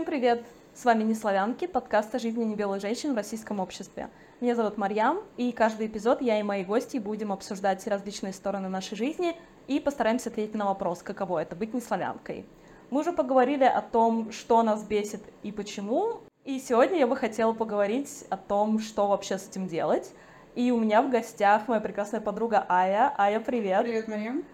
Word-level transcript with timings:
Всем 0.00 0.06
привет! 0.06 0.42
С 0.72 0.86
вами 0.86 1.02
«Неславянки», 1.02 1.66
подкаст 1.66 2.14
о 2.14 2.18
жизни 2.18 2.42
небелых 2.42 2.80
женщин 2.80 3.12
в 3.12 3.16
российском 3.16 3.60
обществе. 3.60 4.08
Меня 4.40 4.54
зовут 4.54 4.78
Марьям, 4.78 5.20
и 5.36 5.52
каждый 5.52 5.88
эпизод 5.88 6.22
я 6.22 6.40
и 6.40 6.42
мои 6.42 6.64
гости 6.64 6.96
будем 6.96 7.32
обсуждать 7.32 7.86
различные 7.86 8.32
стороны 8.32 8.70
нашей 8.70 8.96
жизни 8.96 9.36
и 9.68 9.78
постараемся 9.78 10.30
ответить 10.30 10.54
на 10.54 10.64
вопрос, 10.64 11.02
каково 11.02 11.42
это 11.42 11.54
быть 11.54 11.74
неславянкой. 11.74 12.46
Мы 12.88 13.00
уже 13.02 13.12
поговорили 13.12 13.64
о 13.64 13.82
том, 13.82 14.32
что 14.32 14.62
нас 14.62 14.82
бесит 14.84 15.20
и 15.42 15.52
почему, 15.52 16.20
и 16.46 16.58
сегодня 16.60 16.96
я 16.98 17.06
бы 17.06 17.14
хотела 17.14 17.52
поговорить 17.52 18.24
о 18.30 18.38
том, 18.38 18.78
что 18.78 19.06
вообще 19.06 19.36
с 19.36 19.48
этим 19.48 19.68
делать. 19.68 20.14
И 20.54 20.70
у 20.70 20.80
меня 20.80 21.02
в 21.02 21.10
гостях 21.10 21.68
моя 21.68 21.82
прекрасная 21.82 22.22
подруга 22.22 22.64
Ая. 22.70 23.12
Ая, 23.18 23.38
привет! 23.38 23.82
Привет, 23.82 24.08
Марьям! 24.08 24.44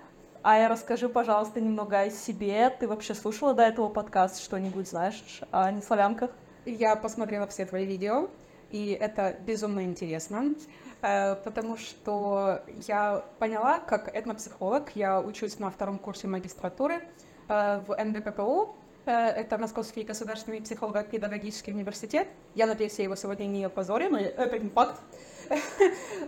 Ая, 0.48 0.68
расскажи, 0.68 1.08
пожалуйста, 1.08 1.60
немного 1.60 2.02
о 2.02 2.08
себе. 2.08 2.70
Ты 2.70 2.86
вообще 2.86 3.14
слушала 3.14 3.52
до 3.52 3.64
этого 3.64 3.88
подкаст 3.88 4.40
что-нибудь, 4.40 4.88
знаешь, 4.88 5.40
о 5.50 5.72
неславянках? 5.72 6.30
Я 6.64 6.94
посмотрела 6.94 7.48
все 7.48 7.66
твои 7.66 7.84
видео, 7.84 8.30
и 8.70 8.92
это 8.92 9.36
безумно 9.44 9.82
интересно, 9.82 10.54
э, 11.02 11.34
потому 11.34 11.76
что 11.76 12.62
я 12.86 13.24
поняла, 13.40 13.80
как 13.80 14.06
этнопсихолог, 14.14 14.92
я 14.94 15.20
учусь 15.20 15.58
на 15.58 15.68
втором 15.68 15.98
курсе 15.98 16.28
магистратуры 16.28 17.02
э, 17.48 17.80
в 17.84 17.96
НБППУ, 17.96 18.76
э, 19.06 19.10
это 19.10 19.58
Московский 19.58 20.04
государственный 20.04 20.62
психолого-педагогический 20.62 21.72
университет. 21.72 22.28
Я 22.54 22.68
надеюсь, 22.68 22.96
я 22.98 23.04
его 23.06 23.16
сегодня 23.16 23.46
не 23.46 23.64
опозорю, 23.64 24.10
но 24.10 24.18
это 24.18 24.60
не 24.60 24.68
факт. 24.68 25.00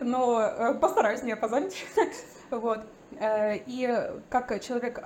Но 0.01 0.77
постараюсь 0.81 1.23
не 1.23 1.33
опозорить. 1.33 1.85
Вот. 2.51 2.81
Э, 3.21 3.57
и 3.67 4.11
как 4.31 4.61
человек, 4.63 5.01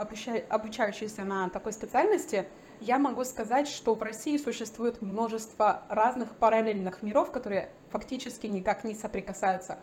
обучающийся 0.49 1.25
на 1.25 1.49
такой 1.49 1.73
специальности, 1.73 2.47
я 2.81 2.99
могу 2.99 3.25
сказать, 3.25 3.69
что 3.69 3.95
в 3.95 4.03
России 4.03 4.37
существует 4.37 5.03
множество 5.03 5.83
разных 5.89 6.35
параллельных 6.37 7.03
миров, 7.03 7.31
которые 7.31 7.71
фактически 7.91 8.47
никак 8.47 8.85
не 8.85 8.95
соприкасаются. 8.95 9.79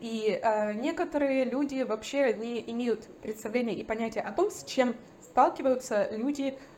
И 0.00 0.38
э, 0.40 0.74
некоторые 0.74 1.44
люди 1.44 1.82
вообще 1.82 2.32
не 2.32 2.60
имеют 2.70 3.06
представления 3.20 3.74
и 3.74 3.84
понятия 3.84 4.20
о 4.20 4.32
том, 4.32 4.50
с 4.50 4.64
чем 4.64 4.94
сталкиваются 5.20 6.08
люди 6.12 6.56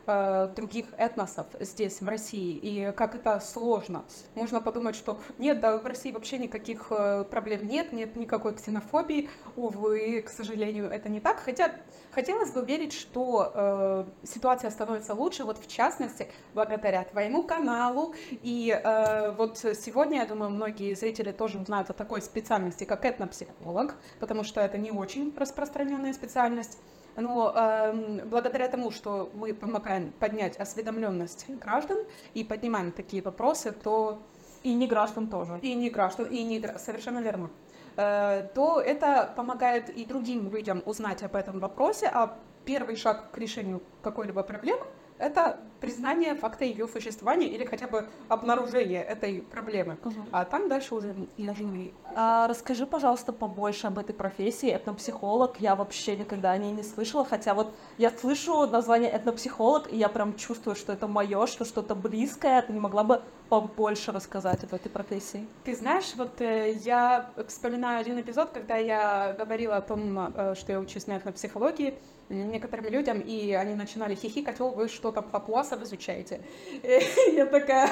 других 0.55 0.85
этносов 0.97 1.47
здесь, 1.59 2.01
в 2.01 2.07
России, 2.07 2.55
и 2.55 2.91
как 2.91 3.15
это 3.15 3.39
сложно. 3.39 4.03
Можно 4.35 4.61
подумать, 4.61 4.95
что 4.95 5.19
нет, 5.37 5.59
да, 5.59 5.77
в 5.77 5.85
России 5.85 6.11
вообще 6.11 6.37
никаких 6.37 6.87
э, 6.91 7.23
проблем 7.29 7.67
нет, 7.67 7.93
нет 7.93 8.15
никакой 8.15 8.55
ксенофобии. 8.55 9.29
Увы, 9.55 10.21
к 10.21 10.29
сожалению, 10.29 10.89
это 10.89 11.09
не 11.09 11.19
так. 11.19 11.39
Хотя 11.39 11.71
хотелось 12.11 12.51
бы 12.51 12.65
верить, 12.65 12.93
что 12.93 13.51
э, 13.53 14.05
ситуация 14.25 14.69
становится 14.71 15.13
лучше, 15.13 15.43
вот 15.43 15.57
в 15.57 15.67
частности, 15.67 16.27
благодаря 16.53 17.03
твоему 17.03 17.43
каналу. 17.43 18.13
И 18.41 18.71
э, 18.71 19.31
вот 19.31 19.57
сегодня, 19.57 20.19
я 20.19 20.25
думаю, 20.25 20.51
многие 20.51 20.93
зрители 20.93 21.31
тоже 21.31 21.59
узнают 21.59 21.89
о 21.89 21.93
такой 21.93 22.21
специальности, 22.21 22.83
как 22.83 23.05
этнопсихолог, 23.05 23.95
потому 24.19 24.43
что 24.43 24.61
это 24.61 24.77
не 24.77 24.91
очень 24.91 25.33
распространенная 25.37 26.13
специальность. 26.13 26.77
Но 27.15 27.53
э, 27.55 28.25
благодаря 28.25 28.67
тому, 28.67 28.91
что 28.91 29.29
мы 29.33 29.53
помогаем 29.53 30.11
поднять 30.19 30.57
осведомленность 30.57 31.45
граждан 31.49 31.97
и 32.33 32.43
поднимаем 32.43 32.91
такие 32.91 33.21
вопросы, 33.21 33.71
то 33.71 34.21
и 34.63 34.73
не 34.73 34.87
граждан 34.87 35.27
тоже. 35.27 35.59
И 35.61 35.73
не 35.73 35.89
граждан, 35.89 36.27
и 36.27 36.43
не 36.43 36.61
совершенно 36.77 37.19
верно. 37.19 37.49
Э, 37.97 38.47
то 38.53 38.79
это 38.79 39.33
помогает 39.35 39.89
и 39.89 40.05
другим 40.05 40.49
людям 40.51 40.81
узнать 40.85 41.23
об 41.23 41.35
этом 41.35 41.59
вопросе, 41.59 42.09
а 42.13 42.37
первый 42.65 42.95
шаг 42.95 43.31
к 43.31 43.37
решению 43.37 43.81
какой-либо 44.01 44.43
проблемы 44.43 44.85
это 45.21 45.59
признание 45.79 46.35
факта 46.35 46.65
ее 46.65 46.87
существования 46.87 47.47
или 47.47 47.65
хотя 47.65 47.87
бы 47.87 48.07
обнаружение 48.27 49.03
этой 49.03 49.41
проблемы. 49.41 49.97
Угу. 50.03 50.15
А 50.31 50.45
там 50.45 50.69
дальше 50.69 50.95
уже 50.95 51.15
нажми. 51.37 51.93
А, 52.15 52.47
расскажи, 52.47 52.85
пожалуйста, 52.85 53.33
побольше 53.33 53.87
об 53.87 53.97
этой 53.97 54.13
профессии. 54.13 54.69
Этнопсихолог. 54.69 55.59
Я 55.59 55.75
вообще 55.75 56.15
никогда 56.15 56.51
о 56.51 56.57
ней 56.57 56.71
не 56.71 56.83
слышала. 56.83 57.25
Хотя 57.25 57.53
вот 57.53 57.73
я 57.97 58.11
слышу 58.11 58.67
название 58.67 59.09
этнопсихолог, 59.11 59.91
и 59.91 59.97
я 59.97 60.09
прям 60.09 60.35
чувствую, 60.35 60.75
что 60.75 60.93
это 60.93 61.07
мое, 61.07 61.47
что 61.47 61.65
что-то 61.65 61.95
близкое. 61.95 62.61
Ты 62.61 62.73
не 62.73 62.79
могла 62.79 63.03
бы 63.03 63.21
побольше 63.49 64.11
рассказать 64.11 64.63
об 64.63 64.73
этой 64.73 64.89
профессии? 64.89 65.45
Ты 65.65 65.75
знаешь, 65.75 66.13
вот 66.15 66.39
э, 66.39 66.73
я 66.83 67.31
вспоминаю 67.47 67.99
один 67.99 68.19
эпизод, 68.19 68.51
когда 68.53 68.77
я 68.77 69.35
говорила 69.37 69.75
о 69.75 69.81
том, 69.81 70.17
э, 70.17 70.55
что 70.55 70.71
я 70.71 70.79
учусь 70.79 71.07
на 71.07 71.17
этнопсихологии, 71.17 71.95
некоторым 72.31 72.85
людям, 72.85 73.19
и 73.19 73.51
они 73.53 73.75
начинали 73.75 74.15
хихикать, 74.15 74.59
о, 74.61 74.69
вы 74.69 74.87
что-то 74.87 75.21
папуасов 75.21 75.81
изучаете. 75.83 76.41
И 76.83 77.35
я 77.35 77.45
такая, 77.45 77.89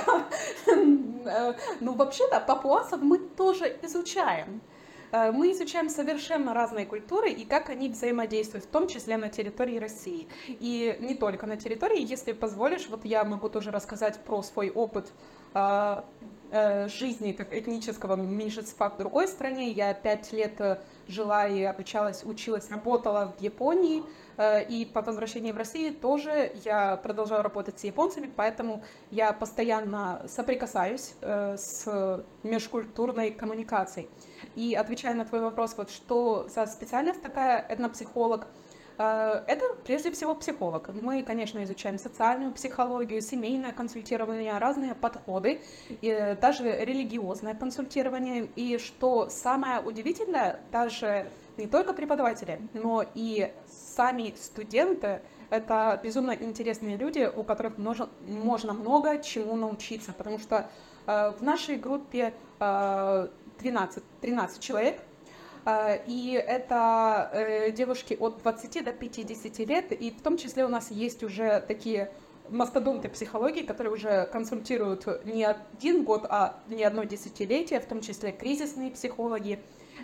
ну 1.80 1.94
вообще-то 1.94 2.40
папуасов 2.40 3.02
мы 3.02 3.20
тоже 3.20 3.78
изучаем. 3.84 4.62
Э, 5.12 5.32
мы 5.32 5.52
изучаем 5.52 5.90
совершенно 5.90 6.54
разные 6.54 6.86
культуры 6.86 7.32
и 7.32 7.46
как 7.46 7.70
они 7.70 7.90
взаимодействуют, 7.90 8.66
в 8.66 8.70
том 8.70 8.88
числе 8.88 9.18
на 9.18 9.30
территории 9.30 9.80
России. 9.80 10.28
И 10.48 10.98
не 11.00 11.16
только 11.16 11.48
на 11.48 11.58
территории, 11.58 12.02
если 12.02 12.32
позволишь, 12.32 12.88
вот 12.90 13.06
я 13.06 13.24
могу 13.24 13.50
тоже 13.50 13.72
рассказать 13.72 14.20
про 14.20 14.42
свой 14.44 14.70
опыт 14.70 15.12
э, 15.54 16.02
э, 16.52 16.88
жизни 16.90 17.32
как 17.32 17.54
этнического 17.54 18.16
меньшинства 18.16 18.90
в 18.90 18.98
другой 18.98 19.28
стране. 19.28 19.72
Я 19.72 19.94
пять 19.94 20.32
лет 20.32 20.82
жила 21.08 21.48
и 21.48 21.64
обучалась, 21.64 22.24
училась, 22.24 22.70
работала 22.70 23.34
в 23.38 23.42
Японии, 23.42 24.04
Э, 24.04 24.29
и 24.70 24.86
по 24.86 25.02
возвращении 25.02 25.52
в 25.52 25.58
Россию 25.58 25.94
тоже 25.94 26.52
я 26.64 26.96
продолжаю 26.98 27.44
работать 27.44 27.80
с 27.80 27.84
японцами, 27.84 28.32
поэтому 28.34 28.84
я 29.12 29.34
постоянно 29.34 30.26
соприкасаюсь 30.28 31.14
э, 31.22 31.58
с 31.58 32.24
межкультурной 32.44 33.32
коммуникацией. 33.32 34.08
И 34.56 34.76
отвечая 34.76 35.14
на 35.14 35.26
твой 35.26 35.42
вопрос, 35.42 35.76
вот 35.78 35.90
что 35.92 36.48
за 36.48 36.66
специальность 36.68 37.22
такая 37.22 37.66
этнопсихолог, 37.68 38.48
э, 38.98 39.44
это 39.48 39.76
прежде 39.84 40.12
всего 40.12 40.36
психолог. 40.36 40.90
Мы, 41.02 41.24
конечно, 41.24 41.62
изучаем 41.66 42.00
социальную 42.00 42.54
психологию, 42.54 43.22
семейное 43.22 43.74
консультирование, 43.74 44.58
разные 44.58 44.96
подходы, 44.96 45.62
и 45.90 46.38
даже 46.40 46.86
религиозное 46.86 47.56
консультирование. 47.56 48.48
И 48.56 48.78
что 48.78 49.30
самое 49.30 49.82
удивительное, 49.82 50.62
даже 50.72 51.30
не 51.58 51.68
только 51.68 51.94
преподаватели, 51.94 52.62
но 52.74 53.06
и 53.14 53.52
сами 54.00 54.34
студенты— 54.38 55.20
это 55.50 56.00
безумно 56.02 56.32
интересные 56.32 56.96
люди, 56.96 57.30
у 57.36 57.44
которых 57.44 57.78
можно, 57.78 58.08
можно 58.26 58.72
много 58.72 59.22
чему 59.22 59.58
научиться, 59.58 60.14
потому 60.14 60.40
что 60.40 60.70
э, 61.06 61.32
в 61.38 61.44
нашей 61.44 61.76
группе 61.76 62.34
э, 62.62 63.28
12, 63.60 64.04
13 64.22 64.62
человек, 64.62 65.02
э, 65.66 66.02
и 66.08 66.32
это 66.32 67.30
э, 67.34 67.72
девушки 67.72 68.16
от 68.18 68.42
20 68.42 68.86
до 68.86 68.94
50 68.94 69.60
лет, 69.68 69.92
и 69.92 70.12
в 70.12 70.22
том 70.22 70.38
числе 70.38 70.64
у 70.64 70.70
нас 70.70 70.92
есть 70.92 71.22
уже 71.22 71.62
такие 71.68 72.10
мастодонты 72.48 73.10
психологии, 73.10 73.64
которые 73.64 73.92
уже 73.92 74.30
консультируют 74.32 75.26
не 75.26 75.44
один 75.44 76.06
год, 76.06 76.26
а 76.30 76.58
не 76.70 76.86
одно 76.86 77.04
десятилетие, 77.04 77.82
в 77.82 77.86
том 77.86 78.00
числе 78.00 78.32
кризисные 78.32 78.92
психологи, 78.92 79.60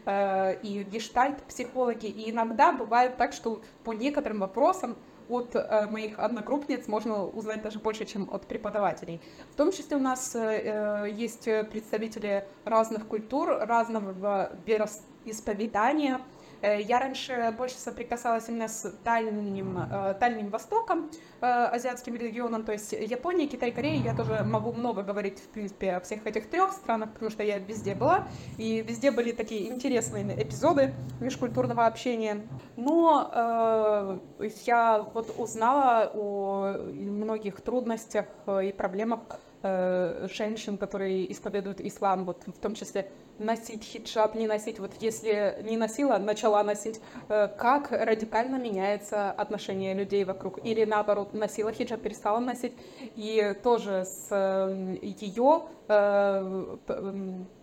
и 0.08 0.86
гештальт-психологи. 0.92 2.06
И 2.06 2.30
иногда 2.30 2.72
бывает 2.72 3.18
так, 3.18 3.34
что 3.34 3.62
по 3.84 3.94
некоторым 3.94 4.40
вопросам 4.40 4.96
от 5.30 5.56
э, 5.56 5.88
моих 5.90 6.20
одногруппниц 6.20 6.88
можно 6.88 7.26
узнать 7.26 7.62
даже 7.62 7.80
больше, 7.80 8.06
чем 8.06 8.30
от 8.32 8.46
преподавателей. 8.46 9.22
В 9.52 9.56
том 9.56 9.72
числе 9.72 9.98
у 9.98 10.00
нас 10.00 10.36
э, 10.36 11.08
есть 11.12 11.46
представители 11.46 12.48
разных 12.64 13.08
культур, 13.08 13.50
разного 13.50 14.52
вероисповедания, 14.66 16.18
Э, 16.18 16.34
я 16.61 16.99
раньше 16.99 17.53
больше 17.57 17.75
соприкасалась 17.75 18.49
именно 18.49 18.67
с 18.67 18.91
Дальним, 19.03 19.78
э, 19.78 20.16
Дальним 20.19 20.49
Востоком, 20.49 21.09
э, 21.41 21.46
азиатским 21.46 22.16
регионом, 22.16 22.63
то 22.63 22.72
есть 22.72 22.91
Япония, 22.93 23.47
Китай, 23.47 23.72
Корея. 23.72 24.02
Я 24.02 24.16
тоже 24.16 24.43
могу 24.43 24.73
много 24.73 25.03
говорить, 25.03 25.40
в 25.40 25.47
принципе, 25.49 25.93
о 25.93 25.99
всех 25.99 26.25
этих 26.25 26.49
трех 26.49 26.72
странах, 26.72 27.13
потому 27.13 27.31
что 27.31 27.43
я 27.43 27.59
везде 27.59 27.96
была, 27.96 28.28
и 28.57 28.81
везде 28.81 29.11
были 29.11 29.31
такие 29.31 29.69
интересные 29.72 30.25
эпизоды 30.41 30.93
межкультурного 31.19 31.85
общения. 31.85 32.47
Но 32.75 33.31
э, 33.34 34.49
я 34.66 35.05
вот 35.13 35.34
узнала 35.37 36.11
о 36.13 36.75
многих 36.93 37.61
трудностях 37.61 38.25
и 38.47 38.72
проблемах 38.72 39.19
женщин, 39.63 40.78
которые 40.78 41.31
исповедуют 41.31 41.81
ислам, 41.81 42.25
вот 42.25 42.43
в 42.46 42.59
том 42.59 42.75
числе 42.75 43.11
носить 43.40 43.84
хиджаб, 43.84 44.35
не 44.35 44.47
носить, 44.47 44.79
вот 44.79 44.91
если 44.99 45.58
не 45.64 45.78
носила, 45.78 46.17
начала 46.17 46.64
носить, 46.64 47.02
э, 47.29 47.47
как 47.47 47.91
радикально 47.91 48.58
меняется 48.58 49.32
отношение 49.32 49.93
людей 49.93 50.23
вокруг, 50.23 50.59
или 50.66 50.85
наоборот, 50.85 51.34
носила 51.34 51.72
хиджаб, 51.72 52.02
перестала 52.02 52.40
носить, 52.40 52.73
и 53.16 53.55
тоже 53.64 54.05
с 54.05 54.28
э, 54.32 54.97
ее 55.02 55.64
э, 55.87 56.78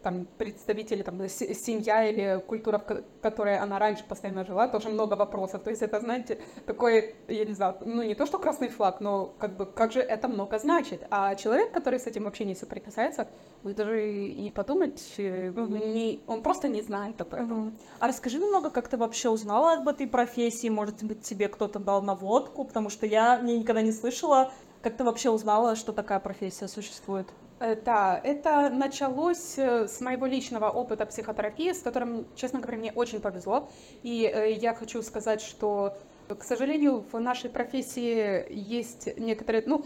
там, 0.02 0.26
представители, 0.38 1.02
там, 1.02 1.28
семья 1.28 2.04
или 2.08 2.40
культура, 2.46 2.78
в 2.78 3.02
которой 3.20 3.58
она 3.58 3.78
раньше 3.78 4.04
постоянно 4.04 4.44
жила, 4.44 4.68
тоже 4.68 4.88
много 4.88 5.14
вопросов. 5.14 5.62
То 5.62 5.70
есть 5.70 5.82
это, 5.82 6.00
знаете, 6.00 6.38
такой, 6.66 7.14
я 7.28 7.44
не 7.44 7.54
знаю, 7.54 7.76
ну 7.80 8.02
не 8.02 8.14
то, 8.14 8.26
что 8.26 8.38
красный 8.38 8.68
флаг, 8.68 9.00
но 9.00 9.34
как 9.38 9.56
бы, 9.56 9.66
как 9.66 9.92
же 9.92 10.00
это 10.00 10.28
много 10.28 10.58
значит. 10.58 11.06
А 11.10 11.34
человек, 11.34 11.72
который 11.72 11.98
с 11.98 12.06
этим 12.06 12.24
вообще 12.24 12.44
не 12.44 12.54
соприкасается, 12.54 13.28
вы 13.62 13.74
даже 13.74 14.10
и 14.12 14.50
подумать, 14.50 15.02
ну, 15.18 15.61
не, 15.66 16.20
он 16.26 16.42
просто 16.42 16.68
не 16.68 16.82
знает 16.82 17.20
об 17.20 17.34
этом. 17.34 17.76
А 17.98 18.08
расскажи 18.08 18.38
немного, 18.38 18.70
как 18.70 18.88
ты 18.88 18.96
вообще 18.96 19.28
узнала 19.28 19.74
об 19.74 19.88
этой 19.88 20.06
профессии? 20.06 20.68
Может 20.68 21.02
быть, 21.02 21.22
тебе 21.22 21.48
кто-то 21.48 21.78
дал 21.78 22.02
наводку? 22.02 22.64
Потому 22.64 22.90
что 22.90 23.06
я 23.06 23.38
не, 23.38 23.58
никогда 23.58 23.82
не 23.82 23.92
слышала. 23.92 24.52
Как 24.82 24.96
ты 24.96 25.04
вообще 25.04 25.30
узнала, 25.30 25.76
что 25.76 25.92
такая 25.92 26.18
профессия 26.18 26.68
существует? 26.68 27.28
Э, 27.62 27.76
да, 27.76 28.20
это 28.24 28.70
началось 28.70 29.56
э, 29.56 29.86
с 29.86 30.00
моего 30.00 30.26
личного 30.26 30.68
опыта 30.68 31.06
психотерапии, 31.06 31.72
с 31.72 31.80
которым, 31.80 32.26
честно 32.34 32.58
говоря, 32.58 32.78
мне 32.78 32.92
очень 32.92 33.20
повезло. 33.20 33.70
И 34.02 34.24
э, 34.24 34.54
я 34.54 34.74
хочу 34.74 35.00
сказать, 35.02 35.40
что, 35.40 35.96
к 36.26 36.42
сожалению, 36.42 37.04
в 37.12 37.20
нашей 37.20 37.50
профессии 37.50 38.44
есть 38.50 39.16
некоторые, 39.16 39.62
ну, 39.64 39.84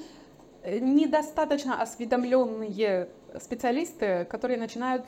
недостаточно 0.65 1.81
осведомленные 1.81 3.11
специалисты, 3.39 4.25
которые 4.25 4.59
начинают 4.59 5.05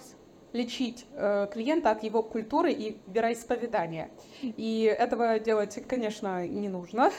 лечить 0.52 1.06
клиента 1.52 1.90
от 1.90 2.02
его 2.02 2.22
культуры 2.22 2.72
и 2.72 2.98
вероисповедания. 3.06 4.10
И 4.42 4.82
этого 4.84 5.38
делать, 5.38 5.78
конечно, 5.86 6.46
не 6.46 6.68
нужно. 6.68 7.10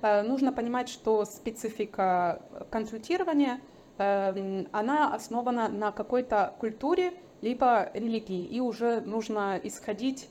Нужно 0.00 0.52
понимать, 0.52 0.88
что 0.88 1.24
специфика 1.24 2.42
консультирования– 2.70 3.60
Эм, 3.98 4.68
она 4.72 5.14
основана 5.14 5.68
на 5.68 5.92
какой-то 5.92 6.54
культуре 6.58 7.12
либо 7.42 7.90
религии, 7.94 8.44
и 8.44 8.60
уже 8.60 9.00
нужно 9.00 9.60
исходить 9.62 10.28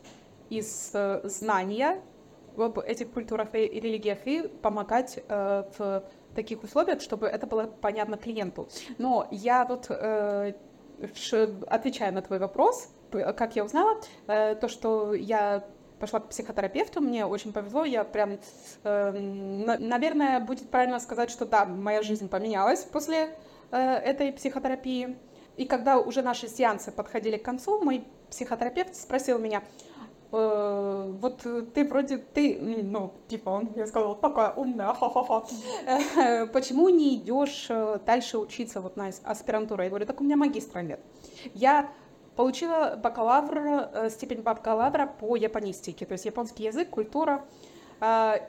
из 0.49 0.91
э, 0.93 1.21
знания 1.23 2.01
об 2.57 2.79
этих 2.79 3.11
культурах 3.11 3.53
и 3.53 3.59
религиях 3.59 4.19
и 4.25 4.47
помогать 4.47 5.23
э, 5.27 5.63
в 5.77 6.03
таких 6.35 6.63
условиях, 6.63 7.01
чтобы 7.01 7.27
это 7.27 7.45
было 7.47 7.65
понятно 7.67 8.17
клиенту. 8.17 8.67
Но 8.97 9.27
я 9.31 9.63
вот, 9.65 9.87
э, 9.89 10.53
отвечая 11.67 12.11
на 12.11 12.21
твой 12.21 12.39
вопрос, 12.39 12.89
как 13.11 13.55
я 13.55 13.65
узнала, 13.65 13.99
то, 14.27 14.67
что 14.67 15.13
я 15.13 15.65
пошла 15.99 16.19
к 16.19 16.29
психотерапевту, 16.29 17.01
мне 17.01 17.25
очень 17.25 17.53
повезло, 17.53 17.85
я 17.85 18.03
прям, 18.03 18.39
э, 18.83 19.11
наверное, 19.11 20.39
будет 20.39 20.69
правильно 20.71 20.99
сказать, 20.99 21.29
что 21.29 21.45
да, 21.45 21.65
моя 21.65 22.01
жизнь 22.01 22.27
поменялась 22.27 22.83
после 22.83 23.29
Э, 23.71 23.95
этой 23.95 24.33
психотерапии. 24.33 25.17
И 25.55 25.65
когда 25.65 25.97
уже 25.97 26.21
наши 26.21 26.47
сеансы 26.49 26.91
подходили 26.91 27.37
к 27.37 27.43
концу, 27.43 27.81
мой 27.81 28.03
психотерапевт 28.29 28.95
спросил 28.95 29.39
меня, 29.39 29.63
э, 30.31 31.15
вот 31.19 31.45
ты 31.73 31.85
вроде, 31.87 32.17
ты, 32.17 32.57
ну, 32.59 33.13
типа, 33.27 33.49
он 33.49 33.69
мне 33.75 33.85
сказал, 33.87 34.15
такая 34.15 34.53
умная, 34.53 34.93
ха-ха-ха, 34.93 35.43
э, 35.85 36.45
почему 36.47 36.89
не 36.89 37.15
идешь 37.15 37.67
дальше 38.05 38.37
учиться 38.37 38.81
вот 38.81 38.97
на 38.97 39.11
аспирантуру? 39.23 39.83
Я 39.83 39.89
говорю, 39.89 40.05
так 40.05 40.21
у 40.21 40.23
меня 40.23 40.37
магистра 40.37 40.81
нет. 40.81 40.99
Я 41.53 41.91
получила 42.35 42.99
бакалавр, 43.01 44.09
степень 44.09 44.41
бакалавра 44.41 45.05
по 45.05 45.35
японистике, 45.35 46.05
то 46.05 46.13
есть 46.13 46.25
японский 46.25 46.63
язык, 46.63 46.89
культура, 46.89 47.43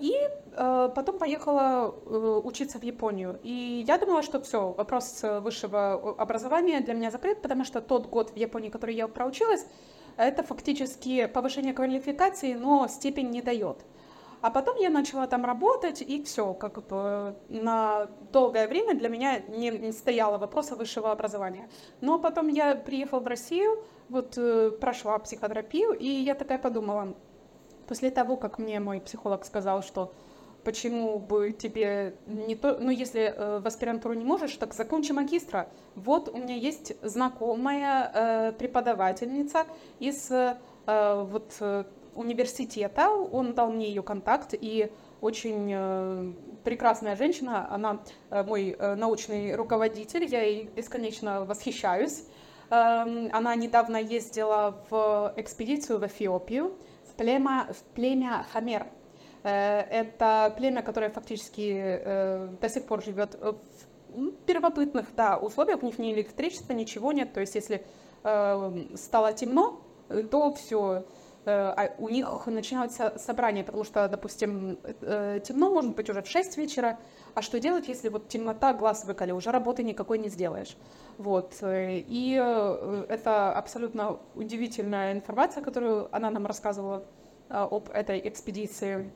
и 0.00 0.12
потом 0.54 1.18
поехала 1.18 1.94
э, 2.06 2.40
учиться 2.44 2.78
в 2.78 2.82
Японию. 2.82 3.38
И 3.42 3.84
я 3.86 3.98
думала, 3.98 4.22
что 4.22 4.40
все, 4.40 4.72
вопрос 4.72 5.22
высшего 5.22 6.14
образования 6.18 6.80
для 6.80 6.94
меня 6.94 7.10
закрыт, 7.10 7.42
потому 7.42 7.64
что 7.64 7.82
тот 7.82 8.06
год 8.06 8.30
в 8.30 8.36
Японии, 8.36 8.70
который 8.70 8.94
я 8.94 9.08
проучилась, 9.08 9.66
это 10.16 10.42
фактически 10.42 11.26
повышение 11.26 11.74
квалификации, 11.74 12.54
но 12.54 12.88
степень 12.88 13.30
не 13.30 13.42
дает. 13.42 13.84
А 14.40 14.50
потом 14.50 14.76
я 14.76 14.90
начала 14.90 15.26
там 15.28 15.44
работать, 15.44 16.02
и 16.02 16.22
все, 16.24 16.52
как 16.52 16.84
бы 16.88 17.36
на 17.48 18.08
долгое 18.32 18.66
время 18.66 18.94
для 18.94 19.08
меня 19.08 19.38
не 19.38 19.92
стояло 19.92 20.36
вопроса 20.38 20.74
высшего 20.74 21.12
образования. 21.12 21.68
Но 22.00 22.18
потом 22.18 22.48
я 22.48 22.74
приехала 22.74 23.20
в 23.20 23.26
Россию, 23.26 23.84
вот 24.08 24.36
э, 24.36 24.72
прошла 24.72 25.18
психотерапию, 25.20 25.92
и 25.92 26.06
я 26.06 26.34
такая 26.34 26.58
подумала, 26.58 27.14
После 27.86 28.10
того, 28.10 28.36
как 28.36 28.58
мне 28.58 28.80
мой 28.80 29.00
психолог 29.00 29.44
сказал, 29.44 29.82
что 29.82 30.14
почему 30.64 31.18
бы 31.18 31.52
тебе 31.52 32.14
не 32.26 32.54
то, 32.54 32.78
ну 32.80 32.90
если 32.90 33.22
э, 33.22 33.60
в 33.60 33.66
аспирантуру 33.66 34.14
не 34.14 34.24
можешь, 34.24 34.56
так 34.56 34.74
закончи 34.74 35.12
магистра. 35.12 35.68
Вот 35.94 36.28
у 36.28 36.36
меня 36.36 36.54
есть 36.54 36.92
знакомая 37.02 38.10
э, 38.14 38.52
преподавательница 38.52 39.66
из 39.98 40.30
э, 40.30 40.56
вот 40.86 41.54
э, 41.60 41.84
университета, 42.14 43.10
он 43.10 43.54
дал 43.54 43.70
мне 43.70 43.88
ее 43.88 44.02
контакт 44.02 44.54
и 44.58 44.90
очень 45.20 45.70
э, 45.72 46.32
прекрасная 46.64 47.16
женщина, 47.16 47.68
она 47.70 48.00
э, 48.30 48.42
мой 48.42 48.76
э, 48.78 48.94
научный 48.94 49.54
руководитель, 49.54 50.24
я 50.24 50.42
ей 50.42 50.64
бесконечно 50.64 51.44
восхищаюсь. 51.44 52.24
Э, 52.70 53.28
она 53.32 53.54
недавно 53.54 53.96
ездила 53.96 54.82
в 54.90 55.32
экспедицию 55.36 55.98
в 55.98 56.06
Эфиопию, 56.06 56.76
племя, 57.16 57.68
племя 57.94 58.46
Хамер. 58.52 58.86
Э, 59.42 59.80
это 59.80 60.54
племя, 60.56 60.82
которое 60.82 61.10
фактически 61.10 61.72
э, 61.74 62.48
до 62.60 62.68
сих 62.68 62.86
пор 62.86 63.02
живет 63.02 63.34
в 63.34 64.32
первобытных 64.46 65.14
да, 65.16 65.38
условиях, 65.38 65.82
у 65.82 65.86
них 65.86 65.98
ни 65.98 66.12
электричества, 66.12 66.72
ничего 66.72 67.12
нет. 67.12 67.32
То 67.32 67.40
есть 67.40 67.54
если 67.54 67.84
э, 68.22 68.86
стало 68.94 69.32
темно, 69.32 69.80
то 70.30 70.52
все, 70.52 71.06
а 71.46 71.94
у 71.98 72.10
них 72.10 72.46
начинаются 72.46 73.18
собрания, 73.18 73.64
потому 73.64 73.82
что, 73.82 74.06
допустим, 74.08 74.78
темно 75.00 75.70
может 75.70 75.96
быть 75.96 76.10
уже 76.10 76.20
в 76.20 76.28
6 76.28 76.58
вечера, 76.58 76.98
а 77.34 77.40
что 77.40 77.58
делать, 77.58 77.88
если 77.88 78.10
вот 78.10 78.28
темнота, 78.28 78.74
глаз 78.74 79.06
выколи, 79.06 79.32
уже 79.32 79.50
работы 79.50 79.82
никакой 79.82 80.18
не 80.18 80.28
сделаешь. 80.28 80.76
Вот. 81.16 81.54
И 81.62 82.34
это 83.08 83.52
абсолютно 83.52 84.18
удивительная 84.34 85.14
информация, 85.14 85.64
которую 85.64 86.14
она 86.14 86.30
нам 86.30 86.46
рассказывала 86.46 87.06
об 87.48 87.88
этой 87.88 88.20
экспедиции. 88.28 89.10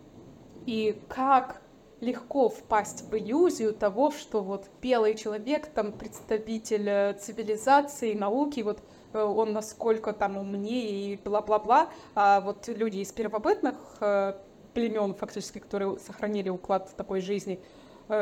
И 0.66 1.00
как 1.08 1.62
легко 2.00 2.48
впасть 2.48 3.02
в 3.10 3.16
иллюзию 3.16 3.72
того, 3.72 4.10
что 4.10 4.42
вот 4.42 4.66
белый 4.82 5.14
человек, 5.14 5.66
там 5.68 5.92
представитель 5.92 6.88
э, 6.88 7.14
цивилизации, 7.14 8.14
науки, 8.14 8.60
вот 8.60 8.80
э, 9.12 9.22
он 9.22 9.52
насколько 9.52 10.12
там 10.12 10.36
умнее 10.36 11.14
и 11.14 11.16
бла-бла-бла, 11.16 11.88
а 12.14 12.40
вот 12.40 12.68
люди 12.68 12.98
из 12.98 13.12
первобытных 13.12 13.76
э, 14.00 14.34
племен, 14.74 15.14
фактически, 15.14 15.58
которые 15.58 15.98
сохранили 15.98 16.50
уклад 16.50 16.94
такой 16.96 17.20
жизни, 17.20 17.60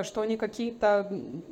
что 0.03 0.23
они 0.23 0.39
какие-то, 0.39 1.11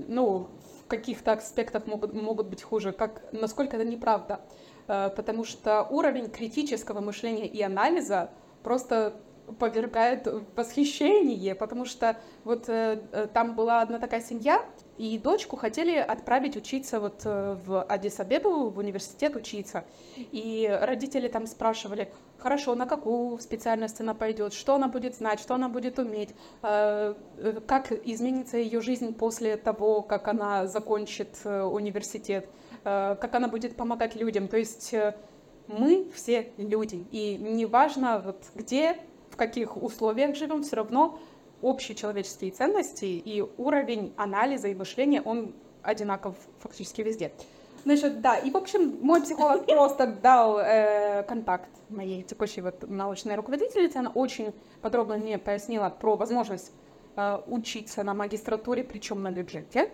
ну, 0.09 0.49
в 0.85 0.87
каких-то 0.87 1.33
аспектах 1.33 1.87
могут, 1.87 2.15
могут 2.15 2.47
быть 2.47 2.63
хуже, 2.63 2.93
как, 2.93 3.23
насколько 3.33 3.77
это 3.77 3.85
неправда. 3.85 4.41
Потому 4.87 5.45
что 5.45 5.83
уровень 5.91 6.31
критического 6.31 7.01
мышления 7.01 7.47
и 7.47 7.61
анализа 7.61 8.31
просто 8.63 9.21
повергает 9.59 10.27
восхищение, 10.57 11.55
потому 11.55 11.85
что 11.85 12.17
вот 12.45 12.69
э, 12.69 13.01
э, 13.13 13.27
там 13.33 13.55
была 13.55 13.83
одна 13.83 13.99
такая 13.99 14.21
семья, 14.21 14.65
и 14.99 15.19
дочку 15.19 15.57
хотели 15.57 15.97
отправить 15.97 16.57
учиться 16.57 17.01
вот 17.01 17.23
э, 17.25 17.57
в 17.65 17.87
Адис-Абебу, 17.89 18.71
в 18.71 18.79
университет 18.79 19.35
учиться. 19.37 19.85
И 20.17 20.69
родители 20.83 21.29
там 21.29 21.47
спрашивали, 21.47 22.13
хорошо, 22.39 22.75
на 22.75 22.87
какую 22.87 23.39
специальность 23.39 24.01
она 24.01 24.15
пойдет, 24.15 24.53
что 24.53 24.75
она 24.75 24.89
будет 24.89 25.17
знать, 25.17 25.41
что 25.41 25.55
она 25.55 25.69
будет 25.69 25.99
уметь, 25.99 26.31
э, 26.63 27.15
э 27.39 27.61
как 27.67 27.91
изменится 27.91 28.59
ее 28.59 28.81
жизнь 28.81 29.15
после 29.15 29.57
того, 29.57 30.03
как 30.03 30.29
она 30.29 30.67
закончит 30.67 31.39
университет, 31.45 32.49
э, 32.85 33.17
как 33.21 33.35
она 33.35 33.49
будет 33.49 33.77
помогать 33.77 34.15
людям. 34.15 34.47
То 34.47 34.59
есть 34.59 34.95
мы 35.69 36.11
все 36.15 36.53
люди. 36.59 37.07
И 37.11 37.37
неважно, 37.39 38.21
вот 38.25 38.45
где, 38.55 38.99
в 39.33 39.37
каких 39.37 39.83
условиях 39.83 40.37
живем, 40.37 40.63
все 40.63 40.77
равно 40.77 41.19
общие 41.63 41.97
человеческие 41.97 42.51
ценности 42.51 43.07
и 43.07 43.43
уровень 43.57 44.13
анализа 44.17 44.69
и 44.69 44.75
мышления, 44.75 45.23
он 45.23 45.55
одинаков 45.83 46.37
фактически 46.61 47.01
везде. 47.01 47.33
Значит, 47.85 48.21
да, 48.21 48.37
и, 48.37 48.51
в 48.51 48.57
общем, 48.57 48.99
мой 49.01 49.23
психолог 49.23 49.67
просто 49.67 50.07
дал 50.07 50.59
э, 50.59 51.25
контакт 51.25 51.69
моей 51.89 52.23
текущей 52.23 52.61
вот 52.61 52.89
научной 52.89 53.35
руководительнице, 53.35 53.97
она 53.97 54.11
очень 54.11 54.55
подробно 54.83 55.17
мне 55.17 55.39
пояснила 55.39 55.89
про 55.89 56.17
возможность 56.17 56.73
э, 57.17 57.41
учиться 57.47 58.05
на 58.05 58.15
магистратуре, 58.15 58.85
причем 58.85 59.23
на 59.23 59.33
бюджете. 59.33 59.91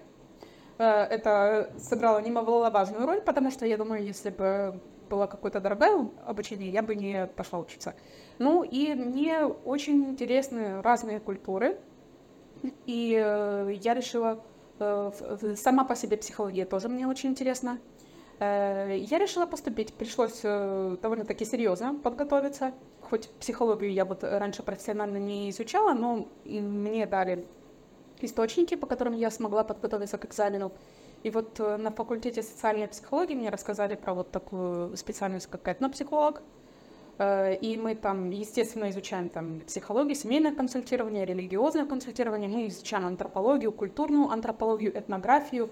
Э, 0.76 1.04
это 1.04 1.72
сыграло 1.78 2.18
немаловажную 2.18 3.06
роль, 3.06 3.22
потому 3.22 3.50
что, 3.50 3.64
я 3.64 3.78
думаю, 3.78 4.04
если 4.04 4.30
бы 4.30 4.80
было 5.08 5.26
какое-то 5.26 5.60
дорогое 5.60 6.08
обучение, 6.26 6.70
я 6.70 6.82
бы 6.82 6.94
не 6.94 7.26
пошла 7.26 7.58
учиться. 7.58 7.94
Ну 8.38 8.62
и 8.62 8.94
мне 8.94 9.44
очень 9.44 10.10
интересны 10.10 10.82
разные 10.82 11.20
культуры, 11.20 11.78
и 12.86 13.20
э, 13.22 13.72
я 13.82 13.94
решила, 13.94 14.42
э, 14.78 15.10
сама 15.56 15.84
по 15.84 15.94
себе 15.94 16.16
психология 16.16 16.64
тоже 16.64 16.88
мне 16.88 17.06
очень 17.06 17.30
интересна. 17.30 17.78
Э, 18.40 18.96
я 18.96 19.18
решила 19.18 19.46
поступить, 19.46 19.92
пришлось 19.94 20.42
довольно-таки 20.42 21.44
серьезно 21.44 21.94
подготовиться. 21.94 22.72
Хоть 23.02 23.30
психологию 23.40 23.92
я 23.92 24.04
вот 24.04 24.22
раньше 24.22 24.62
профессионально 24.62 25.18
не 25.18 25.50
изучала, 25.50 25.94
но 25.94 26.28
мне 26.44 27.06
дали 27.06 27.46
источники, 28.20 28.74
по 28.74 28.86
которым 28.86 29.14
я 29.14 29.30
смогла 29.30 29.64
подготовиться 29.64 30.18
к 30.18 30.24
экзамену. 30.24 30.72
И 31.22 31.30
вот 31.30 31.58
э, 31.60 31.76
на 31.76 31.90
факультете 31.90 32.42
социальной 32.42 32.88
психологии 32.88 33.34
мне 33.34 33.50
рассказали 33.50 33.94
про 33.96 34.14
вот 34.14 34.30
такую 34.30 34.96
специальность, 34.96 35.46
как 35.46 35.66
этнопсихолог. 35.66 36.42
И 37.20 37.76
мы 37.82 37.96
там, 37.96 38.30
естественно, 38.30 38.88
изучаем 38.90 39.28
там 39.28 39.60
психологию, 39.66 40.14
семейное 40.14 40.54
консультирование, 40.54 41.24
религиозное 41.24 41.84
консультирование, 41.84 42.48
мы 42.48 42.68
изучаем 42.68 43.06
антропологию, 43.06 43.72
культурную 43.72 44.30
антропологию, 44.30 44.96
этнографию. 44.96 45.68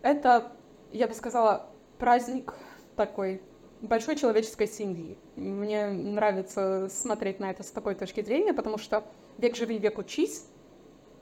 Это, 0.00 0.50
я 0.90 1.08
бы 1.08 1.12
сказала, 1.12 1.66
праздник 1.98 2.54
такой 2.96 3.42
большой 3.82 4.16
человеческой 4.16 4.66
семьи. 4.66 5.18
Мне 5.36 5.88
нравится 5.88 6.88
смотреть 6.88 7.38
на 7.38 7.50
это 7.50 7.62
с 7.62 7.70
такой 7.70 7.94
точки 7.94 8.22
зрения, 8.22 8.54
потому 8.54 8.78
что 8.78 9.04
век 9.36 9.56
живи, 9.56 9.76
век 9.76 9.98
учись, 9.98 10.46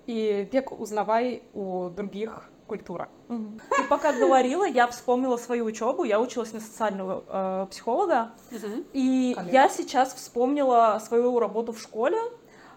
и 0.06 0.48
век 0.52 0.78
узнавай 0.78 1.42
у 1.54 1.88
других 1.88 2.50
культура. 2.70 3.08
Угу. 3.28 3.60
Ты 3.76 3.82
пока 3.88 4.12
говорила, 4.12 4.64
я 4.64 4.86
вспомнила 4.86 5.36
свою 5.36 5.64
учебу. 5.64 6.04
Я 6.04 6.20
училась 6.20 6.52
на 6.52 6.60
социального 6.60 7.24
э, 7.26 7.66
психолога, 7.70 8.30
угу. 8.52 8.84
и 8.92 9.34
Коллега. 9.34 9.52
я 9.52 9.68
сейчас 9.68 10.14
вспомнила 10.14 11.00
свою 11.04 11.40
работу 11.40 11.72
в 11.72 11.80
школе. 11.80 12.18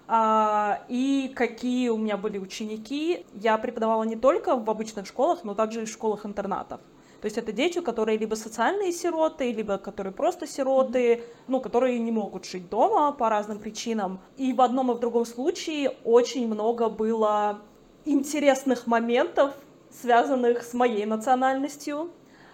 А, 0.07 0.81
и 0.89 1.31
какие 1.35 1.89
у 1.89 1.97
меня 1.97 2.17
были 2.17 2.39
ученики. 2.39 3.25
Я 3.33 3.57
преподавала 3.57 4.03
не 4.03 4.15
только 4.15 4.55
в 4.55 4.69
обычных 4.69 5.05
школах, 5.05 5.43
но 5.43 5.53
также 5.53 5.83
и 5.83 5.85
в 5.85 5.89
школах-интернатах. 5.89 6.81
То 7.21 7.27
есть 7.27 7.37
это 7.37 7.51
дети, 7.53 7.79
которые 7.79 8.17
либо 8.17 8.35
социальные 8.35 8.91
сироты, 8.91 9.53
либо 9.53 9.77
которые 9.77 10.11
просто 10.11 10.45
сироты, 10.45 11.23
ну, 11.47 11.61
которые 11.61 11.99
не 11.99 12.11
могут 12.11 12.45
жить 12.45 12.69
дома 12.69 13.11
по 13.13 13.29
разным 13.29 13.59
причинам. 13.59 14.19
И 14.37 14.53
в 14.53 14.59
одном 14.59 14.91
и 14.91 14.95
в 14.95 14.99
другом 14.99 15.25
случае 15.25 15.91
очень 16.03 16.47
много 16.47 16.89
было 16.89 17.61
интересных 18.05 18.87
моментов, 18.87 19.53
связанных 20.01 20.63
с 20.63 20.73
моей 20.73 21.05
национальностью, 21.05 22.09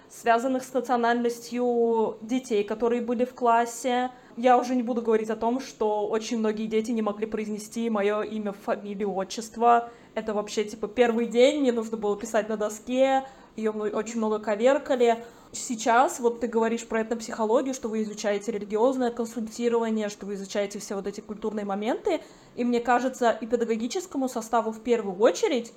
связанных 0.10 0.64
с 0.64 0.74
национальностью 0.74 2.18
детей, 2.22 2.64
которые 2.64 3.02
были 3.02 3.26
в 3.26 3.34
классе. 3.34 4.12
Я 4.38 4.58
уже 4.58 4.76
не 4.76 4.84
буду 4.84 5.02
говорить 5.02 5.30
о 5.30 5.36
том, 5.36 5.60
что 5.60 6.08
очень 6.08 6.40
многие 6.40 6.66
дети 6.66 6.92
не 6.92 7.02
могли 7.02 7.28
произнести 7.28 7.90
мое 7.90 8.22
имя, 8.22 8.54
фамилию, 8.54 9.14
отчество. 9.14 9.90
Это 10.16 10.34
вообще, 10.34 10.64
типа, 10.64 10.88
первый 10.88 11.28
день, 11.28 11.62
мне 11.62 11.72
нужно 11.72 11.98
было 11.98 12.18
писать 12.18 12.50
на 12.50 12.58
доске, 12.58 13.24
ее 13.56 13.72
очень 13.72 14.18
много 14.18 14.40
коверкали. 14.40 15.24
Сейчас 15.52 16.20
вот 16.20 16.40
ты 16.40 16.48
говоришь 16.48 16.88
про 16.88 17.02
этнопсихологию, 17.02 17.74
что 17.74 17.88
вы 17.88 18.04
изучаете 18.04 18.52
религиозное 18.52 19.12
консультирование, 19.12 20.10
что 20.10 20.26
вы 20.26 20.36
изучаете 20.36 20.80
все 20.80 20.96
вот 20.96 21.08
эти 21.08 21.22
культурные 21.22 21.66
моменты, 21.66 22.22
и 22.56 22.64
мне 22.64 22.80
кажется, 22.80 23.32
и 23.32 23.48
педагогическому 23.48 24.30
составу 24.30 24.72
в 24.72 24.82
первую 24.82 25.18
очередь 25.18 25.74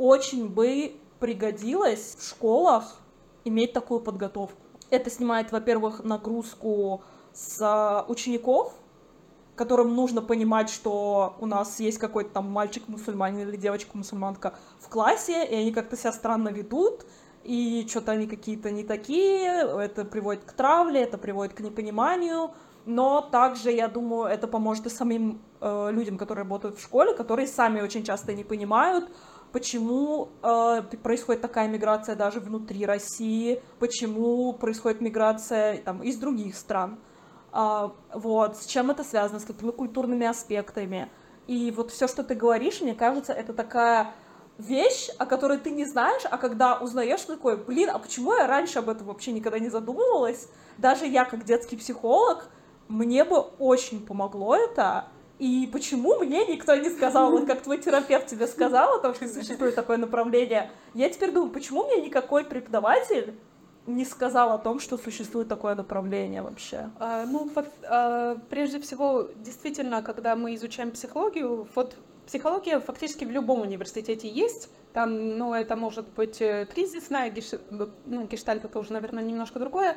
очень 0.00 0.48
бы 0.48 0.96
пригодилось 1.18 2.16
в 2.18 2.26
школах 2.26 2.96
иметь 3.44 3.74
такую 3.74 4.00
подготовку. 4.00 4.56
Это 4.88 5.10
снимает, 5.10 5.52
во-первых, 5.52 6.02
нагрузку 6.02 7.02
с 7.34 8.04
учеников, 8.08 8.72
которым 9.56 9.94
нужно 9.94 10.22
понимать, 10.22 10.70
что 10.70 11.36
у 11.38 11.44
нас 11.44 11.80
есть 11.80 11.98
какой-то 11.98 12.30
там 12.30 12.50
мальчик-мусульманин 12.50 13.46
или 13.46 13.56
девочка-мусульманка 13.56 14.54
в 14.78 14.88
классе, 14.88 15.44
и 15.44 15.54
они 15.54 15.70
как-то 15.70 15.98
себя 15.98 16.12
странно 16.12 16.48
ведут, 16.48 17.04
и 17.44 17.86
что-то 17.86 18.12
они 18.12 18.26
какие-то 18.26 18.70
не 18.70 18.84
такие, 18.84 19.50
это 19.50 20.06
приводит 20.06 20.44
к 20.44 20.52
травле, 20.52 21.02
это 21.02 21.18
приводит 21.18 21.52
к 21.52 21.60
непониманию, 21.60 22.52
но 22.86 23.20
также, 23.20 23.70
я 23.70 23.88
думаю, 23.88 24.24
это 24.24 24.48
поможет 24.48 24.86
и 24.86 24.88
самим 24.88 25.42
э, 25.60 25.90
людям, 25.92 26.16
которые 26.16 26.44
работают 26.44 26.78
в 26.78 26.82
школе, 26.82 27.14
которые 27.14 27.46
сами 27.46 27.82
очень 27.82 28.02
часто 28.02 28.32
не 28.32 28.44
понимают, 28.44 29.10
почему 29.52 30.28
э, 30.42 30.82
происходит 31.02 31.42
такая 31.42 31.68
миграция 31.68 32.16
даже 32.16 32.40
внутри 32.40 32.86
России, 32.86 33.62
почему 33.78 34.52
происходит 34.52 35.00
миграция 35.00 35.78
там, 35.78 36.02
из 36.02 36.16
других 36.16 36.56
стран. 36.56 36.98
Э, 37.52 37.90
вот, 38.14 38.56
с 38.56 38.66
чем 38.66 38.90
это 38.90 39.04
связано, 39.04 39.40
с 39.40 39.44
какими 39.44 39.70
культурными 39.70 40.26
аспектами. 40.26 41.10
И 41.46 41.72
вот 41.76 41.90
все, 41.90 42.06
что 42.06 42.22
ты 42.22 42.34
говоришь, 42.34 42.80
мне 42.80 42.94
кажется, 42.94 43.32
это 43.32 43.52
такая 43.52 44.12
вещь, 44.58 45.08
о 45.18 45.26
которой 45.26 45.58
ты 45.58 45.70
не 45.70 45.84
знаешь, 45.84 46.22
а 46.30 46.36
когда 46.38 46.76
узнаешь, 46.78 47.22
такой, 47.22 47.56
блин, 47.56 47.90
а 47.90 47.98
почему 47.98 48.34
я 48.34 48.46
раньше 48.46 48.78
об 48.78 48.88
этом 48.88 49.06
вообще 49.06 49.32
никогда 49.32 49.58
не 49.58 49.68
задумывалась? 49.68 50.48
Даже 50.78 51.06
я, 51.06 51.24
как 51.24 51.44
детский 51.44 51.76
психолог, 51.76 52.48
мне 52.88 53.24
бы 53.24 53.38
очень 53.38 54.04
помогло 54.04 54.54
это, 54.54 55.06
и 55.40 55.66
почему 55.72 56.18
мне 56.18 56.46
никто 56.46 56.74
не 56.76 56.90
сказал, 56.90 57.30
вот 57.30 57.46
как 57.46 57.62
твой 57.62 57.78
терапевт 57.78 58.26
тебе 58.26 58.46
сказал 58.46 58.96
о 58.96 58.98
том, 58.98 59.14
что 59.14 59.26
существует 59.26 59.74
такое 59.74 59.96
направление, 59.96 60.70
я 60.94 61.08
теперь 61.08 61.32
думаю, 61.32 61.50
почему 61.50 61.84
мне 61.84 62.02
никакой 62.02 62.44
преподаватель 62.44 63.34
не 63.86 64.04
сказал 64.04 64.52
о 64.52 64.58
том, 64.58 64.78
что 64.78 64.98
существует 64.98 65.48
такое 65.48 65.74
направление 65.74 66.42
вообще? 66.42 66.90
А, 66.98 67.24
ну, 67.24 67.50
а, 67.88 68.36
прежде 68.50 68.80
всего, 68.80 69.28
действительно, 69.36 70.02
когда 70.02 70.36
мы 70.36 70.54
изучаем 70.54 70.90
психологию, 70.90 71.66
вот 71.74 71.96
Психология 72.30 72.78
фактически 72.78 73.24
в 73.24 73.30
любом 73.32 73.62
университете 73.62 74.28
есть. 74.28 74.68
Там, 74.92 75.36
ну, 75.36 75.52
это 75.52 75.74
может 75.74 76.06
быть 76.10 76.40
э, 76.40 76.64
кризисная, 76.72 77.28
геш... 77.28 77.54
ну, 78.06 78.24
гештальт 78.28 78.64
это 78.64 78.78
уже, 78.78 78.92
наверное, 78.92 79.24
немножко 79.24 79.58
другое, 79.58 79.96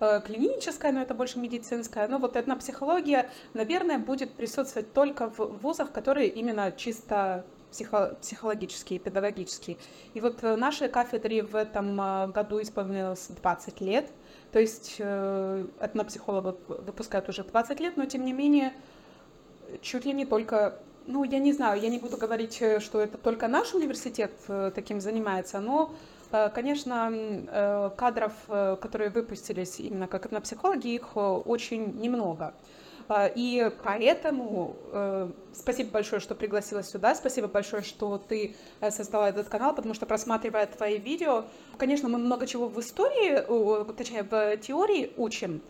э, 0.00 0.20
клиническая, 0.24 0.92
но 0.92 1.02
это 1.02 1.14
больше 1.14 1.38
медицинская. 1.38 2.08
Но 2.08 2.18
вот 2.18 2.36
одна 2.36 2.56
психология, 2.56 3.30
наверное, 3.54 3.98
будет 3.98 4.32
присутствовать 4.32 4.92
только 4.92 5.30
в 5.30 5.58
вузах, 5.62 5.92
которые 5.92 6.28
именно 6.28 6.72
чисто 6.72 7.44
психо 7.70 8.16
психологические, 8.20 8.98
педагогические. 8.98 9.76
И 10.14 10.20
вот 10.20 10.42
э, 10.42 10.56
нашей 10.56 10.88
кафедре 10.88 11.42
в 11.42 11.54
этом 11.54 12.32
году 12.32 12.60
исполнилось 12.60 13.28
20 13.28 13.80
лет. 13.80 14.10
То 14.52 14.58
есть 14.58 14.96
э, 14.98 15.66
этнопсихологов 15.80 16.56
выпускают 16.66 17.28
уже 17.28 17.44
20 17.44 17.80
лет, 17.80 17.96
но 17.96 18.06
тем 18.06 18.24
не 18.24 18.32
менее 18.32 18.72
чуть 19.82 20.04
ли 20.04 20.12
не 20.12 20.26
только 20.26 20.80
ну, 21.06 21.24
я 21.24 21.38
не 21.38 21.52
знаю, 21.52 21.80
я 21.80 21.88
не 21.88 21.98
буду 21.98 22.16
говорить, 22.16 22.58
э, 22.60 22.80
что 22.80 23.00
это 23.00 23.18
только 23.18 23.48
наш 23.48 23.74
университет 23.74 24.32
э, 24.48 24.70
таким 24.74 25.00
занимается, 25.00 25.60
но, 25.60 25.92
э, 25.92 26.19
конечно, 26.54 27.92
кадров, 27.96 28.32
которые 28.46 29.10
выпустились 29.10 29.80
именно 29.80 30.06
как 30.06 30.30
на 30.30 30.40
психологи, 30.40 30.88
их 30.88 31.16
очень 31.16 32.00
немного. 32.00 32.54
И 33.34 33.68
поэтому 33.82 34.76
э, 34.92 35.30
спасибо 35.52 35.90
большое, 35.90 36.20
что 36.20 36.36
пригласила 36.36 36.84
сюда, 36.84 37.16
спасибо 37.16 37.48
большое, 37.48 37.82
что 37.82 38.18
ты 38.18 38.54
создала 38.90 39.28
этот 39.30 39.48
канал, 39.48 39.74
потому 39.74 39.94
что 39.94 40.06
просматривая 40.06 40.66
твои 40.66 40.98
видео, 40.98 41.44
конечно, 41.76 42.08
мы 42.08 42.18
много 42.18 42.46
чего 42.46 42.68
в 42.68 42.78
истории, 42.78 43.92
точнее 43.94 44.22
в 44.22 44.56
теории 44.58 45.12
учим, 45.16 45.60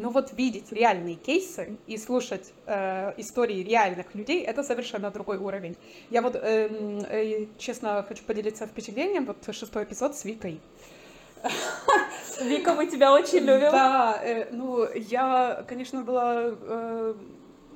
но 0.00 0.08
вот 0.10 0.32
видеть 0.32 0.72
реальные 0.72 1.16
кейсы 1.16 1.76
и 1.86 1.98
слушать 1.98 2.52
э, 2.66 3.12
истории 3.18 3.62
реальных 3.62 4.14
людей 4.14 4.42
это 4.42 4.62
совершенно 4.62 5.10
другой 5.10 5.36
уровень. 5.36 5.76
Я 6.08 6.22
вот, 6.22 6.36
э, 6.36 6.40
э, 6.40 7.46
честно, 7.58 8.04
хочу 8.08 8.24
поделиться 8.24 8.66
впечатлением. 8.66 9.26
Вот 9.26 9.54
шестой 9.54 9.84
эпизод 9.84 10.16
с 10.16 10.24
Викой. 10.24 10.60
Вика, 12.40 12.74
мы 12.74 12.86
тебя 12.86 13.12
очень 13.12 13.40
любим. 13.40 13.70
Да, 13.70 14.18
э, 14.22 14.48
ну, 14.50 14.86
я, 14.94 15.64
конечно, 15.68 16.02
была, 16.02 16.44
э, 16.46 17.14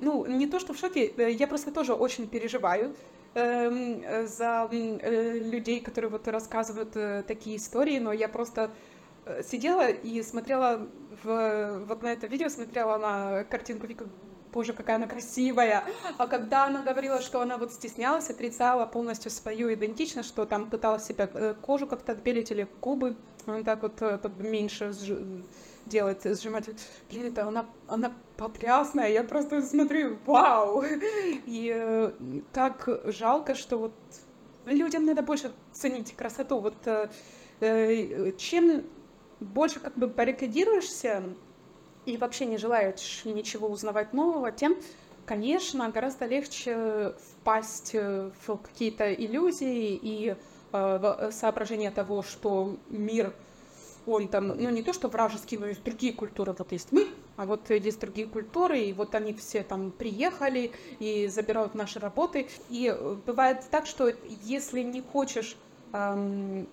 ну, 0.01 0.25
не 0.25 0.47
то 0.47 0.59
что 0.59 0.73
в 0.73 0.77
шоке, 0.77 1.13
э, 1.17 1.31
я 1.31 1.47
просто 1.47 1.71
тоже 1.71 1.93
очень 1.93 2.27
переживаю 2.27 2.95
э, 3.35 4.25
за 4.25 4.67
э, 4.71 5.39
людей, 5.39 5.79
которые 5.79 6.09
вот 6.09 6.27
рассказывают 6.27 6.95
э, 6.95 7.23
такие 7.27 7.57
истории, 7.57 7.99
но 7.99 8.13
я 8.13 8.27
просто 8.27 8.71
сидела 9.43 9.89
и 9.89 10.21
смотрела 10.21 10.87
в, 11.23 11.85
вот 11.87 12.03
на 12.03 12.13
это 12.13 12.27
видео, 12.27 12.49
смотрела 12.49 12.97
на 12.97 13.43
картинку 13.45 13.87
Вика, 13.87 14.05
боже, 14.55 14.73
какая 14.73 14.95
она 14.95 15.07
красивая. 15.07 15.83
А 16.17 16.27
когда 16.27 16.65
она 16.65 16.81
говорила, 16.81 17.21
что 17.21 17.41
она 17.41 17.57
вот 17.57 17.73
стеснялась, 17.73 18.29
отрицала 18.29 18.85
полностью 18.85 19.29
свою 19.29 19.73
идентичность, 19.73 20.29
что 20.29 20.45
там 20.45 20.69
пыталась 20.69 21.05
себя 21.05 21.29
э, 21.33 21.55
кожу 21.61 21.87
как-то 21.87 22.13
отбелить 22.13 22.51
или 22.51 22.67
губы, 22.81 23.17
он 23.47 23.63
так 23.63 23.81
вот 23.81 24.01
э, 24.01 24.19
меньше 24.39 24.93
делать, 25.85 26.23
сжимать. 26.23 26.69
Блин, 27.09 27.27
это 27.27 27.47
она, 27.47 27.65
она 27.87 28.13
потрясная, 28.37 29.11
я 29.11 29.23
просто 29.23 29.61
смотрю, 29.61 30.17
вау! 30.25 30.83
И 31.45 31.71
э, 31.75 32.11
так 32.53 32.87
жалко, 33.05 33.55
что 33.55 33.77
вот 33.77 33.93
людям 34.65 35.05
надо 35.05 35.21
больше 35.21 35.51
ценить 35.73 36.15
красоту. 36.15 36.59
Вот 36.59 36.75
э, 36.87 38.31
чем 38.37 38.83
больше 39.39 39.79
как 39.79 39.95
бы 39.95 40.07
баррикадируешься 40.07 41.23
и 42.05 42.17
вообще 42.17 42.45
не 42.45 42.57
желаешь 42.57 43.21
ничего 43.25 43.67
узнавать 43.67 44.13
нового, 44.13 44.51
тем, 44.51 44.77
конечно, 45.25 45.89
гораздо 45.89 46.25
легче 46.25 47.13
впасть 47.31 47.93
в 47.93 48.57
какие-то 48.57 49.13
иллюзии 49.13 49.99
и 50.01 50.35
э, 50.71 51.29
соображение 51.31 51.91
того, 51.91 52.21
что 52.21 52.77
мир 52.89 53.33
он 54.05 54.27
там, 54.27 54.47
ну 54.47 54.69
не 54.69 54.83
то, 54.83 54.93
что 54.93 55.07
вражеский, 55.07 55.57
но 55.57 55.67
есть 55.67 55.83
другие 55.83 56.13
культуры, 56.13 56.53
вот 56.57 56.71
есть 56.71 56.91
мы, 56.91 57.07
а 57.37 57.45
вот 57.45 57.69
есть 57.69 57.99
другие 57.99 58.27
культуры, 58.27 58.79
и 58.79 58.93
вот 58.93 59.15
они 59.15 59.33
все 59.33 59.63
там 59.63 59.91
приехали 59.91 60.71
и 60.99 61.27
забирают 61.27 61.75
наши 61.75 61.99
работы. 61.99 62.47
И 62.69 62.87
э, 62.87 63.15
бывает 63.25 63.65
так, 63.71 63.85
что 63.85 64.11
если 64.43 64.81
не 64.81 65.01
хочешь 65.01 65.57
эм, 65.93 66.67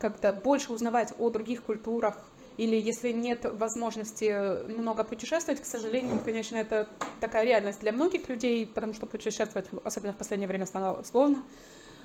как-то 0.00 0.32
больше 0.32 0.72
узнавать 0.72 1.12
о 1.18 1.30
других 1.30 1.62
культурах, 1.62 2.18
или 2.56 2.76
если 2.76 3.12
нет 3.12 3.44
возможности 3.44 4.66
много 4.70 5.04
путешествовать, 5.04 5.62
к 5.62 5.64
сожалению, 5.64 6.18
конечно, 6.24 6.56
это 6.56 6.88
такая 7.20 7.44
реальность 7.44 7.80
для 7.80 7.92
многих 7.92 8.28
людей, 8.28 8.66
потому 8.66 8.92
что 8.92 9.06
путешествовать, 9.06 9.68
особенно 9.84 10.12
в 10.12 10.16
последнее 10.16 10.48
время, 10.48 10.66
стало 10.66 11.02
сложно. 11.04 11.42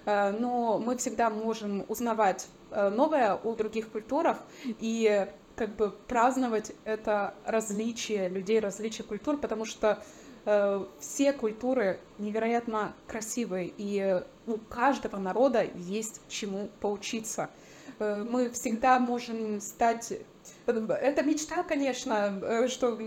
Э, 0.06 0.32
но 0.32 0.78
мы 0.80 0.98
всегда 0.98 1.30
можем 1.30 1.86
узнавать 1.88 2.48
э, 2.72 2.90
новое 2.90 3.34
о 3.34 3.56
других 3.56 3.90
культурах 3.90 4.38
и 4.64 5.28
как 5.56 5.76
бы 5.76 5.92
праздновать 6.08 6.74
это 6.84 7.34
различие 7.46 8.30
людей, 8.30 8.60
различие 8.60 9.06
культур, 9.06 9.38
потому 9.38 9.66
что 9.66 10.04
э, 10.46 10.86
все 11.00 11.34
культуры 11.34 12.00
невероятно 12.18 12.94
красивые, 13.08 13.74
и 13.78 14.22
у 14.48 14.58
каждого 14.58 15.18
народа 15.18 15.64
есть 15.76 16.22
чему 16.28 16.70
поучиться. 16.82 17.50
Э, 18.00 18.24
мы 18.28 18.50
всегда 18.50 19.00
можем 19.00 19.60
стать 19.62 20.14
это 20.66 21.24
мечта, 21.24 21.64
конечно, 21.64 22.40
э, 22.42 22.68
что 22.68 22.98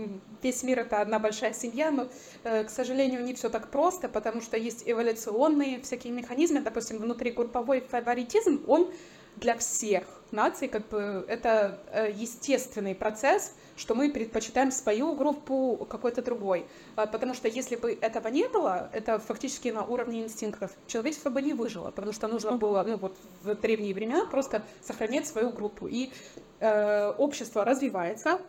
весь 0.41 0.63
мир 0.63 0.79
это 0.79 1.01
одна 1.01 1.19
большая 1.19 1.53
семья, 1.53 1.91
но, 1.91 2.07
э, 2.43 2.63
к 2.63 2.69
сожалению, 2.69 3.23
не 3.23 3.33
все 3.33 3.49
так 3.49 3.69
просто, 3.69 4.07
потому 4.09 4.41
что 4.41 4.57
есть 4.57 4.83
эволюционные 4.85 5.81
всякие 5.81 6.13
механизмы, 6.13 6.61
допустим, 6.61 6.97
внутригрупповой 6.97 7.81
фаворитизм, 7.81 8.63
он 8.67 8.91
для 9.35 9.57
всех 9.57 10.03
наций, 10.31 10.67
как 10.67 10.87
бы 10.89 11.25
это 11.27 11.79
э, 11.91 12.11
естественный 12.13 12.95
процесс, 12.95 13.53
что 13.79 13.95
мы 13.95 14.11
предпочитаем 14.11 14.71
свою 14.71 15.13
группу 15.15 15.87
какой-то 15.89 16.21
другой. 16.21 16.65
А, 16.97 17.07
потому 17.07 17.33
что 17.33 17.47
если 17.47 17.77
бы 17.77 17.97
этого 18.01 18.27
не 18.27 18.47
было, 18.49 18.89
это 18.91 19.19
фактически 19.19 19.69
на 19.69 19.85
уровне 19.85 20.21
инстинктов, 20.21 20.71
человечество 20.85 21.29
бы 21.29 21.41
не 21.41 21.53
выжило, 21.53 21.89
потому 21.91 22.11
что 22.11 22.27
нужно 22.27 22.57
было 22.57 22.83
ну, 22.85 22.97
вот, 22.97 23.15
в 23.41 23.55
древние 23.55 23.93
времена 23.93 24.25
просто 24.25 24.63
сохранять 24.81 25.27
свою 25.27 25.51
группу. 25.51 25.87
И 25.87 26.11
э, 26.59 27.11
общество 27.17 27.63
развивается, 27.63 28.41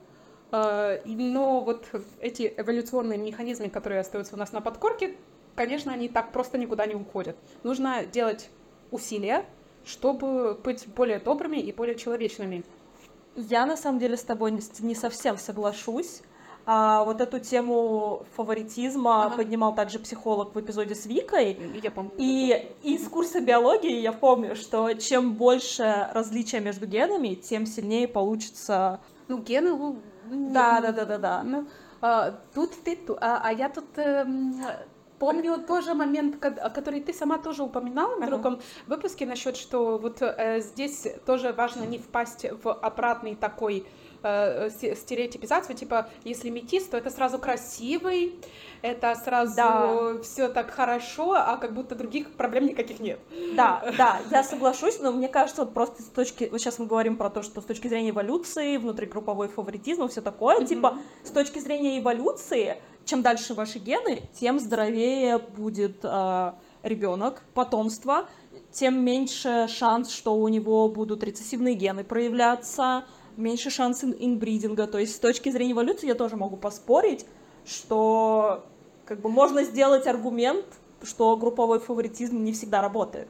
э, 0.50 1.00
но 1.06 1.60
вот 1.60 1.86
эти 2.20 2.52
эволюционные 2.56 3.18
механизмы, 3.18 3.70
которые 3.70 4.00
остаются 4.00 4.34
у 4.34 4.38
нас 4.38 4.50
на 4.50 4.60
подкорке, 4.60 5.14
конечно, 5.54 5.92
они 5.92 6.08
так 6.08 6.32
просто 6.32 6.58
никуда 6.58 6.86
не 6.86 6.96
уходят. 6.96 7.36
Нужно 7.62 8.04
делать 8.04 8.50
усилия, 8.90 9.44
чтобы 9.84 10.54
быть 10.54 10.88
более 10.88 11.20
добрыми 11.20 11.58
и 11.58 11.72
более 11.72 11.94
человечными. 11.94 12.64
Я 13.48 13.66
на 13.66 13.76
самом 13.76 13.98
деле 13.98 14.16
с 14.16 14.22
тобой 14.22 14.52
не 14.52 14.94
совсем 14.94 15.38
соглашусь. 15.38 16.22
А 16.66 17.04
вот 17.04 17.20
эту 17.20 17.40
тему 17.40 18.24
фаворитизма 18.36 19.24
ага. 19.24 19.36
поднимал 19.38 19.74
также 19.74 19.98
психолог 19.98 20.54
в 20.54 20.60
эпизоде 20.60 20.94
с 20.94 21.06
Викой. 21.06 21.58
Я 21.82 21.90
помню. 21.90 22.12
И 22.16 22.70
из 22.82 23.08
курса 23.08 23.40
биологии 23.40 23.98
я 23.98 24.12
помню, 24.12 24.54
что 24.54 24.92
чем 24.92 25.34
больше 25.34 26.08
различия 26.12 26.60
между 26.60 26.86
генами, 26.86 27.34
тем 27.34 27.66
сильнее 27.66 28.06
получится. 28.06 29.00
Ну, 29.28 29.38
гены. 29.38 29.70
Ну, 29.70 30.00
да, 30.52 30.80
да, 30.80 30.92
да, 30.92 31.04
да, 31.06 31.18
да. 31.18 31.42
Ну, 31.42 31.66
а, 32.02 32.38
тут 32.54 32.72
ты, 32.84 32.98
а, 33.20 33.40
а 33.42 33.52
я 33.52 33.68
тут 33.68 33.86
эм, 33.96 34.62
Помню 35.20 35.58
тоже 35.58 35.92
момент, 35.92 36.38
который 36.38 37.02
ты 37.02 37.12
сама 37.12 37.36
тоже 37.36 37.62
упоминала 37.62 38.16
в 38.16 38.26
другом 38.26 38.60
выпуске 38.86 39.26
насчет, 39.26 39.54
что 39.54 39.98
вот 39.98 40.22
э, 40.22 40.60
здесь 40.62 41.06
тоже 41.26 41.52
важно 41.52 41.84
не 41.84 41.98
впасть 41.98 42.46
в 42.62 42.72
обратный 42.72 43.34
такой 43.34 43.84
э, 44.22 44.70
стереотипизацию, 44.70 45.76
типа, 45.76 46.08
если 46.24 46.48
метис, 46.48 46.84
то 46.86 46.96
это 46.96 47.10
сразу 47.10 47.38
красивый, 47.38 48.34
это 48.80 49.14
сразу 49.14 49.56
да. 49.56 50.22
все 50.22 50.48
так 50.48 50.70
хорошо, 50.70 51.34
а 51.34 51.58
как 51.58 51.74
будто 51.74 51.94
других 51.94 52.32
проблем 52.32 52.64
никаких 52.64 52.98
нет. 52.98 53.20
Да, 53.54 53.82
да, 53.98 54.20
я 54.30 54.42
соглашусь, 54.42 55.00
но 55.00 55.12
мне 55.12 55.28
кажется, 55.28 55.64
вот 55.64 55.74
просто 55.74 56.02
с 56.02 56.06
точки, 56.06 56.48
вот 56.50 56.62
сейчас 56.62 56.78
мы 56.78 56.86
говорим 56.86 57.18
про 57.18 57.28
то, 57.28 57.42
что 57.42 57.60
с 57.60 57.64
точки 57.64 57.88
зрения 57.88 58.08
эволюции, 58.08 58.78
внутригрупповой 58.78 59.48
фаворитизм 59.48 60.04
и 60.04 60.08
все 60.08 60.22
такое, 60.22 60.60
mm-hmm. 60.60 60.66
типа, 60.66 60.98
с 61.24 61.30
точки 61.30 61.58
зрения 61.58 61.98
эволюции, 61.98 62.78
чем 63.04 63.22
дальше 63.22 63.54
ваши 63.54 63.78
гены, 63.78 64.22
тем 64.38 64.58
здоровее 64.58 65.38
будет 65.38 65.98
э, 66.02 66.52
ребенок, 66.82 67.42
потомство, 67.54 68.28
тем 68.72 69.04
меньше 69.04 69.66
шанс, 69.68 70.10
что 70.10 70.34
у 70.34 70.48
него 70.48 70.88
будут 70.88 71.24
рецессивные 71.24 71.74
гены 71.74 72.04
проявляться, 72.04 73.04
меньше 73.36 73.70
шанс 73.70 74.04
инбридинга. 74.04 74.86
То 74.86 74.98
есть 74.98 75.16
с 75.16 75.18
точки 75.18 75.50
зрения 75.50 75.72
эволюции 75.72 76.06
я 76.06 76.14
тоже 76.14 76.36
могу 76.36 76.56
поспорить, 76.56 77.26
что 77.64 78.64
как 79.04 79.20
бы 79.20 79.28
можно 79.28 79.64
сделать 79.64 80.06
аргумент, 80.06 80.64
что 81.02 81.36
групповой 81.36 81.80
фаворитизм 81.80 82.42
не 82.42 82.52
всегда 82.52 82.80
работает. 82.80 83.28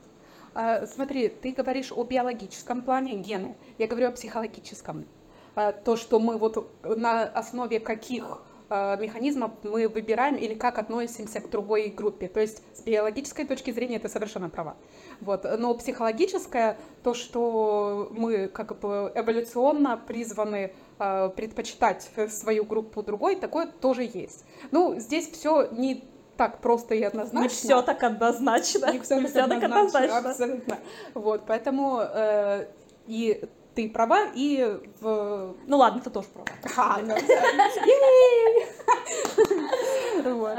А, 0.53 0.87
смотри, 0.87 1.29
ты 1.29 1.53
говоришь 1.53 1.93
о 1.93 2.05
биологическом 2.05 2.83
плане 2.83 3.15
гены, 3.15 3.57
я 3.79 3.87
говорю 3.87 4.09
о 4.09 4.13
психологическом. 4.13 5.07
А, 5.55 5.73
то, 5.73 5.97
что 5.97 6.19
мы 6.19 6.37
вот 6.37 6.71
на 6.83 7.23
основе 7.23 7.81
каких 7.81 8.43
Э, 8.71 8.97
механизмов 9.01 9.51
мы 9.65 9.89
выбираем 9.89 10.37
или 10.37 10.55
как 10.55 10.79
относимся 10.79 11.41
к 11.41 11.51
другой 11.51 11.89
группе. 11.89 12.29
То 12.29 12.39
есть 12.39 12.63
с 12.73 12.83
биологической 12.83 13.45
точки 13.45 13.73
зрения 13.73 13.97
это 13.97 14.09
совершенно 14.09 14.49
права. 14.49 14.77
Вот. 15.21 15.45
Но 15.59 15.75
психологическое, 15.75 16.79
то, 17.03 17.13
что 17.13 18.09
мы 18.13 18.47
как 18.47 18.79
бы 18.79 19.11
эволюционно 19.13 19.97
призваны 19.97 20.73
э, 21.01 21.31
предпочитать 21.35 22.09
свою 22.29 22.65
группу 22.65 23.03
другой, 23.03 23.35
такое 23.35 23.67
тоже 23.67 24.05
есть. 24.05 24.45
Ну, 24.71 25.01
здесь 25.01 25.29
все 25.29 25.69
не 25.73 26.05
так 26.37 26.61
просто 26.61 26.95
и 26.95 27.03
однозначно. 27.03 27.43
Не 27.43 27.49
все 27.49 27.83
так 27.83 28.03
однозначно. 28.05 28.93
Не 28.93 29.01
все, 29.01 29.17
так, 29.21 29.29
все 29.29 29.41
однозначно, 29.41 29.49
так 29.49 29.65
однозначно. 29.65 30.19
Абсолютно. 30.19 30.79
Вот, 31.15 31.43
поэтому 31.45 32.01
э, 32.01 32.69
и 33.09 33.43
ты 33.81 33.89
права, 33.91 34.27
и 34.35 34.79
в... 35.01 35.55
Ну 35.67 35.77
ладно, 35.77 36.01
ты 36.01 36.11
тоже 36.11 36.29
права. 36.29 36.47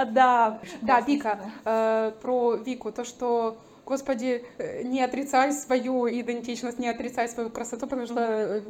Да. 0.06 0.60
Да, 0.82 1.02
Вика, 1.02 1.40
э, 1.66 2.12
про 2.22 2.56
Вику, 2.56 2.92
то, 2.92 3.04
что 3.04 3.58
Господи, 3.86 4.46
э, 4.58 4.84
не 4.84 5.04
отрицай 5.04 5.54
свою 5.54 6.08
идентичность, 6.08 6.80
не 6.80 6.90
отрицай 6.90 7.28
свою 7.30 7.50
красоту, 7.50 7.88
потому 7.88 8.08
что 8.08 8.20
э, 8.20 8.62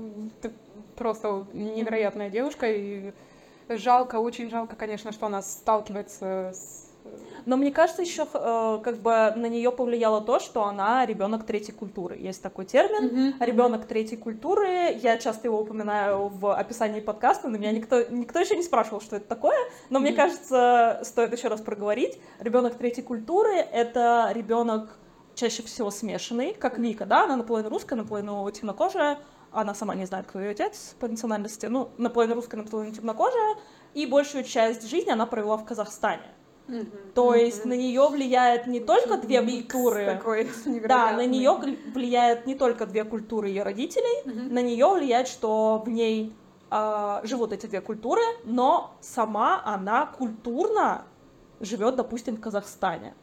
ты 0.42 0.52
просто 0.96 1.46
невероятная 1.54 2.30
девушка, 2.30 2.72
и 2.72 3.14
жалко, 3.70 4.18
очень 4.18 4.50
жалко, 4.50 4.76
конечно, 4.76 5.12
что 5.12 5.28
она 5.28 5.42
сталкивается 5.42 6.52
с 6.54 6.91
но 7.46 7.58
мне 7.58 7.72
кажется, 7.72 8.02
еще 8.02 8.28
э, 8.34 8.80
как 8.84 8.98
бы 8.98 9.34
на 9.36 9.48
нее 9.48 9.72
повлияло 9.72 10.22
то, 10.22 10.40
что 10.40 10.66
она 10.66 11.06
ребенок 11.06 11.46
третьей 11.46 11.74
культуры. 11.74 12.18
Есть 12.18 12.42
такой 12.42 12.66
термин 12.66 13.34
mm-hmm. 13.34 13.46
ребенок 13.46 13.86
третьей 13.86 14.18
культуры. 14.18 14.98
Я 15.02 15.18
часто 15.18 15.48
его 15.48 15.62
упоминаю 15.62 16.28
в 16.28 16.54
описании 16.54 17.02
подкаста, 17.02 17.48
но 17.48 17.58
меня 17.58 17.72
никто, 17.72 18.04
никто 18.10 18.40
еще 18.40 18.56
не 18.56 18.64
спрашивал, 18.64 19.02
что 19.02 19.16
это 19.16 19.28
такое. 19.28 19.58
Но 19.90 20.00
mm-hmm. 20.00 20.02
мне 20.02 20.14
кажется, 20.14 21.02
стоит 21.04 21.34
еще 21.34 21.48
раз 21.48 21.62
проговорить. 21.62 22.20
Ребенок 22.40 22.76
третьей 22.76 23.04
культуры 23.04 23.56
это 23.56 24.32
ребенок 24.34 24.98
чаще 25.36 25.64
всего 25.64 25.92
смешанный, 25.92 26.54
как 26.54 26.78
Вика, 26.78 27.06
да, 27.06 27.24
она 27.24 27.38
наполовину 27.38 27.70
русская, 27.70 27.96
наполовину 27.96 28.50
темнокожая, 28.52 29.18
она 29.52 29.74
сама 29.74 29.96
не 29.96 30.06
знает, 30.06 30.28
кто 30.28 30.40
ее 30.40 30.52
отец 30.52 30.96
по 31.00 31.08
национальности, 31.08 31.66
ну, 31.66 31.90
наполовину 31.98 32.36
русская, 32.36 32.58
наполовину 32.58 32.96
темнокожая, 32.96 33.56
и 33.94 34.06
большую 34.06 34.44
часть 34.44 34.88
жизни 34.90 35.12
она 35.12 35.26
провела 35.26 35.58
в 35.58 35.66
Казахстане. 35.66 36.24
То 37.14 37.36
есть 37.36 37.66
на 37.66 37.74
нее 37.74 38.08
влияет 38.12 38.68
не 38.68 38.80
только 38.80 39.18
две 39.18 39.42
культуры, 39.42 40.22
да, 40.88 41.12
на 41.14 41.26
нее 41.26 41.58
влияет 41.94 42.46
не 42.46 42.56
только 42.56 42.86
две 42.86 43.04
культуры 43.04 43.50
ее 43.50 43.64
родителей, 43.64 44.24
на 44.26 44.62
нее 44.62 44.88
влияет, 44.88 45.28
что 45.28 45.82
в 45.86 45.90
ней 45.90 46.34
э, 46.70 47.22
живут 47.24 47.54
эти 47.54 47.66
две 47.66 47.82
культуры, 47.82 48.22
но 48.44 48.96
сама 49.02 49.62
она 49.66 50.06
культурно 50.06 51.04
живет, 51.60 51.96
допустим, 51.96 52.38
в 52.38 52.42
Казахстане. 52.42 53.14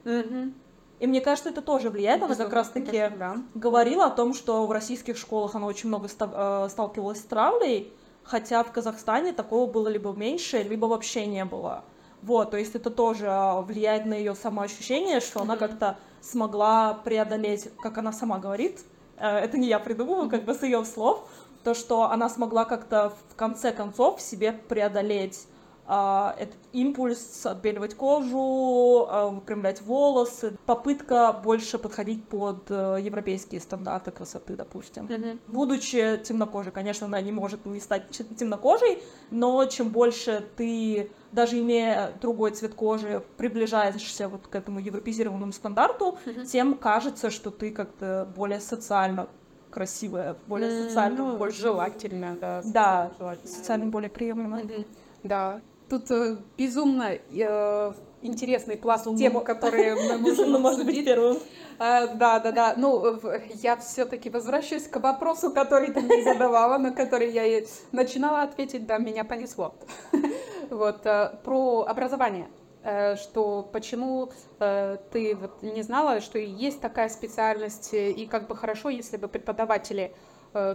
И 1.01 1.07
мне 1.07 1.21
кажется, 1.21 1.51
это 1.51 1.63
тоже 1.63 1.91
влияет. 1.91 2.23
Она 2.23 2.35
как 2.35 2.53
раз-таки 2.53 3.13
говорила 3.55 4.07
о 4.07 4.11
том, 4.11 4.35
что 4.35 4.67
в 4.67 4.73
российских 4.73 5.17
школах 5.17 5.55
она 5.55 5.67
очень 5.67 5.89
много 5.89 6.09
э, 6.09 6.69
сталкивалась 6.71 7.21
с 7.21 7.23
травлей, 7.23 7.93
хотя 8.25 8.65
в 8.65 8.73
Казахстане 8.73 9.33
такого 9.33 9.71
было 9.71 9.89
либо 9.89 10.13
меньше, 10.13 10.63
либо 10.63 10.87
вообще 10.87 11.27
не 11.27 11.45
было. 11.45 11.85
Вот, 12.22 12.50
то 12.50 12.57
есть 12.57 12.74
это 12.74 12.90
тоже 12.90 13.26
а, 13.28 13.61
влияет 13.61 14.07
на 14.07 14.14
ее 14.14 14.35
самоощущение, 14.35 15.20
что 15.20 15.40
она 15.40 15.57
как-то 15.57 15.98
смогла 16.20 16.94
преодолеть, 16.94 17.70
как 17.81 17.98
она 17.98 18.12
сама 18.12 18.38
говорит, 18.38 18.81
э, 19.16 19.26
это 19.26 19.57
не 19.57 19.68
я 19.68 19.78
придумываю, 19.78 20.28
как 20.28 20.44
бы 20.44 20.54
с 20.54 20.62
ее 20.62 20.85
слов, 20.85 21.28
то, 21.64 21.74
что 21.74 22.11
она 22.11 22.28
смогла 22.28 22.64
как-то 22.64 23.12
в 23.31 23.35
конце 23.37 23.72
концов 23.72 24.18
в 24.18 24.22
себе 24.22 24.52
преодолеть 24.52 25.46
а, 25.90 26.37
этот 26.38 26.59
импульс 26.72 27.46
отбеливать 27.46 27.94
кожу, 27.94 29.07
а, 29.09 29.31
выпрямлять 29.31 29.81
волосы, 29.81 30.54
попытка 30.66 31.33
больше 31.33 31.78
подходить 31.78 32.22
под 32.28 32.70
э, 32.70 32.98
европейские 33.00 33.62
стандарты 33.62 34.11
красоты, 34.11 34.54
допустим. 34.54 35.04
Мгм. 35.04 35.40
Будучи 35.46 36.18
темнокожей, 36.22 36.72
конечно, 36.72 37.07
она 37.07 37.22
не 37.22 37.33
может 37.33 37.64
не 37.64 37.81
стать 37.81 38.11
темнокожей, 38.11 39.02
но 39.31 39.64
чем 39.64 39.88
больше 39.88 40.46
ты, 40.57 41.11
даже 41.33 41.59
имея 41.59 42.12
другой 42.21 42.53
цвет 42.53 42.75
кожи, 42.75 43.23
приближаешься 43.37 44.29
вот 44.29 44.47
к 44.47 44.55
этому 44.55 44.81
европеизированному 44.81 45.53
стандарту, 45.53 46.19
Мгм. 46.27 46.45
тем 46.47 46.75
кажется, 46.75 47.31
что 47.31 47.51
ты 47.51 47.71
как-то 47.71 48.29
более 48.37 48.61
социально 48.61 49.29
красивая, 49.71 50.37
более 50.47 50.71
М, 50.71 50.88
социально 50.88 51.19
ну, 51.33 51.37
больше... 51.37 51.61
желательно, 51.61 52.37
да. 52.41 52.62
Да, 52.64 53.12
желательно. 53.19 53.49
социально 53.53 53.87
более 53.87 54.11
приемлемо. 54.11 54.59
Мгм. 54.59 54.85
Да. 55.23 55.61
Тут 55.88 56.11
э, 56.11 56.37
безумно 56.57 57.11
э, 57.12 57.93
интересный 58.22 58.76
пласт 58.76 59.04
Безумно. 59.04 59.18
тем, 59.18 59.40
которые 59.44 59.94
мы 60.09 60.18
можем 60.18 60.61
может 60.61 60.85
быть 60.85 61.04
первым. 61.04 61.38
А, 61.78 62.07
Да, 62.07 62.40
да, 62.40 62.52
да. 62.52 62.74
Ну, 62.76 63.18
я 63.62 63.76
все-таки 63.76 64.31
возвращаюсь 64.31 64.88
к 64.88 64.96
вопросу, 65.00 65.50
который 65.50 65.92
ты 65.92 66.00
мне 66.00 66.22
задавала, 66.22 66.78
на 66.78 66.92
который 66.92 67.31
я 67.31 67.46
и 67.46 67.66
начинала 67.92 68.42
ответить, 68.42 68.87
да, 68.87 68.98
меня 68.98 69.24
понесло. 69.24 69.74
Вот, 70.70 71.07
э, 71.07 71.31
про 71.44 71.87
образование. 71.88 72.46
Э, 72.85 73.16
Что 73.16 73.68
почему 73.72 74.31
э, 74.61 74.98
ты 75.12 75.35
вот 75.35 75.62
не 75.62 75.83
знала, 75.83 76.20
что 76.20 76.38
есть 76.38 76.81
такая 76.81 77.09
специальность, 77.09 77.94
э, 77.94 78.11
и 78.11 78.26
как 78.26 78.48
бы 78.48 78.54
хорошо, 78.57 78.90
если 78.90 79.16
бы 79.16 79.28
преподаватели 79.28 80.02
э, 80.02 80.28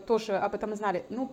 тоже 0.07 0.37
об 0.37 0.53
этом 0.53 0.75
знали. 0.75 1.05
Ну, 1.09 1.31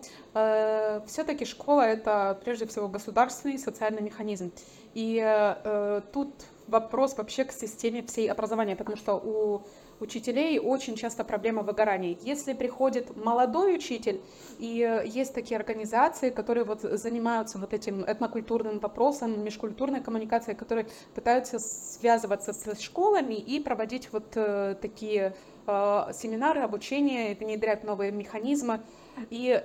все-таки 1.07 1.45
школа 1.45 1.81
это 1.81 2.39
прежде 2.43 2.65
всего 2.65 2.87
государственный 2.87 3.57
социальный 3.57 4.01
механизм. 4.01 4.51
И 4.93 5.21
э, 5.23 5.55
э, 5.63 6.01
тут 6.11 6.33
вопрос 6.67 7.17
вообще 7.17 7.45
к 7.45 7.51
системе 7.51 8.01
всей 8.03 8.29
образования, 8.29 8.75
потому 8.75 8.97
что 8.97 9.15
у 9.15 9.61
учителей 10.01 10.59
очень 10.59 10.95
часто 10.95 11.23
проблема 11.23 11.61
выгорания. 11.61 12.17
Если 12.21 12.53
приходит 12.53 13.15
молодой 13.15 13.75
учитель, 13.75 14.21
и 14.59 14.81
э, 14.81 15.07
есть 15.07 15.33
такие 15.33 15.57
организации, 15.57 16.29
которые 16.29 16.63
вот 16.63 16.81
занимаются 16.81 17.57
вот 17.57 17.73
этим 17.73 18.03
этнокультурным 18.03 18.79
вопросом, 18.79 19.43
межкультурной 19.43 20.01
коммуникацией, 20.01 20.57
которые 20.57 20.87
пытаются 21.13 21.59
связываться 21.59 22.53
с 22.53 22.79
школами 22.79 23.35
и 23.35 23.59
проводить 23.59 24.09
вот 24.11 24.35
э, 24.35 24.75
такие 24.81 25.21
э, 25.21 25.33
семинары, 25.65 26.61
обучение, 26.61 27.35
внедрять 27.35 27.83
новые 27.83 28.11
механизмы. 28.11 28.81
И 29.29 29.63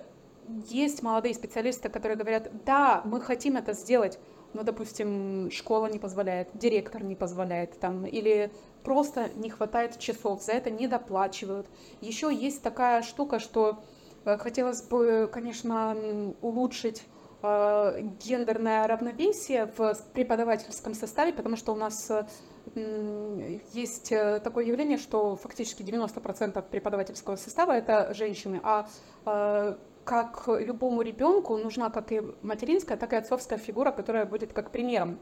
есть 0.69 1.03
молодые 1.03 1.35
специалисты, 1.35 1.89
которые 1.89 2.17
говорят, 2.17 2.51
да, 2.65 3.03
мы 3.05 3.21
хотим 3.21 3.57
это 3.57 3.73
сделать, 3.73 4.19
но, 4.53 4.63
допустим, 4.63 5.51
школа 5.51 5.87
не 5.87 5.99
позволяет, 5.99 6.49
директор 6.55 7.03
не 7.03 7.15
позволяет, 7.15 7.79
там, 7.79 8.07
или 8.07 8.51
просто 8.83 9.29
не 9.37 9.51
хватает 9.51 9.99
часов, 9.99 10.43
за 10.43 10.53
это 10.53 10.71
не 10.71 10.87
доплачивают. 10.87 11.67
Еще 12.01 12.33
есть 12.33 12.63
такая 12.63 13.03
штука, 13.03 13.39
что 13.39 13.83
э, 14.25 14.39
хотелось 14.39 14.83
бы, 14.83 15.29
конечно, 15.31 15.97
улучшить 16.41 17.03
э, 17.43 18.03
гендерное 18.25 18.87
равновесие 18.87 19.71
в 19.77 19.95
преподавательском 20.15 20.95
составе, 20.95 21.33
потому 21.33 21.57
что 21.57 21.73
у 21.73 21.77
нас 21.77 22.11
э, 22.11 22.27
есть 22.75 24.13
э, 24.13 24.41
такое 24.41 24.65
явление, 24.65 24.99
что 24.99 25.37
фактически 25.37 25.83
90% 25.83 26.63
преподавательского 26.69 27.37
состава 27.37 27.73
это 27.73 28.13
женщины, 28.15 28.61
а 28.63 28.89
э, 29.25 29.77
как 30.05 30.45
любому 30.49 31.03
ребенку 31.03 31.57
нужна 31.57 31.91
как 31.91 32.13
и 32.13 32.23
материнская, 32.43 32.97
так 32.97 33.13
и 33.13 33.17
отцовская 33.17 33.59
фигура, 33.59 33.93
которая 33.93 34.27
будет 34.27 34.53
как 34.53 34.71
примером. 34.71 35.19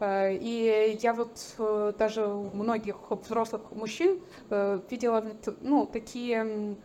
Э, 0.00 0.34
И 0.34 0.98
я 1.00 1.14
вот 1.14 1.38
даже 1.98 2.26
у 2.26 2.50
многих 2.50 2.96
взрослых 3.10 3.70
мужчин 3.72 4.20
видела 4.50 5.24
ну, 5.60 5.86
такие 5.86 6.76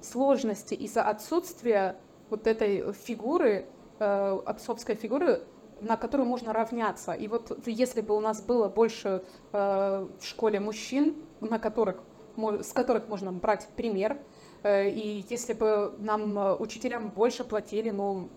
сложности 0.00 0.74
из-за 0.74 1.02
отсутствия 1.02 1.96
вот 2.30 2.46
этой 2.46 2.92
фигуры, 2.92 3.66
отцовской 3.98 4.96
фигуры, 4.96 5.42
на 5.82 5.96
которую 5.96 6.28
можно 6.28 6.52
равняться. 6.52 7.12
И 7.12 7.28
вот 7.28 7.66
если 7.66 8.00
бы 8.00 8.16
у 8.16 8.20
нас 8.20 8.40
было 8.40 8.68
больше 8.68 9.22
э, 9.52 10.06
в 10.20 10.24
школе 10.24 10.60
мужчин, 10.60 11.14
на 11.40 11.58
которых, 11.58 11.96
с 12.36 12.72
которых 12.72 13.08
можно 13.08 13.32
брать 13.32 13.68
пример, 13.76 14.18
э, 14.62 14.88
и 14.88 15.24
если 15.28 15.54
бы 15.54 15.94
нам, 15.98 16.38
э, 16.38 16.54
учителям, 16.54 17.10
больше 17.10 17.44
платили, 17.44 17.90
ну, 17.90 18.28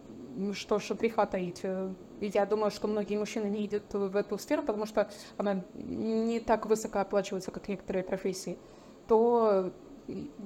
что 0.53 0.79
ж 0.79 0.91
греха 0.91 1.25
таить. 1.25 1.61
э, 1.63 1.93
Я 2.19 2.45
думаю, 2.45 2.71
что 2.71 2.87
многие 2.87 3.17
мужчины 3.17 3.45
не 3.45 3.65
идут 3.67 3.93
в 3.93 4.15
эту 4.15 4.37
сферу, 4.37 4.63
потому 4.63 4.85
что 4.85 5.09
она 5.37 5.63
не 5.75 6.39
так 6.39 6.65
высоко 6.65 6.99
оплачивается, 6.99 7.51
как 7.51 7.67
некоторые 7.69 8.03
профессии, 8.03 8.57
то 9.07 9.71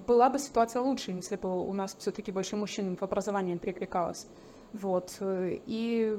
была 0.07 0.29
бы 0.29 0.39
ситуация 0.39 0.81
лучше, 0.81 1.11
если 1.11 1.35
бы 1.35 1.49
у 1.67 1.73
нас 1.73 1.95
все-таки 1.99 2.31
больше 2.31 2.55
мужчин 2.55 2.95
в 2.95 3.03
образовании 3.03 3.55
привлекалось. 3.57 4.27
Вот. 4.73 5.17
э, 5.19 5.59
И 5.65 6.17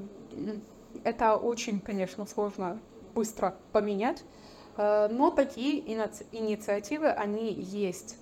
это 1.05 1.37
очень, 1.37 1.81
конечно, 1.81 2.27
сложно 2.27 2.81
быстро 3.15 3.57
поменять, 3.73 4.23
э, 4.77 5.09
но 5.11 5.31
такие 5.31 5.81
иниц- 5.81 6.27
инициативы, 6.33 7.09
они 7.09 7.53
есть. 7.53 8.19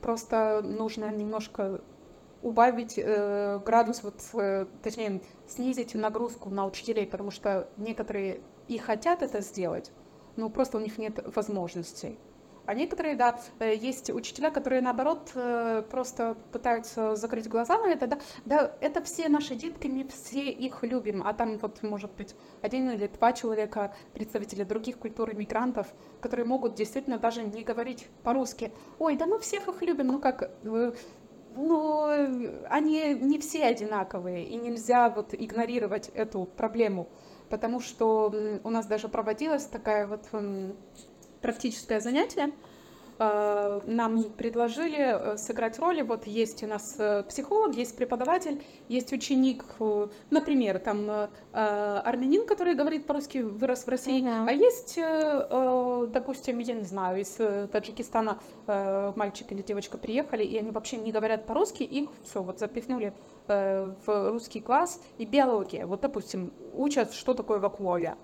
Просто 0.00 0.62
нужно 0.62 1.10
немножко 1.10 1.80
убавить 2.42 2.94
э, 2.96 3.60
градус, 3.64 4.02
вот, 4.02 4.20
точнее, 4.82 5.22
снизить 5.46 5.94
нагрузку 5.94 6.50
на 6.50 6.66
учителей, 6.66 7.06
потому 7.06 7.30
что 7.30 7.68
некоторые 7.76 8.40
и 8.68 8.78
хотят 8.78 9.22
это 9.22 9.40
сделать, 9.40 9.92
но 10.36 10.48
просто 10.48 10.78
у 10.78 10.80
них 10.80 10.98
нет 10.98 11.20
возможностей. 11.36 12.18
А 12.64 12.74
некоторые, 12.74 13.16
да, 13.16 13.40
э, 13.58 13.74
есть 13.74 14.10
учителя, 14.10 14.50
которые, 14.50 14.82
наоборот, 14.82 15.32
э, 15.34 15.82
просто 15.90 16.36
пытаются 16.52 17.16
закрыть 17.16 17.48
глаза 17.48 17.78
на 17.78 17.88
это, 17.88 18.06
да, 18.06 18.18
да, 18.44 18.72
это 18.80 19.02
все 19.02 19.28
наши 19.28 19.56
детки, 19.56 19.88
мы 19.88 20.06
все 20.08 20.48
их 20.48 20.84
любим, 20.84 21.22
а 21.26 21.32
там 21.32 21.58
вот, 21.58 21.82
может 21.82 22.12
быть, 22.12 22.36
один 22.60 22.90
или 22.90 23.08
два 23.08 23.32
человека, 23.32 23.94
представители 24.14 24.62
других 24.62 24.98
культур, 24.98 25.32
иммигрантов, 25.32 25.88
которые 26.20 26.46
могут 26.46 26.76
действительно 26.76 27.18
даже 27.18 27.42
не 27.42 27.64
говорить 27.64 28.06
по-русски. 28.22 28.72
Ой, 29.00 29.16
да 29.16 29.26
мы 29.26 29.40
всех 29.40 29.66
их 29.66 29.82
любим, 29.82 30.06
ну 30.08 30.20
как, 30.20 30.50
ну, 30.62 32.06
они 32.70 33.14
не 33.14 33.38
все 33.40 33.64
одинаковые, 33.64 34.44
и 34.46 34.54
нельзя 34.56 35.10
вот 35.10 35.34
игнорировать 35.34 36.10
эту 36.14 36.44
проблему, 36.44 37.08
потому 37.50 37.80
что 37.80 38.32
у 38.62 38.70
нас 38.70 38.86
даже 38.86 39.08
проводилась 39.08 39.64
такая 39.64 40.06
вот 40.06 40.28
м, 40.32 40.76
практическое 41.42 42.00
занятие. 42.00 42.52
Э, 43.18 43.80
Нам 43.86 44.24
предложили 44.24 44.98
э, 44.98 45.36
сыграть 45.36 45.78
роли. 45.78 46.02
Вот 46.02 46.26
есть 46.26 46.62
у 46.64 46.66
нас 46.66 46.96
э, 46.98 47.22
психолог, 47.24 47.76
есть 47.76 47.96
преподаватель, 47.96 48.62
есть 48.88 49.12
ученик, 49.12 49.64
например, 50.30 50.78
там 50.78 51.28
армянин, 51.52 52.46
который 52.46 52.74
говорит 52.74 53.06
по-русски, 53.06 53.38
вырос 53.38 53.84
в 53.84 53.88
России, 53.88 54.22
Мгм. 54.22 54.48
а 54.48 54.52
есть, 54.52 54.98
допустим, 56.12 56.58
я 56.58 56.74
не 56.74 56.84
знаю, 56.84 57.20
из 57.20 57.38
Таджикистана 57.70 58.38
мальчик 59.16 59.50
или 59.52 59.62
девочка 59.62 59.98
приехали, 59.98 60.44
и 60.44 60.58
они 60.58 60.70
вообще 60.70 60.96
не 60.96 61.12
говорят 61.12 61.46
по-русски, 61.46 61.82
их 61.84 62.08
все, 62.24 62.42
вот 62.42 62.58
запихнули 62.58 63.12
в 63.46 64.30
русский 64.30 64.60
класс 64.60 65.00
и 65.18 65.24
биология. 65.24 65.86
Вот, 65.86 66.00
допустим, 66.00 66.52
учат, 66.74 67.12
что 67.12 67.34
такое 67.34 67.58
вакуоя. 67.58 68.16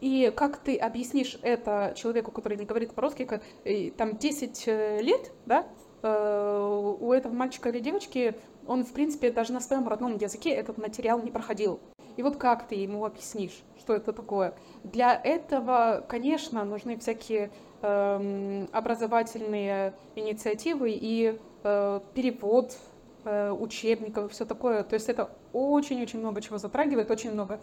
И 0.00 0.32
как 0.34 0.58
ты 0.58 0.76
объяснишь 0.76 1.38
это 1.42 1.92
человеку, 1.96 2.30
который 2.30 2.58
не 2.58 2.66
говорит 2.66 2.92
по-русски, 2.92 3.40
э, 3.64 3.90
там 3.90 4.16
10 4.16 4.64
э, 4.66 5.00
лет, 5.00 5.32
да, 5.46 5.66
э, 6.02 6.96
у 7.00 7.12
этого 7.12 7.32
мальчика 7.32 7.70
или 7.70 7.80
девочки, 7.80 8.34
он, 8.66 8.84
в 8.84 8.92
принципе, 8.92 9.30
даже 9.30 9.52
на 9.52 9.60
своем 9.60 9.88
родном 9.88 10.16
языке 10.16 10.50
этот 10.50 10.78
материал 10.78 11.20
не 11.22 11.30
проходил. 11.30 11.80
И 12.16 12.22
вот 12.22 12.36
как 12.36 12.66
ты 12.66 12.74
ему 12.76 13.04
объяснишь, 13.04 13.62
что 13.78 13.94
это 13.94 14.12
такое? 14.12 14.54
Для 14.84 15.14
этого, 15.14 16.04
конечно, 16.08 16.64
нужны 16.64 16.98
всякие 16.98 17.50
эм, 17.82 18.68
образовательные 18.72 19.94
инициативы 20.14 20.92
и 20.92 21.38
э, 21.62 22.00
перевод 22.14 22.76
э, 23.24 23.50
учебников, 23.50 24.32
все 24.32 24.46
такое. 24.46 24.82
То 24.82 24.94
есть 24.94 25.08
это 25.08 25.30
очень-очень 25.52 26.20
много 26.20 26.40
чего 26.40 26.58
затрагивает, 26.58 27.10
очень 27.10 27.32
много 27.32 27.60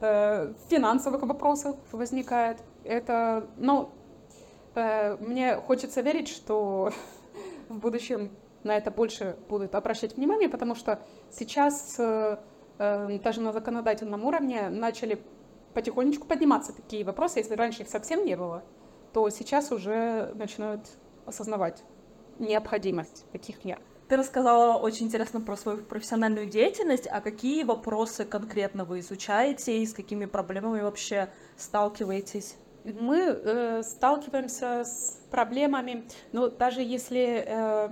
э, 0.00 0.52
финансовых 0.68 1.22
вопросов 1.22 1.76
возникает. 1.92 2.58
Это, 2.84 3.46
ну, 3.56 3.90
э, 4.74 5.16
мне 5.16 5.56
хочется 5.56 6.00
верить, 6.00 6.28
что 6.28 6.92
в 7.68 7.78
будущем 7.78 8.30
на 8.62 8.76
это 8.76 8.90
больше 8.90 9.36
будут 9.48 9.74
обращать 9.74 10.16
внимание, 10.16 10.48
потому 10.48 10.74
что 10.74 11.00
сейчас 11.30 11.96
э, 11.98 12.38
даже 12.78 13.40
на 13.40 13.52
законодательном 13.52 14.24
уровне 14.24 14.68
начали 14.68 15.22
потихонечку 15.74 16.26
подниматься 16.26 16.72
такие 16.74 17.04
вопросы. 17.04 17.38
Если 17.38 17.54
раньше 17.54 17.82
их 17.82 17.88
совсем 17.88 18.24
не 18.24 18.36
было, 18.36 18.62
то 19.12 19.28
сейчас 19.30 19.72
уже 19.72 20.32
начинают 20.34 20.82
осознавать 21.26 21.82
необходимость 22.38 23.24
таких 23.32 23.64
мер. 23.64 23.80
Ты 24.10 24.16
рассказала 24.16 24.76
очень 24.76 25.06
интересно 25.06 25.40
про 25.40 25.56
свою 25.56 25.84
профессиональную 25.84 26.46
деятельность, 26.46 27.06
а 27.08 27.20
какие 27.20 27.62
вопросы 27.62 28.24
конкретно 28.24 28.84
вы 28.84 28.98
изучаете 28.98 29.78
и 29.78 29.86
с 29.86 29.94
какими 29.94 30.24
проблемами 30.24 30.80
вообще 30.80 31.30
сталкиваетесь? 31.56 32.56
Мы 32.82 33.18
э, 33.18 33.84
сталкиваемся 33.84 34.82
с 34.84 35.20
проблемами, 35.30 36.08
ну, 36.32 36.50
даже 36.50 36.82
если 36.82 37.44
э, 37.46 37.90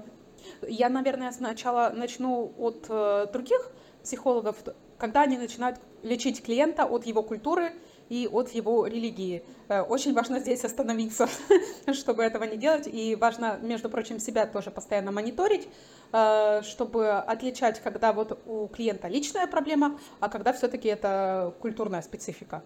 я, 0.62 0.88
наверное, 0.88 1.30
сначала 1.30 1.90
начну 1.94 2.52
от 2.58 2.86
э, 2.88 3.28
других 3.32 3.70
психологов, 4.02 4.56
когда 4.98 5.22
они 5.22 5.38
начинают 5.38 5.78
лечить 6.02 6.42
клиента 6.42 6.84
от 6.84 7.06
его 7.06 7.22
культуры 7.22 7.74
и 8.08 8.28
от 8.30 8.50
его 8.50 8.86
религии. 8.86 9.44
Э, 9.68 9.82
очень 9.82 10.14
важно 10.14 10.40
здесь 10.40 10.64
остановиться, 10.64 11.28
чтобы 11.92 12.22
этого 12.22 12.44
не 12.44 12.56
делать, 12.56 12.86
и 12.86 13.16
важно, 13.16 13.58
между 13.62 13.90
прочим, 13.90 14.18
себя 14.18 14.46
тоже 14.46 14.70
постоянно 14.70 15.12
мониторить, 15.12 15.68
э, 16.12 16.62
чтобы 16.62 17.10
отличать, 17.18 17.80
когда 17.80 18.12
вот 18.12 18.38
у 18.46 18.68
клиента 18.68 19.08
личная 19.08 19.46
проблема, 19.46 19.98
а 20.20 20.28
когда 20.28 20.52
все-таки 20.52 20.88
это 20.88 21.54
культурная 21.60 22.02
специфика. 22.02 22.62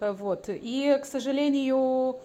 Э, 0.00 0.12
вот. 0.12 0.44
И, 0.48 0.98
к 1.02 1.04
сожалению, 1.04 2.20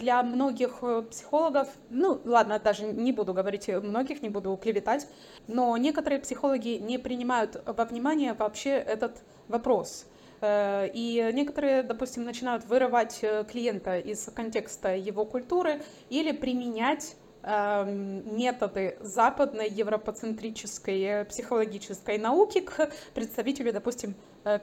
для 0.00 0.22
многих 0.22 0.82
психологов, 1.10 1.68
ну 1.90 2.18
ладно, 2.24 2.58
даже 2.58 2.84
не 2.84 3.12
буду 3.12 3.34
говорить 3.34 3.68
многих, 3.68 4.22
не 4.22 4.30
буду 4.30 4.58
клеветать, 4.60 5.06
но 5.46 5.76
некоторые 5.76 6.20
психологи 6.20 6.78
не 6.80 6.96
принимают 6.98 7.62
во 7.66 7.84
внимание 7.84 8.32
вообще 8.32 8.70
этот 8.70 9.18
вопрос. 9.46 10.06
Э, 10.40 10.88
и 10.92 11.30
некоторые, 11.32 11.82
допустим, 11.82 12.24
начинают 12.24 12.64
вырывать 12.64 13.18
э, 13.22 13.44
клиента 13.50 13.98
из 13.98 14.24
контекста 14.34 14.94
его 14.94 15.24
культуры 15.24 15.82
или 16.10 16.32
применять 16.32 17.16
эм, 17.42 18.36
методы 18.36 18.96
западной 19.00 19.68
европоцентрической 19.68 21.02
э, 21.02 21.24
психологической 21.24 22.18
науки 22.18 22.60
к 22.60 22.90
представителю, 23.14 23.72
допустим, 23.72 24.14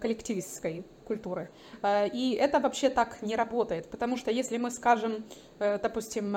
коллективистской 0.02 0.84
культуры. 1.06 1.52
И 1.86 2.36
это 2.40 2.60
вообще 2.60 2.90
так 2.90 3.22
не 3.22 3.36
работает, 3.36 3.88
потому 3.88 4.18
что 4.18 4.32
если 4.32 4.58
мы 4.58 4.72
скажем, 4.72 5.26
допустим, 5.60 6.32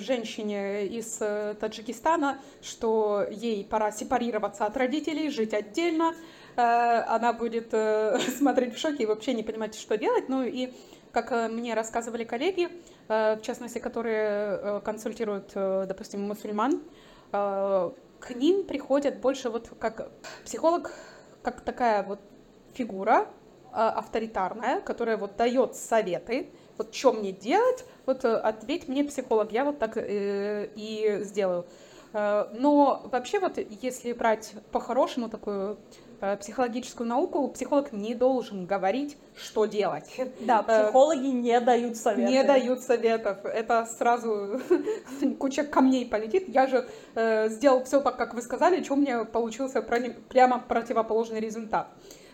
женщине 0.00 0.86
из 0.88 1.16
Таджикистана, 1.16 2.38
что 2.60 3.24
ей 3.30 3.64
пора 3.64 3.90
сепарироваться 3.90 4.66
от 4.66 4.76
родителей, 4.76 5.30
жить 5.30 5.54
отдельно, 5.54 6.14
она 6.56 7.32
будет 7.32 7.72
э, 7.72 8.18
смотреть 8.38 8.74
в 8.74 8.78
шоке 8.78 9.02
и 9.02 9.06
вообще 9.06 9.34
не 9.34 9.42
понимать, 9.42 9.74
что 9.74 9.96
делать. 9.96 10.28
Ну 10.28 10.42
и 10.42 10.72
как 11.12 11.32
э, 11.32 11.48
мне 11.48 11.74
рассказывали 11.74 12.24
коллеги, 12.24 12.68
в 13.06 13.40
частности, 13.42 13.78
которые 13.78 14.80
консультируют, 14.80 15.52
допустим, 15.54 16.22
мусульман, 16.22 16.82
к 17.30 18.30
ним 18.34 18.64
приходят 18.64 19.20
больше 19.20 19.50
вот 19.50 19.70
как 19.78 20.10
психолог, 20.42 20.90
как 21.42 21.60
такая 21.60 22.02
вот 22.02 22.20
фигура 22.72 23.28
авторитарная, 23.70 24.80
которая 24.80 25.18
вот 25.18 25.36
дает 25.36 25.76
советы, 25.76 26.48
вот 26.78 26.94
что 26.94 27.12
мне 27.12 27.30
делать, 27.32 27.84
вот 28.06 28.24
ответь 28.24 28.88
мне 28.88 29.04
психолог, 29.04 29.52
я 29.52 29.66
вот 29.66 29.78
так 29.78 29.98
и 29.98 31.18
сделаю. 31.20 31.66
Но 32.14 33.02
вообще 33.12 33.38
вот 33.38 33.58
если 33.58 34.14
брать 34.14 34.54
по-хорошему 34.72 35.28
такую 35.28 35.76
Э, 35.76 36.03
психологическую 36.40 37.08
науку, 37.08 37.48
психолог 37.48 37.92
не 37.92 38.14
должен 38.14 38.66
говорить, 38.66 39.16
что 39.36 39.66
делать. 39.66 40.10
Да, 40.40 40.64
э, 40.66 40.84
психологи 40.84 41.26
не 41.26 41.60
дают 41.60 41.96
советов. 41.96 42.30
Не 42.30 42.44
дают 42.44 42.80
советов. 42.80 43.44
Это 43.44 43.86
сразу 43.86 44.60
куча 45.38 45.64
камней 45.64 46.06
полетит. 46.06 46.48
Я 46.48 46.66
же 46.66 46.88
э, 47.14 47.48
сделал 47.48 47.84
все 47.84 48.00
так, 48.00 48.16
как 48.16 48.34
вы 48.34 48.42
сказали, 48.42 48.84
у 48.88 48.96
меня 48.96 49.24
получился 49.24 49.82
прямо 49.82 50.58
противоположный 50.58 51.40
результат. 51.40 51.88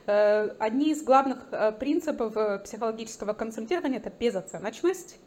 Э, 0.07 0.51
одни 0.59 0.91
из 0.91 1.03
главных 1.03 1.39
э, 1.51 1.73
принципов 1.73 2.37
э, 2.37 2.59
психологического 2.59 3.33
консультирования 3.33 3.99
это 3.99 4.11
безоценочность 4.11 5.19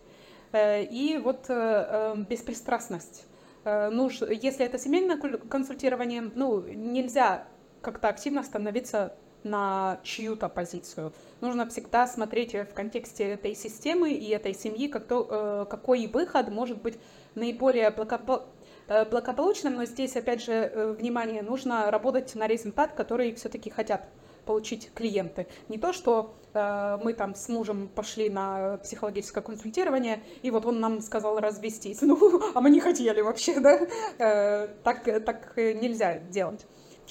э, 0.51 0.83
и 0.83 1.17
вот 1.17 1.45
э, 1.49 1.53
э, 1.53 2.15
беспристрастность. 2.29 3.25
Ну, 3.65 4.09
если 4.09 4.65
это 4.65 4.77
семейное 4.77 5.17
консультирование, 5.17 6.29
ну, 6.35 6.59
нельзя 6.67 7.47
как-то 7.83 8.07
активно 8.07 8.43
становиться 8.43 9.13
на 9.43 9.99
чью-то 10.03 10.49
позицию. 10.49 11.13
Нужно 11.41 11.67
всегда 11.67 12.07
смотреть 12.07 12.53
в 12.53 12.73
контексте 12.73 13.25
этой 13.25 13.55
системы 13.55 14.11
и 14.11 14.29
этой 14.29 14.53
семьи, 14.53 14.87
как 14.87 15.05
то, 15.05 15.27
э, 15.29 15.65
какой 15.69 16.07
выход 16.07 16.49
может 16.49 16.81
быть 16.81 16.97
наиболее 17.35 17.91
благопо 17.91 18.45
э, 18.87 19.05
благополучным, 19.05 19.75
но 19.75 19.85
здесь, 19.85 20.15
опять 20.15 20.43
же, 20.43 20.53
э, 20.53 20.93
внимание, 20.93 21.41
нужно 21.41 21.91
работать 21.91 22.33
на 22.35 22.47
результат, 22.47 22.93
который 22.93 23.33
все-таки 23.35 23.69
хотят 23.69 24.05
получить 24.45 24.91
клиенты. 24.93 25.47
Не 25.69 25.77
то, 25.77 25.93
что 25.93 26.35
э, 26.53 26.99
мы 27.03 27.13
там 27.13 27.35
с 27.35 27.47
мужем 27.49 27.89
пошли 27.93 28.29
на 28.29 28.77
психологическое 28.77 29.41
консультирование, 29.41 30.21
и 30.41 30.51
вот 30.51 30.65
он 30.65 30.79
нам 30.79 31.01
сказал 31.01 31.39
развестись. 31.39 32.01
Ну, 32.13 32.41
а 32.53 32.61
мы 32.61 32.69
не 32.69 32.79
хотели 32.79 33.21
вообще, 33.21 33.59
да? 33.59 33.79
Э, 34.19 34.67
так, 34.83 35.03
так 35.25 35.53
нельзя 35.57 36.19
делать. 36.19 36.65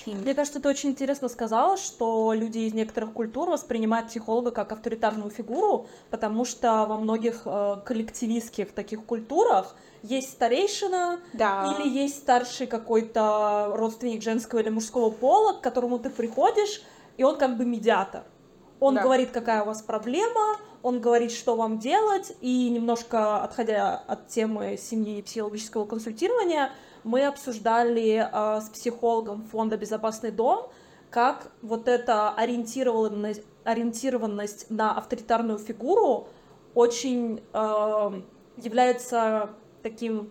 Мне 0.06 0.34
кажется, 0.34 0.60
ты 0.60 0.68
очень 0.68 0.90
интересно 0.90 1.28
сказала, 1.28 1.76
что 1.76 2.32
люди 2.32 2.60
из 2.60 2.74
некоторых 2.74 3.12
культур 3.12 3.50
воспринимают 3.50 4.08
психолога 4.08 4.50
как 4.50 4.72
авторитарную 4.72 5.30
фигуру, 5.30 5.86
потому 6.10 6.44
что 6.44 6.86
во 6.86 6.98
многих 6.98 7.42
э, 7.44 7.76
коллективистских 7.84 8.72
таких 8.72 9.04
культурах 9.04 9.76
есть 10.02 10.30
старейшина 10.30 11.20
да. 11.32 11.76
или 11.78 11.88
есть 11.88 12.18
старший 12.18 12.66
какой-то 12.66 13.72
родственник 13.74 14.22
женского 14.22 14.60
или 14.60 14.70
мужского 14.70 15.10
пола, 15.10 15.54
к 15.54 15.60
которому 15.60 15.98
ты 15.98 16.10
приходишь, 16.10 16.82
и 17.16 17.22
он 17.22 17.36
как 17.36 17.56
бы 17.56 17.64
медиатор. 17.64 18.24
Он 18.80 18.96
да. 18.96 19.02
говорит, 19.02 19.30
какая 19.30 19.62
у 19.62 19.66
вас 19.66 19.80
проблема, 19.82 20.56
он 20.82 21.00
говорит, 21.00 21.30
что 21.30 21.54
вам 21.54 21.78
делать, 21.78 22.32
и 22.40 22.68
немножко 22.68 23.44
отходя 23.44 23.94
от 23.94 24.26
темы 24.26 24.76
семьи 24.76 25.18
и 25.18 25.22
психологического 25.22 25.86
консультирования, 25.86 26.72
мы 27.04 27.24
обсуждали 27.26 28.28
э, 28.30 28.60
с 28.60 28.68
психологом 28.70 29.44
фонда 29.44 29.76
«Безопасный 29.76 30.30
дом», 30.30 30.68
как 31.10 31.52
вот 31.60 31.88
эта 31.88 32.30
ориентированность, 32.30 33.42
ориентированность 33.64 34.70
на 34.70 34.96
авторитарную 34.96 35.58
фигуру 35.58 36.28
очень 36.74 37.42
э, 37.52 38.22
является 38.56 39.50
таким 39.82 40.30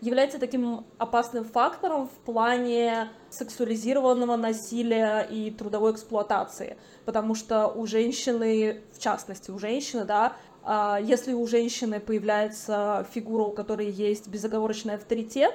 является 0.00 0.40
таким 0.40 0.84
опасным 0.98 1.44
фактором 1.44 2.08
в 2.08 2.24
плане 2.24 3.10
сексуализированного 3.30 4.34
насилия 4.34 5.20
и 5.20 5.52
трудовой 5.52 5.92
эксплуатации, 5.92 6.76
потому 7.04 7.36
что 7.36 7.68
у 7.68 7.86
женщины, 7.86 8.82
в 8.92 8.98
частности 8.98 9.52
у 9.52 9.60
женщины, 9.60 10.04
да, 10.04 10.32
а, 10.64 10.98
если 11.00 11.32
у 11.32 11.46
женщины 11.46 12.00
появляется 12.00 13.06
фигура, 13.12 13.44
у 13.44 13.52
которой 13.52 13.90
есть 13.90 14.26
безоговорочный 14.26 14.94
авторитет, 14.94 15.54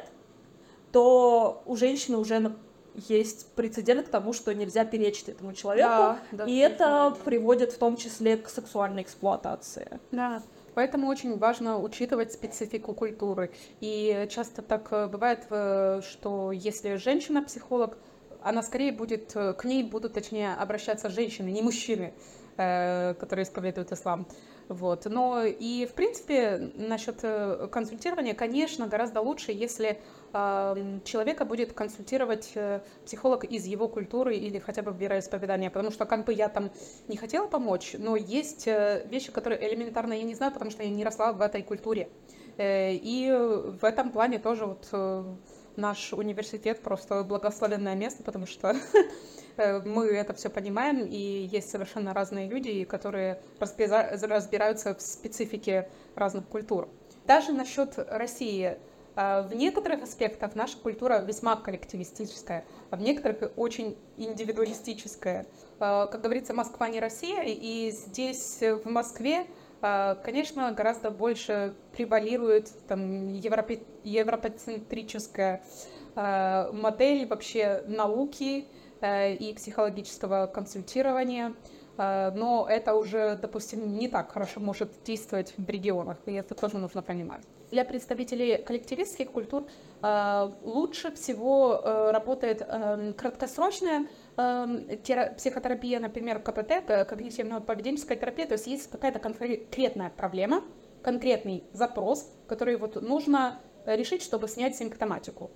то 0.92 1.64
у 1.66 1.76
женщины 1.76 2.18
уже 2.18 2.56
есть 2.96 3.52
прецедент 3.54 4.08
к 4.08 4.10
тому, 4.10 4.34
что 4.34 4.54
нельзя 4.54 4.84
перечить 4.84 5.30
этому 5.30 5.54
человеку, 5.54 5.88
да, 5.88 6.20
да, 6.32 6.46
и 6.46 6.56
это 6.58 7.16
приводит 7.24 7.72
в 7.72 7.78
том 7.78 7.96
числе 7.96 8.38
к 8.38 8.50
сексуальной 8.50 9.04
эксплуатации. 9.04 10.00
Да. 10.12 10.42
Поэтому 10.78 11.08
очень 11.08 11.40
важно 11.40 11.80
учитывать 11.80 12.34
специфику 12.34 12.94
культуры. 12.94 13.52
И 13.80 14.28
часто 14.30 14.62
так 14.62 14.88
э, 14.92 15.08
бывает, 15.08 15.48
э, 15.50 16.02
что 16.08 16.52
если 16.52 16.98
женщина-психолог, 16.98 17.98
она 18.44 18.62
скорее 18.62 18.92
будет, 18.92 19.36
э, 19.36 19.54
к 19.54 19.66
ней 19.66 19.82
будут, 19.82 20.14
точнее, 20.14 20.54
обращаться 20.54 21.10
женщины, 21.10 21.50
не 21.50 21.64
мужчины, 21.64 22.14
которые 22.58 23.44
исповедуют 23.44 23.92
ислам. 23.92 24.28
Вот. 24.68 25.06
Но 25.06 25.44
и, 25.44 25.88
в 25.88 25.94
принципе, 25.94 26.72
насчет 26.76 27.22
консультирования, 27.72 28.36
конечно, 28.36 28.88
гораздо 28.88 29.22
лучше, 29.22 29.52
если 29.52 30.00
человека 30.32 31.46
будет 31.46 31.74
консультировать 31.74 32.52
э, 32.56 32.82
психолог 33.06 33.44
из 33.46 33.66
его 33.66 33.88
культуры 33.88 34.36
или 34.36 34.60
хотя 34.60 34.82
бы 34.82 34.92
вероисповедания, 34.92 35.70
потому 35.70 35.92
что 35.92 36.06
как 36.06 36.26
бы 36.26 36.34
я 36.34 36.50
там 36.50 36.72
не 37.08 37.18
хотела 37.18 37.48
помочь, 37.48 37.96
но 37.98 38.16
есть 38.16 38.68
э, 38.68 39.06
вещи, 39.10 39.32
которые 39.32 39.68
элементарно 39.68 40.14
я 40.14 40.24
не 40.24 40.36
знаю, 40.36 40.52
потому 40.52 40.72
что 40.72 40.84
я 40.84 40.90
не 40.90 41.04
росла 41.04 41.32
в 41.32 41.42
этой 41.42 41.64
культуре. 41.64 42.10
Э, 42.58 42.94
и 42.94 43.32
в 43.32 43.84
этом 43.84 44.12
плане 44.12 44.40
тоже 44.40 44.66
вот 44.66 45.38
наш 45.76 46.12
университет 46.12 46.82
просто 46.82 47.24
благословенное 47.24 47.96
место, 47.96 48.24
потому 48.24 48.48
что 48.48 48.76
мы 49.58 50.08
это 50.08 50.34
все 50.34 50.50
понимаем, 50.50 51.06
и 51.06 51.48
есть 51.52 51.70
совершенно 51.70 52.14
разные 52.14 52.50
люди, 52.50 52.84
которые 52.84 53.42
разбираются 53.60 54.96
в 54.96 55.02
специфике 55.02 55.88
разных 56.16 56.48
культур. 56.48 56.90
Даже 57.28 57.52
насчет 57.54 57.94
России 57.98 58.78
в 59.18 59.50
некоторых 59.56 60.04
аспектах 60.04 60.54
наша 60.54 60.78
культура 60.78 61.24
весьма 61.24 61.56
коллективистическая, 61.56 62.66
а 62.92 62.98
в 62.98 63.02
некоторых 63.02 63.52
очень 63.56 63.98
индивидуалистическая. 64.16 65.48
А, 65.80 66.06
как 66.06 66.22
говорится, 66.22 66.54
Москва 66.54 66.88
не 66.88 67.00
Россия, 67.00 67.42
и 67.44 67.90
здесь, 67.90 68.62
в 68.62 68.88
Москве, 68.88 69.48
а, 69.82 70.16
конечно, 70.16 70.72
гораздо 70.72 71.10
больше 71.10 71.74
превалирует 71.94 72.72
там, 72.88 73.34
европе... 73.34 73.82
европоцентрическое 74.04 75.64
э, 76.16 76.72
модель 76.72 77.28
вообще 77.28 77.84
науки 77.88 78.68
э, 79.02 79.34
и 79.34 79.54
психологического 79.54 80.46
консультирования, 80.48 81.54
э, 81.98 82.32
но 82.36 82.68
это 82.70 82.94
уже, 82.94 83.36
допустим, 83.42 83.98
не 83.98 84.08
так 84.08 84.32
хорошо 84.32 84.60
может 84.60 84.92
действовать 85.04 85.56
в 85.58 85.70
регионах, 85.70 86.18
и 86.28 86.34
это 86.34 86.54
тоже 86.54 86.78
нужно 86.78 87.02
понимать. 87.02 87.44
Для 87.72 87.84
представителей 87.84 88.58
коллективистских 88.58 89.32
культур 89.32 89.66
э, 90.02 90.52
лучше 90.64 91.12
всего 91.12 91.82
э, 91.84 92.12
работает 92.12 92.62
э, 92.62 93.14
краткосрочная 93.18 94.08
психотерапия, 94.36 96.00
например, 96.00 96.40
КПТ, 96.40 96.72
когнитивно-поведенческая 97.10 98.16
терапия, 98.16 98.46
то 98.46 98.54
есть 98.54 98.68
есть 98.68 98.90
какая-то 98.92 99.18
конкретная 99.18 100.12
проблема, 100.12 100.62
конкретный 101.02 101.64
запрос, 101.74 102.32
который 102.48 102.78
вот 102.78 103.02
нужно 103.02 103.60
решить, 103.88 104.22
чтобы 104.22 104.48
снять 104.48 104.76
симптоматику. 104.76 105.50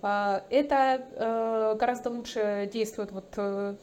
Это 0.00 1.76
гораздо 1.78 2.10
лучше 2.10 2.70
действует 2.72 3.10
вот 3.10 3.34
э, 3.36 3.74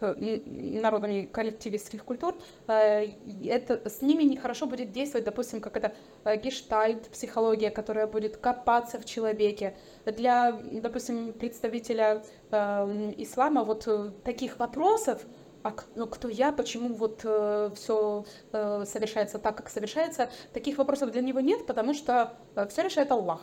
с 0.00 0.16
народами 0.16 1.28
коллективистских 1.30 2.04
культур, 2.04 2.34
э, 2.68 3.08
это, 3.44 3.88
с 3.88 4.02
ними 4.02 4.24
нехорошо 4.24 4.66
будет 4.66 4.92
действовать, 4.92 5.24
допустим, 5.24 5.60
как 5.60 5.76
это 5.76 5.94
гештальт, 6.36 7.08
психология, 7.08 7.70
которая 7.70 8.06
будет 8.06 8.36
копаться 8.36 8.98
в 8.98 9.04
человеке. 9.04 9.76
Для, 10.04 10.52
допустим, 10.52 11.32
представителя 11.32 12.22
э, 12.50 13.12
ислама 13.16 13.64
вот 13.64 13.88
таких 14.24 14.58
вопросов, 14.58 15.24
а 15.66 15.74
ну, 15.96 16.06
кто 16.06 16.28
я, 16.28 16.52
почему 16.52 16.94
вот 16.94 17.22
э, 17.24 17.70
все 17.74 18.24
э, 18.52 18.84
совершается 18.86 19.38
так, 19.38 19.56
как 19.56 19.68
совершается, 19.68 20.30
таких 20.52 20.78
вопросов 20.78 21.10
для 21.10 21.22
него 21.22 21.40
нет, 21.40 21.66
потому 21.66 21.92
что 21.92 22.34
э, 22.54 22.68
все 22.68 22.82
решает 22.82 23.10
Аллах. 23.10 23.40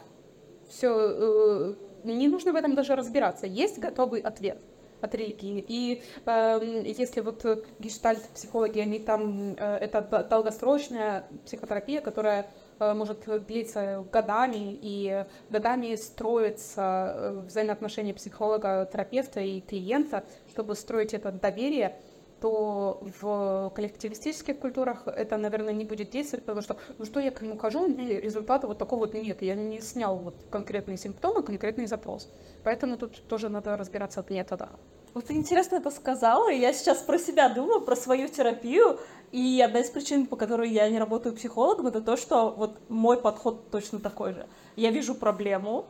Все, 0.69 0.89
э, 0.89 1.73
не 2.05 2.29
нужно 2.29 2.53
в 2.53 2.55
этом 2.55 2.75
даже 2.75 2.95
разбираться. 2.95 3.45
Есть 3.45 3.77
готовый 3.77 4.21
ответ 4.21 4.57
от 5.03 5.15
религии. 5.15 5.63
И 5.67 6.01
э, 6.25 6.83
если 6.97 7.19
вот 7.21 7.45
гештальт-психологи, 7.79 8.79
они 8.79 8.99
там, 8.99 9.55
э, 9.57 9.77
это 9.77 10.27
долгосрочная 10.29 11.25
психотерапия, 11.45 12.01
которая 12.01 12.47
э, 12.79 12.93
может 12.93 13.25
длиться 13.45 14.05
годами, 14.11 14.79
и 14.81 15.25
годами 15.49 15.95
строится 15.95 17.13
э, 17.15 17.41
взаимоотношения 17.47 18.13
психолога, 18.13 18.89
терапевта 18.91 19.41
и 19.41 19.59
клиента, 19.59 20.23
чтобы 20.49 20.75
строить 20.75 21.13
это 21.13 21.31
доверие, 21.31 21.97
то 22.43 22.99
в 23.21 23.71
коллективистических 23.73 24.59
культурах 24.59 25.07
это, 25.07 25.37
наверное, 25.37 25.73
не 25.73 25.85
будет 25.85 26.09
действовать, 26.09 26.43
потому 26.43 26.61
что, 26.61 26.75
ну 26.97 27.05
что 27.05 27.21
я 27.21 27.31
к 27.31 27.41
нему 27.41 27.57
хожу, 27.57 27.83
у 27.83 27.87
меня 27.87 28.19
результата 28.19 28.67
вот 28.67 28.77
такого 28.77 29.05
вот 29.05 29.13
нет, 29.13 29.41
я 29.41 29.55
не 29.55 29.79
снял 29.79 30.17
вот 30.17 30.35
конкретные 30.49 30.97
симптомы, 30.97 31.41
конкретный 31.41 31.85
запрос. 31.85 32.29
Поэтому 32.65 32.97
тут 32.97 33.25
тоже 33.29 33.47
надо 33.47 33.77
разбираться 33.77 34.19
от 34.19 34.29
метода. 34.29 34.67
Вот 35.13 35.31
интересно 35.31 35.77
это 35.77 35.89
сказала, 35.89 36.51
и 36.51 36.59
я 36.59 36.73
сейчас 36.73 36.97
про 36.97 37.17
себя 37.17 37.47
думаю, 37.47 37.79
про 37.79 37.95
свою 37.95 38.27
терапию, 38.27 38.99
и 39.31 39.61
одна 39.65 39.79
из 39.79 39.89
причин, 39.89 40.25
по 40.25 40.35
которой 40.35 40.69
я 40.69 40.89
не 40.89 40.99
работаю 40.99 41.33
психологом, 41.33 41.87
это 41.87 42.01
то, 42.01 42.17
что 42.17 42.49
вот 42.49 42.77
мой 42.89 43.21
подход 43.21 43.71
точно 43.71 43.99
такой 43.99 44.33
же. 44.33 44.47
Я 44.75 44.91
вижу 44.91 45.15
проблему, 45.15 45.85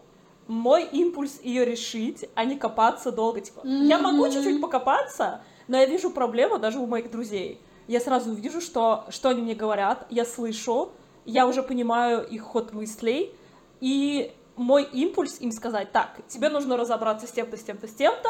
мой 0.48 0.84
импульс 0.84 1.40
ее 1.42 1.66
решить, 1.66 2.30
а 2.36 2.46
не 2.46 2.60
копаться 2.60 3.12
долго. 3.12 3.42
Типа, 3.42 3.62
mm-hmm. 3.62 3.86
я 3.86 3.98
могу 3.98 4.28
чуть-чуть 4.30 4.62
покопаться, 4.62 5.42
но 5.68 5.78
я 5.78 5.86
вижу 5.86 6.10
проблему 6.12 6.60
даже 6.60 6.80
у 6.80 6.86
моих 6.86 7.12
друзей. 7.12 7.62
Я 7.88 8.00
сразу 8.00 8.34
вижу, 8.34 8.62
что, 8.62 9.06
что 9.10 9.30
они 9.30 9.42
мне 9.42 9.56
говорят, 9.56 10.06
я 10.10 10.26
слышу, 10.26 10.92
я 11.26 11.48
уже 11.48 11.64
понимаю 11.64 12.26
их 12.26 12.44
ход 12.44 12.74
мыслей, 12.74 13.36
и 13.82 14.34
мой 14.56 14.84
импульс 14.84 15.40
им 15.42 15.52
сказать, 15.52 15.92
так, 15.92 16.20
тебе 16.28 16.50
нужно 16.50 16.78
разобраться 16.78 17.28
с 17.28 17.32
тем-то, 17.32 17.58
с 17.58 17.64
тем-то, 17.64 17.88
с 17.88 17.94
тем-то, 17.94 18.30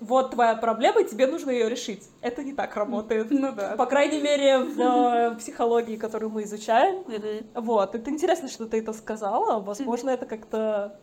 вот 0.00 0.32
твоя 0.32 0.54
проблема, 0.54 1.02
тебе 1.02 1.26
нужно 1.26 1.50
ее 1.50 1.68
решить. 1.68 2.04
Это 2.20 2.42
не 2.42 2.52
так 2.52 2.76
работает. 2.76 3.28
Ну 3.30 3.52
да. 3.52 3.74
По 3.76 3.86
крайней 3.86 4.20
мере, 4.20 4.58
в 4.58 5.36
психологии, 5.36 5.96
которую 5.96 6.30
мы 6.30 6.42
изучаем. 6.42 7.04
Вот. 7.54 7.94
Это 7.94 8.10
интересно, 8.10 8.48
что 8.48 8.66
ты 8.66 8.80
это 8.80 8.92
сказала. 8.92 9.60
Возможно, 9.60 10.10
это 10.10 10.26
как-то 10.26 11.00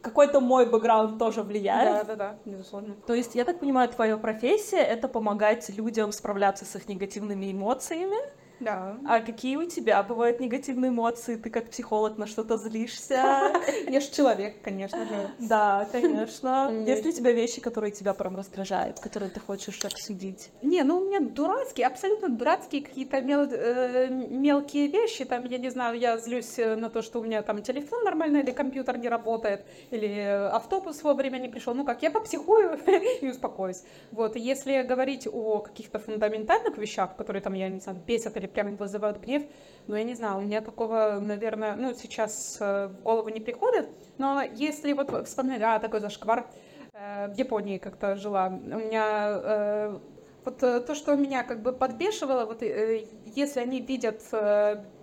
какой-то 0.00 0.40
мой 0.40 0.66
бэкграунд 0.66 1.18
тоже 1.18 1.42
влияет. 1.42 2.06
Да, 2.06 2.16
да, 2.16 2.16
да, 2.16 2.38
безусловно. 2.44 2.96
То 3.06 3.14
есть, 3.14 3.34
я 3.34 3.44
так 3.44 3.60
понимаю, 3.60 3.88
твоя 3.88 4.16
профессия— 4.16 4.78
это 4.78 5.08
помогать 5.08 5.68
людям 5.70 6.12
справляться 6.12 6.64
с 6.64 6.74
их 6.76 6.88
негативными 6.88 7.52
эмоциями, 7.52 8.18
да. 8.60 8.96
А 9.06 9.20
какие 9.20 9.56
у 9.56 9.64
тебя 9.64 10.02
бывают 10.02 10.40
негативные 10.40 10.90
эмоции? 10.90 11.36
Ты 11.36 11.50
как 11.50 11.70
психолог 11.70 12.18
на 12.18 12.26
что-то 12.26 12.56
злишься? 12.56 13.52
Я 13.88 14.00
же 14.00 14.10
человек, 14.10 14.62
конечно 14.62 15.04
же. 15.04 15.30
Да, 15.38 15.88
конечно. 15.92 16.70
Есть 16.86 17.04
ли 17.04 17.10
у 17.10 17.12
тебя 17.12 17.32
вещи, 17.32 17.60
которые 17.60 17.92
тебя 17.92 18.14
прям 18.14 18.36
раздражают, 18.36 19.00
которые 19.00 19.30
ты 19.30 19.40
хочешь 19.40 19.84
обсудить? 19.84 20.50
Не, 20.62 20.82
ну 20.82 20.98
у 20.98 21.04
меня 21.04 21.20
дурацкие, 21.20 21.86
абсолютно 21.86 22.28
дурацкие 22.28 22.82
какие-то 22.82 23.18
э, 23.18 24.08
мелкие 24.10 24.88
вещи. 24.88 25.24
Там, 25.24 25.44
я 25.44 25.58
не 25.58 25.70
знаю, 25.70 25.98
я 25.98 26.18
злюсь 26.18 26.58
э, 26.58 26.74
на 26.74 26.90
то, 26.90 27.02
что 27.02 27.20
у 27.20 27.24
меня 27.24 27.42
там 27.42 27.62
телефон 27.62 28.04
нормально 28.04 28.38
или 28.38 28.50
компьютер 28.50 28.98
не 28.98 29.08
работает, 29.08 29.64
или 29.90 30.50
автобус 30.52 31.02
вовремя 31.02 31.38
не 31.38 31.48
пришел. 31.48 31.74
Ну 31.74 31.84
как, 31.84 32.02
я 32.02 32.10
попсихую 32.10 32.78
и 33.20 33.28
успокоюсь. 33.28 33.82
Вот, 34.10 34.36
если 34.36 34.82
говорить 34.82 35.28
о 35.30 35.60
каких-то 35.60 35.98
фундаментальных 35.98 36.76
вещах, 36.76 37.16
которые 37.16 37.42
там, 37.42 37.54
я 37.54 37.68
не 37.68 37.80
знаю, 37.80 37.98
бесят 38.06 38.36
или 38.36 38.47
прям 38.52 38.76
вызывают 38.76 39.20
гнев. 39.20 39.42
Но 39.86 39.96
я 39.96 40.04
не 40.04 40.14
знаю, 40.14 40.38
у 40.38 40.40
меня 40.42 40.60
такого, 40.60 41.18
наверное, 41.20 41.74
ну, 41.74 41.94
сейчас 41.94 42.58
э, 42.60 42.88
в 42.88 43.02
голову 43.02 43.30
не 43.30 43.40
приходит. 43.40 43.88
Но 44.18 44.42
если 44.42 44.92
вот 44.92 45.26
вспомнить, 45.26 45.62
а, 45.62 45.78
такой 45.78 46.00
зашквар, 46.00 46.46
э, 46.92 47.28
в 47.28 47.34
Японии 47.34 47.78
как-то 47.78 48.16
жила, 48.16 48.48
у 48.48 48.78
меня 48.78 49.40
э, 49.42 49.98
вот 50.44 50.58
то, 50.58 50.94
что 50.94 51.16
меня 51.16 51.42
как 51.42 51.62
бы 51.62 51.72
подбешивало, 51.72 52.44
вот 52.44 52.62
если 52.62 53.60
они 53.60 53.80
видят 53.80 54.22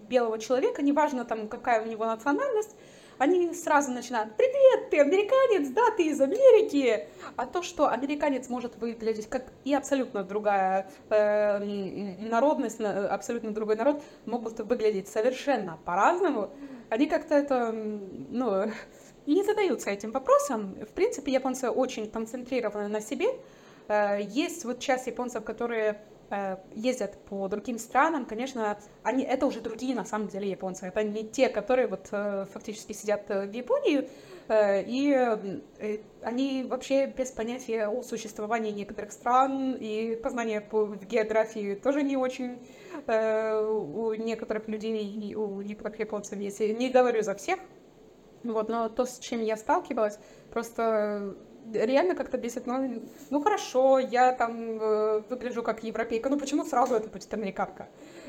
белого 0.08 0.40
человека, 0.40 0.82
неважно 0.82 1.26
там 1.26 1.48
какая 1.48 1.84
у 1.84 1.86
него 1.86 2.06
национальность, 2.06 2.76
они 3.18 3.54
сразу 3.54 3.92
начинают, 3.92 4.36
привет, 4.36 4.90
ты 4.90 5.00
американец, 5.00 5.70
да, 5.70 5.92
ты 5.96 6.08
из 6.08 6.20
Америки. 6.20 7.08
А 7.36 7.46
то, 7.46 7.62
что 7.62 7.90
американец 7.90 8.50
может 8.50 8.76
выглядеть 8.78 9.28
как 9.28 9.46
и 9.64 9.74
абсолютно 9.74 10.24
другая 10.24 10.90
э, 11.10 11.60
народность, 12.28 12.80
абсолютно 12.82 13.54
другой 13.54 13.76
народ, 13.76 14.02
могут 14.26 14.60
выглядеть 14.60 15.08
совершенно 15.08 15.80
по-разному, 15.86 16.50
они 16.90 17.08
как-то 17.08 17.36
это, 17.36 17.72
ну, 17.72 18.72
не 19.26 19.44
задаются 19.44 19.90
этим 19.90 20.12
вопросом. 20.12 20.76
В 20.82 20.94
принципе, 20.94 21.32
японцы 21.32 21.70
очень 21.70 22.10
концентрированы 22.10 22.88
на 22.88 23.02
себе. 23.02 23.28
Э, 23.88 24.20
есть 24.22 24.66
вот 24.66 24.80
часть 24.80 25.08
японцев, 25.08 25.44
которые 25.44 26.02
ездят 26.74 27.18
по 27.26 27.48
другим 27.48 27.78
странам, 27.78 28.26
конечно, 28.26 28.78
они, 29.04 29.24
это 29.24 29.46
уже 29.46 29.62
другие 29.62 29.96
на 29.96 30.06
самом 30.06 30.28
деле 30.28 30.50
японцы. 30.50 30.88
Это 30.88 31.04
не 31.04 31.24
те, 31.24 31.50
которые 31.50 31.88
вот 31.88 32.08
э, 32.12 32.46
фактически 32.52 32.94
сидят 32.94 33.30
э, 33.30 33.46
в 33.48 33.52
Японии, 33.52 34.10
и 34.48 35.62
они 36.22 36.66
вообще 36.70 37.08
без 37.08 37.32
понятия 37.32 37.88
о 37.88 38.04
существовании 38.04 38.72
некоторых 38.72 39.12
стран, 39.12 39.74
и 39.74 40.16
познание 40.16 40.62
по 40.62 40.86
географии 40.86 41.74
тоже 41.74 42.04
не 42.04 42.16
очень 42.16 42.60
у 43.08 44.14
некоторых 44.14 44.68
людей, 44.68 45.34
у 45.34 45.62
некоторых 45.62 46.00
японцев 46.00 46.38
есть. 46.38 46.60
Не 46.60 46.90
говорю 46.92 47.24
за 47.24 47.34
всех, 47.34 47.60
вот, 48.44 48.70
но 48.70 48.90
то, 48.90 49.06
с 49.06 49.18
чем 49.18 49.42
я 49.42 49.58
сталкивалась, 49.58 50.20
просто 50.52 51.36
реально 51.74 52.16
как-то 52.16 52.38
бесит. 52.38 52.68
Ну, 52.68 53.02
ну 53.30 53.42
хорошо, 53.42 54.00
я 54.00 54.32
там 54.32 54.80
э, 54.80 55.22
выгляжу 55.30 55.64
как 55.64 55.84
европейка, 55.84 56.30
ну 56.30 56.40
почему 56.40 56.64
сразу 56.66 56.96
это 56.96 57.10
будет 57.10 57.34
американка? 57.34 57.88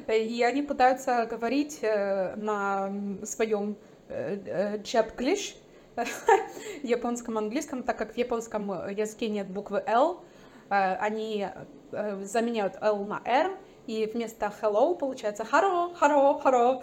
И 0.09 0.43
они 0.43 0.63
пытаются 0.63 1.27
говорить 1.27 1.79
э, 1.83 2.35
на 2.37 2.93
своем 3.25 3.77
э, 4.09 4.83
чапглиш, 4.83 5.57
японском 6.83 7.39
английском, 7.39 7.83
так 7.83 7.97
как 7.97 8.15
в 8.15 8.17
японском 8.17 8.71
языке 8.91 9.29
нет 9.29 9.49
буквы 9.49 9.83
L, 9.87 10.23
они 10.69 11.49
заменяют 11.91 12.77
L 12.83 13.07
на 13.07 13.23
R, 13.25 13.57
и 13.87 14.05
вместо 14.13 14.53
hello 14.61 14.95
получается 14.99 15.45
харо, 15.45 15.95
харо, 15.95 16.39
харо. 16.39 16.83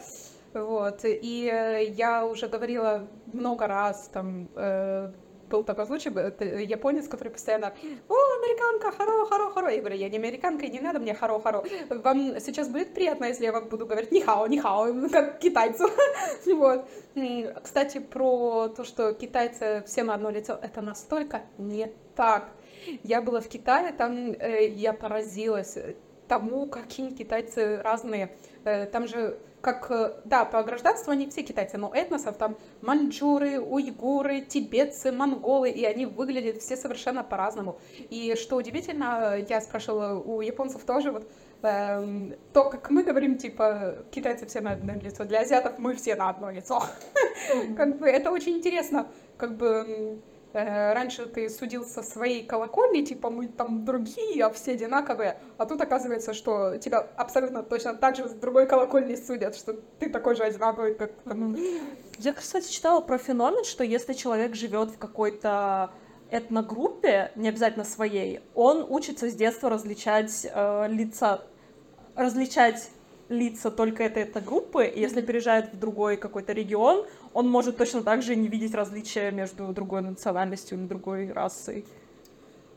Вот, 0.54 1.02
и 1.04 1.94
я 1.96 2.26
уже 2.26 2.48
говорила 2.48 3.08
много 3.34 3.68
раз 3.68 4.10
там 4.12 4.48
был 5.54 5.64
такой 5.64 5.86
случай, 5.86 6.10
японец, 6.64 7.08
который 7.08 7.30
постоянно, 7.30 7.74
о, 8.10 8.16
американка, 8.40 8.92
хоро, 8.92 9.26
хоро, 9.26 9.50
хоро. 9.52 9.70
Я 9.72 9.80
говорю, 9.80 9.96
я 9.96 10.10
не 10.10 10.18
американка, 10.18 10.66
и 10.66 10.72
не 10.72 10.80
надо 10.80 11.00
мне 11.00 11.14
хоро, 11.14 11.40
хоро. 11.40 11.64
Вам 11.90 12.40
сейчас 12.40 12.70
будет 12.70 12.94
приятно, 12.96 13.26
если 13.26 13.46
я 13.46 13.52
вам 13.52 13.70
буду 13.70 13.86
говорить 13.86 14.12
нихао, 14.12 14.48
нихао, 14.48 14.88
как 15.12 15.40
китайцу. 15.40 15.90
вот. 16.48 16.86
Кстати, 17.64 18.00
про 18.00 18.70
то, 18.70 18.84
что 18.84 19.14
китайцы 19.14 19.84
все 19.86 20.04
на 20.04 20.16
одно 20.16 20.32
лицо, 20.32 20.58
это 20.60 20.82
настолько 20.82 21.44
не 21.60 21.92
так. 22.16 22.50
Я 23.04 23.22
была 23.22 23.40
в 23.40 23.48
Китае, 23.48 23.94
там 23.94 24.32
э, 24.32 24.68
я 24.68 24.94
поразилась 24.94 25.78
тому, 26.28 26.68
какие 26.68 27.12
китайцы 27.12 27.78
разные. 27.78 28.36
Э, 28.66 28.86
там 28.88 29.08
же 29.08 29.38
как, 29.64 29.90
э, 29.92 30.14
да, 30.26 30.44
по 30.44 30.62
гражданству 30.62 31.14
они 31.14 31.30
все 31.30 31.42
китайцы, 31.42 31.78
но 31.78 31.90
этносов 31.96 32.36
там 32.38 32.58
маньчжуры, 32.82 33.62
уйгуры, 33.62 34.42
тибетцы, 34.42 35.14
монголы, 35.14 35.70
и 35.70 35.86
они 35.86 36.06
выглядят 36.06 36.62
все 36.62 36.76
совершенно 36.76 37.24
по-разному. 37.24 37.80
И 38.10 38.36
что 38.36 38.58
удивительно, 38.58 39.38
я 39.38 39.62
спрашивала 39.62 40.20
у 40.20 40.42
японцев 40.42 40.84
тоже, 40.84 41.12
вот, 41.12 41.32
эм, 41.62 42.36
то, 42.52 42.70
как 42.70 42.90
мы 42.90 43.04
говорим, 43.04 43.38
типа, 43.38 44.00
китайцы 44.12 44.46
все 44.48 44.60
на 44.60 44.72
одно 44.72 44.96
лицо, 44.96 45.24
для 45.24 45.40
азиатов 45.40 45.80
мы 45.80 45.96
все 45.96 46.16
на 46.18 46.30
одно 46.30 46.52
лицо. 46.52 46.84
Как 47.78 48.00
бы 48.00 48.08
это 48.08 48.32
очень 48.32 48.58
интересно, 48.58 49.08
как 49.38 49.56
бы 49.56 49.64
Э, 49.74 50.18
раньше 50.54 51.26
ты 51.26 51.50
судил 51.50 51.84
со 51.84 52.04
своей 52.04 52.46
колокольни, 52.46 53.04
типа 53.04 53.30
мы 53.30 53.48
там 53.48 53.86
другие, 53.86 54.46
а 54.46 54.52
все 54.52 54.74
одинаковые, 54.74 55.40
а 55.58 55.66
тут 55.66 55.82
оказывается, 55.82 56.34
что 56.34 56.78
тебя 56.78 57.08
абсолютно 57.18 57.64
точно 57.64 57.96
так 57.96 58.16
же 58.16 58.30
с 58.30 58.34
другой 58.34 58.68
колокольни 58.68 59.16
судят, 59.16 59.56
что 59.56 59.74
ты 60.00 60.10
такой 60.10 60.36
же 60.36 60.44
одинаковый, 60.44 60.96
как... 60.96 61.12
Я, 62.20 62.34
кстати, 62.34 62.72
читала 62.72 63.02
про 63.02 63.18
феномен, 63.18 63.64
что 63.64 63.84
если 63.84 64.14
человек 64.14 64.56
живет 64.56 64.92
в 64.92 64.98
какой-то 64.98 65.92
этногруппе, 66.30 67.32
не 67.36 67.50
обязательно 67.50 67.86
своей, 67.86 68.42
он 68.56 68.86
учится 68.88 69.30
с 69.30 69.36
детства 69.36 69.70
различать 69.70 70.48
э, 70.50 70.88
лица, 70.90 71.42
различать 72.16 72.90
лица 73.30 73.72
только 73.72 74.04
этой, 74.04 74.24
этой 74.24 74.42
группы, 74.42 74.86
и 74.86 75.00
если 75.00 75.22
переезжает 75.22 75.74
в 75.74 75.80
другой 75.80 76.18
какой-то 76.18 76.54
регион, 76.54 77.06
он 77.34 77.50
может 77.50 77.78
точно 77.78 78.04
так 78.04 78.22
же 78.22 78.36
не 78.36 78.48
видеть 78.48 78.74
различия 78.74 79.32
между 79.32 79.68
другой 79.74 80.02
национальностью 80.02 80.78
и 80.78 80.88
другой 80.88 81.32
расой. 81.32 81.86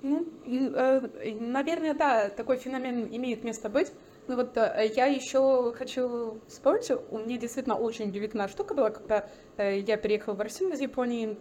Ну, 0.02 0.26
э, 0.46 1.00
наверное, 1.40 1.94
да, 1.94 2.28
такой 2.28 2.58
феномен 2.58 3.08
имеет 3.10 3.44
место 3.44 3.68
быть. 3.68 3.92
Но 4.28 4.36
вот 4.36 4.56
э, 4.56 4.92
я 4.94 5.06
еще 5.06 5.72
хочу 5.72 6.38
вспомнить, 6.48 6.90
у 7.10 7.18
меня 7.18 7.38
действительно 7.38 7.76
очень 7.76 8.08
удивительная 8.08 8.48
штука 8.48 8.74
была, 8.74 8.90
когда 8.90 9.28
э, 9.56 9.80
я 9.80 9.96
переехала 9.96 10.34
в 10.34 10.40
Россию 10.40 10.72
из 10.72 10.80
Японии, 10.80 11.36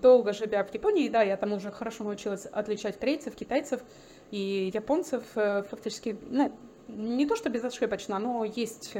долго 0.00 0.32
живя 0.32 0.64
в 0.64 0.72
Японии, 0.72 1.08
да, 1.08 1.22
я 1.22 1.36
там 1.36 1.52
уже 1.52 1.70
хорошо 1.70 2.04
научилась 2.04 2.46
отличать 2.46 2.98
корейцев, 2.98 3.34
китайцев 3.34 3.82
и 4.30 4.70
японцев, 4.72 5.24
фактически, 5.34 6.16
ну, 6.28 6.52
не 6.88 7.26
то 7.26 7.36
что 7.36 7.50
безошибочно, 7.50 8.18
но 8.18 8.44
есть 8.44 8.94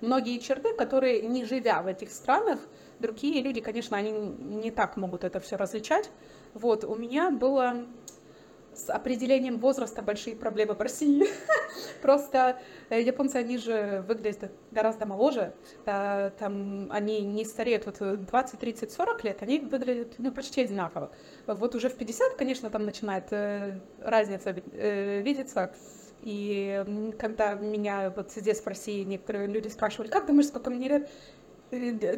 многие 0.00 0.38
черты, 0.38 0.74
которые, 0.74 1.22
не 1.22 1.44
живя 1.44 1.82
в 1.82 1.86
этих 1.86 2.10
странах, 2.10 2.60
другие 2.98 3.42
люди, 3.42 3.60
конечно, 3.60 3.96
они 3.96 4.12
не 4.12 4.70
так 4.70 4.96
могут 4.96 5.24
это 5.24 5.40
все 5.40 5.56
различать. 5.56 6.10
Вот, 6.54 6.84
у 6.84 6.94
меня 6.94 7.30
было 7.30 7.86
с 8.74 8.88
определением 8.90 9.58
возраста 9.58 10.02
большие 10.02 10.34
проблемы 10.34 10.74
в 10.74 10.80
России. 10.80 11.26
Просто 12.02 12.58
э, 12.88 13.02
японцы, 13.02 13.36
они 13.36 13.58
же 13.58 14.04
выглядят 14.08 14.50
гораздо 14.70 15.06
моложе. 15.06 15.54
Э, 15.84 16.30
там 16.38 16.88
они 16.90 17.20
не 17.20 17.44
стареют 17.44 17.86
вот 17.86 17.98
20, 18.00 18.58
30, 18.58 18.90
40 18.90 19.24
лет, 19.24 19.42
они 19.42 19.60
выглядят 19.60 20.14
ну, 20.18 20.32
почти 20.32 20.62
одинаково. 20.62 21.12
Вот 21.46 21.74
уже 21.74 21.88
в 21.88 21.94
50, 21.94 22.34
конечно, 22.34 22.70
там 22.70 22.84
начинает 22.84 23.26
э, 23.30 23.80
разница 24.00 24.52
видеться. 24.52 25.74
И 26.22 27.12
когда 27.18 27.54
меня 27.54 28.12
вот 28.14 28.30
здесь 28.32 28.60
в 28.60 28.66
России 28.66 29.02
некоторые 29.02 29.48
люди 29.48 29.68
спрашивали, 29.68 30.08
как 30.08 30.26
думаешь, 30.26 30.48
сколько 30.48 30.70
мне 30.70 30.88
лет? 30.88 31.10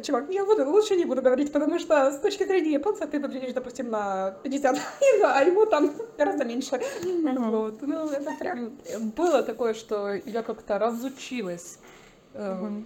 Чувак, 0.03 0.29
я 0.29 0.45
буду, 0.45 0.69
лучше 0.69 0.97
не 0.97 1.05
буду 1.05 1.21
говорить, 1.21 1.51
потому 1.53 1.79
что 1.79 2.11
с 2.11 2.19
точки 2.19 2.43
зрения 2.43 2.73
японца 2.73 3.07
ты 3.07 3.19
выглядишь, 3.19 3.53
допустим, 3.53 3.89
на 3.89 4.31
50, 4.43 4.77
а 5.23 5.43
ему 5.43 5.65
там 5.65 5.95
гораздо 6.17 6.43
меньше. 6.43 6.81
Вот. 7.01 7.81
Ну, 7.81 8.09
это 8.09 8.31
прям 8.37 8.77
было 9.15 9.43
такое, 9.43 9.73
что 9.73 10.13
я 10.13 10.43
как-то 10.43 10.77
разучилась 10.77 11.79
э, 12.33 12.81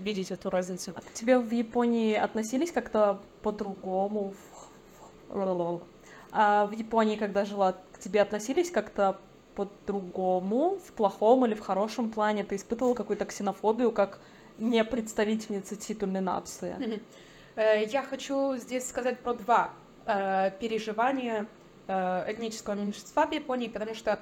видеть 0.00 0.32
эту 0.32 0.50
разницу. 0.50 0.92
А 0.96 1.00
к 1.00 1.12
тебе 1.12 1.38
в 1.38 1.52
Японии 1.52 2.14
относились 2.14 2.72
как-то 2.72 3.20
по-другому? 3.42 4.34
А 6.32 6.66
в 6.66 6.72
Японии, 6.72 7.14
когда 7.14 7.44
жила, 7.44 7.76
к 7.92 7.98
тебе 8.00 8.22
относились 8.22 8.72
как-то 8.72 9.18
по-другому, 9.56 10.78
в 10.86 10.92
плохом 10.92 11.46
или 11.46 11.54
в 11.54 11.60
хорошем 11.60 12.10
плане? 12.10 12.44
Ты 12.44 12.56
испытывала 12.56 12.94
какую-то 12.94 13.24
ксенофобию, 13.24 13.90
как 13.90 14.20
не 14.58 14.84
представительница 14.84 15.76
титульной 15.76 16.20
нации. 16.20 17.00
Э, 17.56 17.84
я 17.84 18.02
хочу 18.02 18.56
здесь 18.56 18.86
сказать 18.86 19.18
про 19.20 19.34
два 19.34 19.70
э, 20.04 20.50
переживания 20.60 21.46
э, 21.88 22.32
этнического 22.32 22.74
меньшинства 22.74 23.26
в 23.26 23.32
Японии, 23.32 23.68
потому 23.68 23.94
что 23.94 24.20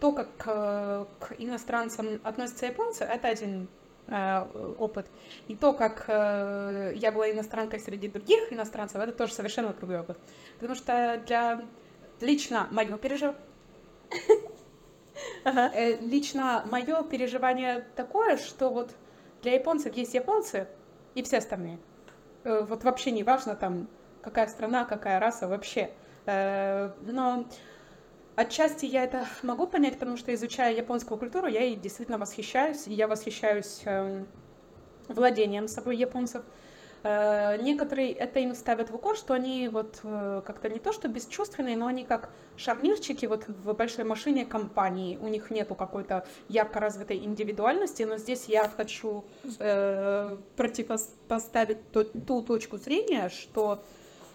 то, 0.00 0.12
как 0.12 0.34
к 0.34 1.06
иностранцам 1.36 2.20
относятся 2.24 2.64
японцы, 2.64 3.04
это 3.04 3.28
один 3.28 3.68
опыт. 4.78 5.06
И 5.46 5.54
то, 5.54 5.74
как 5.74 6.06
я 6.08 7.12
была 7.12 7.30
иностранкой 7.30 7.80
среди 7.80 8.08
других 8.08 8.50
иностранцев, 8.50 8.96
это 8.96 9.12
тоже 9.12 9.34
совершенно 9.34 9.74
другой 9.74 10.00
опыт. 10.00 10.16
Потому 10.54 10.74
что 10.74 11.22
для 11.26 11.62
лично 12.22 12.66
мое 12.70 12.96
переживание 15.44 15.98
Лично 16.00 16.64
мое 16.70 17.02
переживание 17.02 17.86
такое, 17.96 18.36
что 18.36 18.70
вот 18.70 18.94
для 19.42 19.54
японцев 19.54 19.94
есть 19.94 20.14
японцы 20.14 20.68
и 21.14 21.22
все 21.22 21.38
остальные. 21.38 21.78
Э, 22.44 22.62
вот 22.62 22.84
вообще 22.84 23.10
не 23.10 23.22
важно 23.22 23.54
там, 23.54 23.88
какая 24.22 24.46
страна, 24.48 24.84
какая 24.84 25.18
раса 25.18 25.48
вообще. 25.48 25.90
Э, 26.26 26.92
но 27.02 27.46
отчасти 28.36 28.86
я 28.86 29.04
это 29.04 29.26
могу 29.42 29.66
понять, 29.66 29.98
потому 29.98 30.16
что 30.16 30.32
изучая 30.34 30.74
японскую 30.74 31.18
культуру, 31.18 31.46
я 31.46 31.62
ей 31.62 31.76
действительно 31.76 32.18
восхищаюсь. 32.18 32.86
И 32.86 32.94
я 32.94 33.08
восхищаюсь 33.08 33.82
эм, 33.84 34.26
владением 35.08 35.68
собой 35.68 35.96
японцев. 35.96 36.44
Э, 37.02 37.56
некоторые 37.60 38.12
это 38.12 38.40
им 38.40 38.54
ставят 38.54 38.90
в 38.90 38.94
укор, 38.94 39.16
что 39.16 39.32
они 39.32 39.68
вот 39.68 40.00
э, 40.02 40.42
как-то 40.44 40.68
не 40.68 40.78
то 40.78 40.92
что 40.92 41.08
бесчувственные, 41.08 41.76
но 41.76 41.86
они 41.86 42.04
как 42.04 42.30
шарнирчики 42.56 43.24
вот 43.24 43.48
в 43.48 43.72
большой 43.72 44.04
машине 44.04 44.44
компании. 44.44 45.16
У 45.16 45.28
них 45.28 45.50
нету 45.50 45.74
какой-то 45.74 46.26
ярко 46.48 46.78
развитой 46.78 47.16
индивидуальности, 47.18 48.02
но 48.02 48.18
здесь 48.18 48.46
я 48.46 48.68
хочу 48.68 49.24
э, 49.58 50.36
противопоставить 50.56 51.90
ту, 51.90 52.04
ту 52.04 52.42
точку 52.42 52.76
зрения, 52.76 53.30
что 53.30 53.82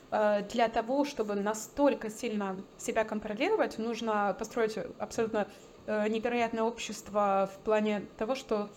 э, 0.10 0.42
для 0.52 0.68
того, 0.68 1.06
чтобы 1.06 1.36
настолько 1.36 2.10
сильно 2.10 2.58
себя 2.80 3.04
контролировать, 3.04 3.78
нужно 3.78 4.36
построить 4.38 4.78
абсолютно 4.98 5.48
невероятное 5.88 6.64
общество 6.64 7.48
в 7.54 7.64
плане 7.64 8.08
того, 8.18 8.34
что 8.34 8.70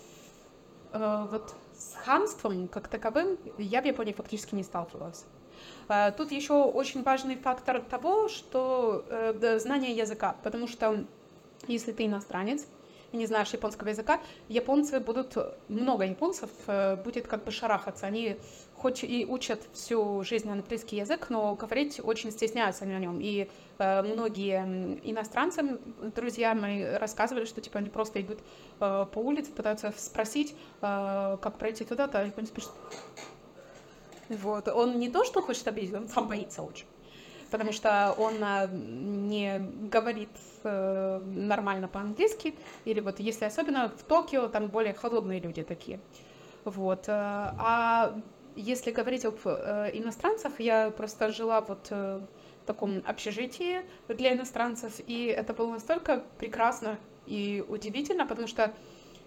э, 0.92 1.26
вот 1.30 1.54
с 1.78 1.94
хамством 2.04 2.68
как 2.68 2.88
таковым 2.88 3.38
я 3.56 3.80
в 3.80 3.86
Японии 3.86 4.12
фактически 4.12 4.54
не 4.54 4.62
сталкивалась. 4.62 5.24
А, 5.88 6.10
тут 6.10 6.32
еще 6.32 6.54
очень 6.54 7.02
важный 7.02 7.36
фактор 7.36 7.80
того, 7.80 8.28
что 8.28 9.04
э, 9.08 9.58
знание 9.58 9.96
языка, 9.96 10.36
потому 10.42 10.66
что 10.66 11.04
если 11.66 11.92
ты 11.92 12.06
иностранец, 12.06 12.66
и 13.12 13.16
не 13.16 13.26
знаешь 13.26 13.48
японского 13.50 13.88
языка, 13.88 14.20
японцы 14.48 15.00
будут, 15.00 15.36
много 15.68 16.04
японцев 16.04 16.50
э, 16.66 16.96
будет 16.96 17.26
как 17.26 17.44
бы 17.44 17.50
шарахаться. 17.50 18.06
Они 18.06 18.36
хоть 18.78 19.04
и 19.04 19.26
учат 19.28 19.60
всю 19.72 20.22
жизнь 20.22 20.50
английский 20.50 20.96
язык, 20.96 21.30
но 21.30 21.54
говорить 21.54 22.00
очень 22.02 22.30
стесняются 22.30 22.84
на 22.84 22.98
нем. 22.98 23.18
И 23.20 23.50
э, 23.78 24.02
многие 24.02 25.00
иностранцы, 25.04 25.78
друзья 26.14 26.54
мои, 26.54 26.84
рассказывали, 26.84 27.44
что 27.44 27.60
типа 27.60 27.78
они 27.80 27.90
просто 27.90 28.20
идут 28.20 28.38
э, 28.80 29.06
по 29.12 29.18
улице, 29.18 29.50
пытаются 29.50 29.92
спросить, 29.96 30.54
э, 30.80 31.36
как 31.40 31.58
пройти 31.58 31.84
туда-то, 31.84 32.20
а 32.20 32.24
японец 32.24 32.50
пишет. 32.50 32.70
Вот. 34.28 34.68
Он 34.68 34.98
не 34.98 35.08
то, 35.10 35.24
что 35.24 35.42
хочет 35.42 35.66
обидеть, 35.68 35.94
он 35.94 36.08
сам 36.08 36.28
боится 36.28 36.62
очень 36.62 36.86
потому 37.50 37.72
что 37.72 38.14
он 38.18 38.34
а, 38.42 38.66
не 38.66 39.58
говорит 39.90 40.28
э, 40.64 41.20
нормально 41.24 41.88
по-английски, 41.88 42.54
или 42.84 43.00
вот 43.00 43.20
если 43.20 43.46
особенно 43.46 43.88
в 43.88 44.02
Токио, 44.02 44.48
там 44.48 44.68
более 44.68 44.92
холодные 44.92 45.40
люди 45.40 45.62
такие. 45.62 45.98
Вот. 46.64 47.08
Э, 47.08 47.12
а 47.58 48.20
если 48.60 48.90
говорить 48.90 49.24
об 49.24 49.38
э, 49.44 49.90
иностранцах, 49.94 50.60
я 50.60 50.90
просто 50.90 51.30
жила 51.30 51.60
вот 51.60 51.90
в 51.90 52.28
таком 52.66 53.02
общежитии 53.06 53.80
для 54.08 54.34
иностранцев, 54.34 54.92
и 55.06 55.24
это 55.26 55.54
было 55.54 55.72
настолько 55.72 56.22
прекрасно 56.38 56.98
и 57.26 57.64
удивительно, 57.66 58.26
потому 58.26 58.46
что 58.46 58.74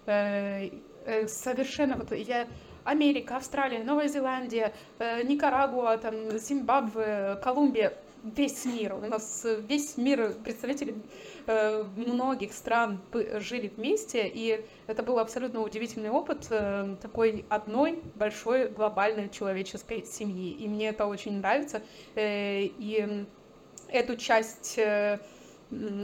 совершенно 0.04 1.96
вот 1.96 2.12
я 2.12 2.46
Америка, 2.84 3.36
Австралия, 3.36 3.82
Новая 3.82 4.08
Зеландия, 4.08 4.72
Никарагуа, 4.98 5.98
там, 5.98 6.38
Зимбабве, 6.38 7.36
Колумбия, 7.42 7.94
весь 8.22 8.64
мир. 8.64 8.94
У 8.94 9.00
нас 9.00 9.46
весь 9.68 9.96
мир 9.96 10.34
представители 10.44 10.94
э, 10.94 10.96
многих 11.46 12.52
стран 12.52 13.00
жили 13.12 13.68
вместе, 13.68 14.30
и 14.32 14.64
это 14.86 15.02
был 15.02 15.18
абсолютно 15.18 15.60
удивительный 15.60 16.10
опыт 16.10 16.46
э, 16.50 16.96
такой 17.00 17.44
одной 17.48 18.02
большой 18.14 18.68
глобальной 18.68 19.28
человеческой 19.28 20.04
семьи. 20.04 20.52
И 20.52 20.68
мне 20.68 20.88
это 20.88 21.06
очень 21.06 21.38
нравится. 21.38 21.82
Э, 22.14 22.62
и 22.62 23.26
эту 23.88 24.16
часть 24.16 24.78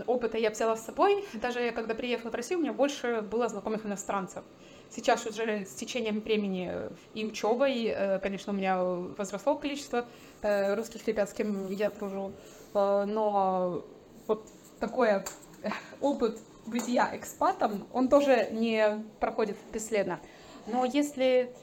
опыта 0.06 0.38
я 0.38 0.50
взяла 0.50 0.76
с 0.76 0.84
собой. 0.84 1.24
Даже 1.34 1.70
когда 1.72 1.94
приехала 1.94 2.30
в 2.30 2.34
Россию, 2.34 2.60
у 2.60 2.62
меня 2.62 2.72
больше 2.72 3.22
было 3.22 3.48
знакомых 3.48 3.84
иностранцев. 3.84 4.44
Сейчас 4.90 5.26
уже 5.26 5.66
с 5.66 5.74
течением 5.74 6.20
времени 6.20 6.72
и 7.14 7.24
учебой, 7.26 7.84
э, 7.84 8.18
конечно, 8.20 8.52
у 8.52 8.56
меня 8.56 8.82
возросло 8.82 9.54
количество 9.54 10.06
э, 10.40 10.74
русских 10.74 11.06
ребят, 11.06 11.28
с 11.28 11.34
кем 11.34 11.70
я 11.70 11.90
дружу. 11.90 12.32
Э, 12.72 13.04
но 13.06 13.84
вот 14.26 14.48
такой 14.78 15.24
опыт 16.00 16.38
бытия 16.66 17.10
экспатом, 17.14 17.86
он 17.92 18.08
тоже 18.08 18.48
не 18.50 19.04
проходит 19.20 19.56
бесследно. 19.72 20.20
Но 20.66 20.84
если 20.84 21.54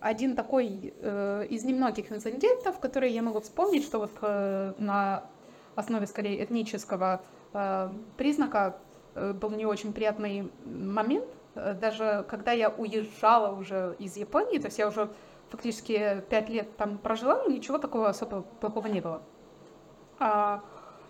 один 0.00 0.36
такой 0.36 0.66
из 0.66 1.64
немногих 1.64 2.12
инцидентов, 2.12 2.78
которые 2.78 3.14
я 3.14 3.22
могу 3.22 3.40
вспомнить, 3.40 3.84
что 3.84 4.00
вот 4.00 4.20
на 4.20 5.24
основе 5.74 6.06
скорее 6.06 6.44
этнического 6.44 7.22
признака 8.18 8.76
был 9.14 9.50
не 9.50 9.64
очень 9.64 9.94
приятный 9.94 10.50
момент, 10.66 11.24
Э, 11.54 11.74
даже 11.74 12.24
когда 12.28 12.52
я 12.52 12.70
уезжала 12.70 13.54
уже 13.56 13.96
из 13.98 14.16
Японии, 14.16 14.58
то 14.58 14.66
есть 14.66 14.78
я 14.78 14.88
уже 14.88 15.10
фактически 15.50 16.22
пять 16.28 16.48
лет 16.48 16.76
там 16.76 16.98
прожила, 16.98 17.44
ничего 17.46 17.78
такого 17.78 18.08
особо 18.08 18.42
плохого 18.60 18.86
не 18.86 19.00
было. 19.00 19.22
А, 20.18 20.62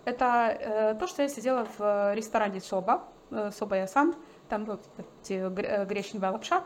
это 0.05 0.57
э, 0.59 0.95
то, 0.99 1.07
что 1.07 1.21
я 1.21 1.27
сидела 1.27 1.67
в 1.77 2.13
ресторане 2.13 2.61
Соба, 2.61 3.03
э, 3.29 3.51
Соба 3.51 3.77
Ясан, 3.77 4.15
там 4.49 4.67
эти 5.23 5.49
гречневая 5.85 6.31
лапша. 6.31 6.63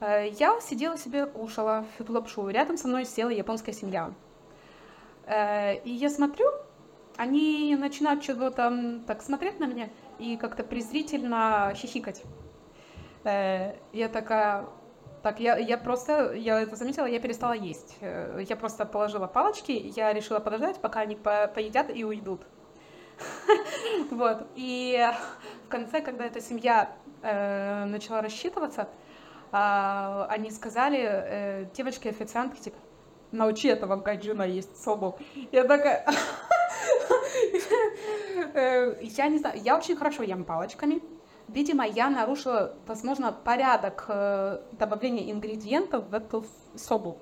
Я 0.00 0.60
сидела 0.60 0.96
себе, 0.96 1.26
кушала 1.26 1.84
эту 1.98 2.12
лапшу, 2.12 2.48
рядом 2.48 2.76
со 2.76 2.86
мной 2.86 3.04
села 3.04 3.30
японская 3.30 3.74
семья. 3.74 4.12
И 5.28 5.90
я 5.90 6.08
смотрю, 6.08 6.46
они 7.16 7.74
начинают 7.74 8.22
чего-то 8.22 9.00
так 9.08 9.22
смотреть 9.22 9.58
на 9.58 9.64
меня 9.64 9.90
и 10.20 10.36
как-то 10.36 10.62
презрительно 10.62 11.72
хихикать. 11.74 12.22
Э, 13.24 13.74
я 13.92 14.08
такая, 14.08 14.66
так, 15.22 15.40
я, 15.40 15.56
я 15.56 15.78
просто, 15.78 16.32
я 16.32 16.60
это 16.60 16.76
заметила, 16.76 17.06
я 17.06 17.20
перестала 17.20 17.52
есть. 17.52 17.96
Э, 18.00 18.40
я 18.48 18.56
просто 18.56 18.84
положила 18.84 19.26
палочки, 19.26 19.72
я 19.72 20.12
решила 20.12 20.38
подождать, 20.38 20.80
пока 20.80 21.00
они 21.00 21.16
по 21.16 21.48
поедят 21.48 21.94
и 21.94 22.04
уйдут. 22.04 22.42
Вот, 24.10 24.46
и 24.54 25.08
в 25.66 25.68
конце, 25.68 26.00
когда 26.00 26.24
эта 26.24 26.40
семья 26.40 26.96
э, 27.22 27.84
начала 27.84 28.22
рассчитываться, 28.22 28.88
э, 29.52 30.26
они 30.28 30.50
сказали, 30.50 31.00
э, 31.02 31.64
девочки-официантки, 31.74 32.60
типа, 32.60 32.76
научи 33.32 33.68
этого 33.68 33.96
гайджина 33.96 34.42
есть 34.42 34.76
собу. 34.82 35.18
Я 35.52 35.64
такая... 35.64 36.06
Я 39.00 39.28
не 39.28 39.38
знаю, 39.38 39.60
я 39.62 39.76
очень 39.76 39.96
хорошо 39.96 40.22
ем 40.22 40.44
палочками, 40.44 41.02
Видимо, 41.48 41.86
я 41.86 42.10
нарушила, 42.10 42.74
возможно, 42.86 43.32
порядок 43.32 44.04
э, 44.08 44.60
добавления 44.72 45.32
ингредиентов 45.32 46.08
в 46.08 46.14
эту 46.14 46.44
собу. 46.76 47.18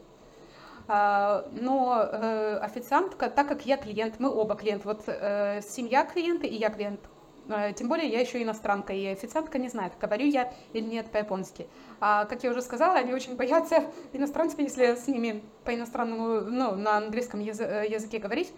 А, 0.89 1.47
но 1.53 2.03
э, 2.03 2.59
официантка, 2.59 3.31
так 3.31 3.49
как 3.49 3.67
я 3.67 3.77
клиент, 3.77 4.19
мы 4.19 4.29
оба 4.29 4.57
клиент, 4.57 4.85
вот 4.85 5.05
э, 5.07 5.61
семья 5.63 6.05
клиента 6.05 6.47
и 6.47 6.57
я 6.57 6.71
клиент, 6.71 7.01
тем 7.77 7.89
более 7.89 8.09
я 8.09 8.21
еще 8.21 8.43
иностранка, 8.43 8.93
и 8.93 9.07
официантка 9.07 9.59
не 9.59 9.69
знает, 9.69 9.93
говорю 10.01 10.27
я 10.27 10.53
или 10.73 10.85
нет 10.85 11.07
по-японски. 11.13 11.69
А, 12.01 12.25
как 12.25 12.43
я 12.43 12.51
уже 12.51 12.61
сказала, 12.61 12.97
они 12.97 13.15
очень 13.15 13.37
боятся 13.37 13.85
иностранцев, 14.13 14.59
если 14.59 14.97
с 14.97 15.07
ними 15.07 15.45
по-иностранному, 15.65 16.41
ну, 16.41 16.75
на 16.75 16.97
английском 16.97 17.39
языке 17.39 18.19
говорить, 18.19 18.53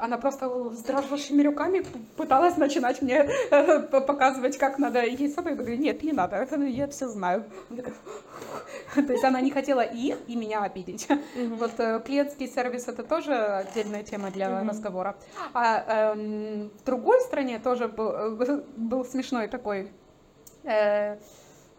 она 0.00 0.18
просто 0.18 0.48
с 0.72 0.82
дрожащими 0.82 1.42
руками 1.42 1.84
пыталась 2.16 2.56
начинать 2.56 3.02
мне 3.02 3.28
э, 3.50 3.78
показывать, 3.80 4.58
как 4.58 4.78
надо 4.78 5.04
есть 5.04 5.34
сопы. 5.34 5.50
Я 5.50 5.56
говорю, 5.56 5.76
нет, 5.76 6.02
не 6.02 6.12
надо, 6.12 6.36
это 6.36 6.56
я 6.56 6.86
все 6.88 7.08
знаю. 7.08 7.44
То 8.94 9.12
есть 9.12 9.24
она 9.24 9.40
не 9.40 9.50
хотела 9.50 9.80
их 9.80 10.18
и 10.26 10.36
меня 10.36 10.62
обидеть. 10.62 11.08
Вот 11.36 11.72
э, 11.78 12.00
клиентский 12.04 12.48
сервис 12.48 12.88
это 12.88 13.02
тоже 13.02 13.34
отдельная 13.34 14.02
тема 14.02 14.30
для 14.30 14.62
разговора. 14.64 15.16
А 15.52 16.12
эм, 16.14 16.70
в 16.70 16.84
другой 16.84 17.20
стране 17.20 17.58
тоже 17.58 17.88
был, 17.88 18.10
э, 18.10 18.62
был 18.76 19.04
смешной 19.04 19.48
такой 19.48 19.90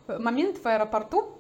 момент 0.07 0.57
в 0.57 0.65
аэропорту. 0.65 1.38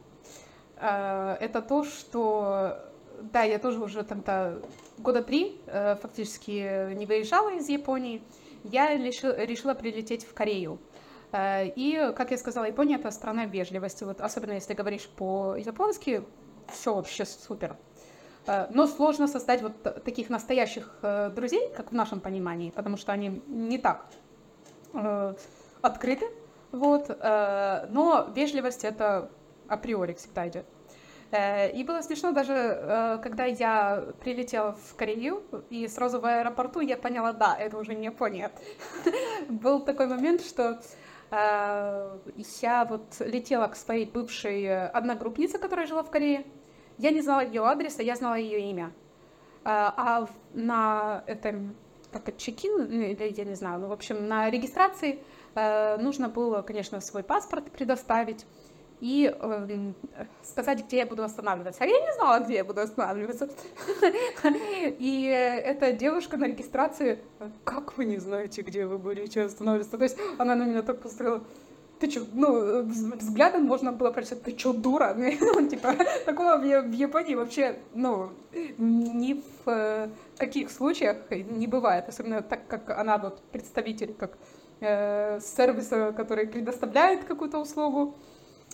Это 0.77 1.61
то, 1.67 1.83
что 1.83 2.77
да, 3.21 3.43
я 3.43 3.59
тоже 3.59 3.79
уже 3.79 4.03
тогда 4.03 4.55
года 5.01 5.21
три 5.23 5.59
э, 5.67 5.95
фактически 5.95 6.93
не 6.93 7.05
выезжала 7.05 7.53
из 7.53 7.67
Японии, 7.69 8.21
я 8.63 8.95
решила, 8.95 9.73
прилететь 9.73 10.25
в 10.25 10.33
Корею. 10.33 10.79
Э, 11.31 11.67
и, 11.67 12.13
как 12.15 12.31
я 12.31 12.37
сказала, 12.37 12.65
Япония 12.65 12.95
это 12.95 13.11
страна 13.11 13.45
вежливости. 13.45 14.03
Вот 14.03 14.21
особенно 14.21 14.53
если 14.53 14.73
говоришь 14.73 15.07
по-японски, 15.07 16.23
все 16.71 16.93
вообще 16.93 17.25
супер. 17.25 17.75
Э, 18.47 18.67
но 18.71 18.87
сложно 18.87 19.27
создать 19.27 19.61
вот 19.61 20.03
таких 20.03 20.29
настоящих 20.29 20.95
друзей, 21.35 21.71
как 21.75 21.91
в 21.91 21.95
нашем 21.95 22.19
понимании, 22.19 22.71
потому 22.71 22.97
что 22.97 23.11
они 23.11 23.41
не 23.47 23.77
так 23.77 24.05
открыты. 25.81 26.25
Вот. 26.71 27.09
Но 27.09 28.29
вежливость 28.35 28.83
это 28.83 29.29
априори 29.67 30.13
всегда 30.13 30.47
идет. 30.47 30.65
Э, 31.31 31.71
и 31.71 31.83
было 31.83 32.01
смешно 32.01 32.31
даже, 32.31 32.53
э, 32.53 33.19
когда 33.23 33.45
я 33.45 34.03
прилетела 34.19 34.73
в 34.73 34.95
Корею, 34.95 35.43
и 35.69 35.87
сразу 35.87 36.19
в 36.19 36.25
аэропорту 36.25 36.81
я 36.81 36.97
поняла, 36.97 37.31
да, 37.31 37.55
это 37.57 37.77
уже 37.77 37.95
не 37.95 38.05
Япония. 38.05 38.51
Был 39.49 39.79
такой 39.79 40.07
момент, 40.07 40.41
что 40.41 40.81
э, 41.31 42.17
я 42.61 42.85
вот 42.85 43.15
летела 43.19 43.67
к 43.67 43.77
своей 43.77 44.05
бывшей 44.05 44.87
одногруппнице, 44.89 45.57
которая 45.57 45.87
жила 45.87 46.03
в 46.03 46.11
Корее. 46.11 46.45
Я 46.97 47.11
не 47.11 47.21
знала 47.21 47.45
ее 47.45 47.65
адреса, 47.65 48.03
я 48.03 48.15
знала 48.15 48.35
ее 48.35 48.69
имя. 48.69 48.91
А 49.63 50.27
на 50.53 51.23
этом, 51.27 51.75
как 52.11 52.35
чекин, 52.35 52.77
ну, 52.77 53.01
или 53.01 53.33
я 53.37 53.45
не 53.45 53.53
знаю, 53.53 53.79
ну, 53.79 53.87
в 53.87 53.91
общем, 53.91 54.27
на 54.27 54.49
регистрации 54.49 55.19
нужно 55.55 56.29
было, 56.29 56.63
конечно, 56.63 56.99
свой 56.99 57.21
паспорт 57.21 57.71
предоставить 57.71 58.45
и 59.01 59.35
э, 59.37 59.93
сказать, 60.43 60.85
где 60.85 60.97
я 60.97 61.05
буду 61.05 61.23
останавливаться. 61.23 61.83
А 61.83 61.87
я 61.87 61.99
не 61.99 62.13
знала, 62.13 62.39
где 62.39 62.55
я 62.55 62.63
буду 62.63 62.81
останавливаться. 62.81 63.49
И 64.99 65.25
эта 65.65 65.91
девушка 65.91 66.37
на 66.37 66.45
регистрации, 66.45 67.19
как 67.63 67.97
вы 67.97 68.05
не 68.05 68.17
знаете, 68.17 68.61
где 68.61 68.85
вы 68.85 68.99
будете 68.99 69.41
останавливаться? 69.41 69.97
То 69.97 70.03
есть 70.03 70.17
она 70.37 70.55
на 70.55 70.65
меня 70.65 70.83
так 70.83 71.01
посмотрела, 71.01 71.43
ты 71.99 72.09
что, 72.09 72.25
ну, 72.33 72.83
взглядом 72.83 73.63
можно 73.63 73.91
было 73.91 74.11
прочитать, 74.11 74.43
ты 74.43 74.57
что, 74.57 74.73
дура? 74.73 75.15
Ну, 75.39 75.67
типа, 75.67 75.95
такого 76.25 76.57
в 76.57 76.91
Японии 76.91 77.35
вообще, 77.35 77.79
ну, 77.93 78.29
ни 78.77 79.33
в 79.33 79.69
э, 79.69 80.09
каких 80.37 80.71
случаях 80.71 81.17
не 81.29 81.67
бывает, 81.67 82.05
особенно 82.07 82.41
так, 82.41 82.67
как 82.67 82.89
она 82.89 83.17
вот 83.17 83.41
представитель, 83.51 84.13
как 84.13 84.37
э, 84.79 85.39
сервиса, 85.41 86.13
который 86.17 86.47
предоставляет 86.47 87.23
какую-то 87.23 87.59
услугу, 87.59 88.15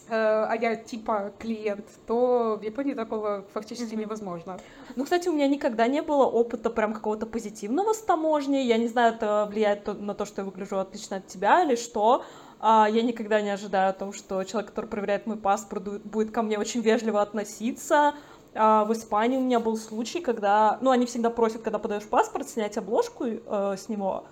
а 0.09 0.53
я 0.59 0.75
типа 0.75 1.33
клиент, 1.39 1.85
то 2.05 2.57
в 2.59 2.63
Японии 2.63 2.93
такого 2.93 3.45
фактически 3.53 3.93
mm-hmm. 3.93 3.99
невозможно. 3.99 4.59
Ну, 4.95 5.03
кстати, 5.03 5.29
у 5.29 5.33
меня 5.33 5.47
никогда 5.47 5.87
не 5.87 6.01
было 6.01 6.25
опыта 6.25 6.69
прям 6.69 6.93
какого-то 6.93 7.25
позитивного 7.25 7.93
с 7.93 7.99
таможней. 7.99 8.65
Я 8.65 8.77
не 8.77 8.87
знаю, 8.87 9.15
это 9.15 9.47
влияет 9.49 9.87
на 9.99 10.13
то, 10.13 10.25
что 10.25 10.41
я 10.41 10.45
выгляжу 10.45 10.79
отлично 10.79 11.17
от 11.17 11.27
тебя 11.27 11.63
или 11.63 11.75
что. 11.75 12.23
А 12.59 12.87
я 12.89 13.03
никогда 13.03 13.41
не 13.41 13.49
ожидаю 13.49 13.91
о 13.91 13.93
том, 13.93 14.13
что 14.13 14.43
человек, 14.43 14.71
который 14.71 14.87
проверяет 14.87 15.27
мой 15.27 15.37
паспорт, 15.37 16.03
будет 16.03 16.31
ко 16.31 16.41
мне 16.41 16.57
очень 16.57 16.81
вежливо 16.81 17.21
относиться. 17.21 18.15
А 18.55 18.85
в 18.85 18.93
Испании 18.93 19.37
у 19.37 19.41
меня 19.41 19.59
был 19.59 19.77
случай, 19.77 20.19
когда, 20.19 20.79
ну, 20.81 20.89
они 20.89 21.05
всегда 21.05 21.29
просят, 21.29 21.61
когда 21.61 21.77
подаешь 21.77 22.07
паспорт, 22.07 22.49
снять 22.49 22.77
обложку 22.77 23.25
э, 23.25 23.75
с 23.77 23.87
него 23.87 24.23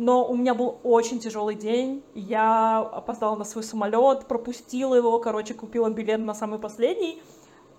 но 0.00 0.26
у 0.26 0.34
меня 0.34 0.54
был 0.54 0.78
очень 0.82 1.20
тяжелый 1.20 1.54
день. 1.54 2.02
Я 2.14 2.78
опоздала 2.78 3.36
на 3.36 3.44
свой 3.44 3.62
самолет, 3.62 4.24
пропустила 4.26 4.94
его, 4.94 5.18
короче, 5.18 5.52
купила 5.52 5.90
билет 5.90 6.20
на 6.20 6.32
самый 6.32 6.58
последний. 6.58 7.22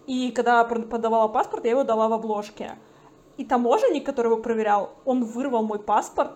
И 0.05 0.29
когда 0.29 0.63
подавала 0.63 1.29
паспорт, 1.29 1.65
я 1.65 1.71
его 1.71 1.83
дала 1.83 2.07
в 2.09 2.13
обложке. 2.13 2.73
И 3.37 3.43
таможенник, 3.43 4.05
который 4.05 4.27
его 4.27 4.37
проверял, 4.37 4.91
он 5.03 5.23
вырвал 5.23 5.63
мой 5.63 5.79
паспорт 5.79 6.33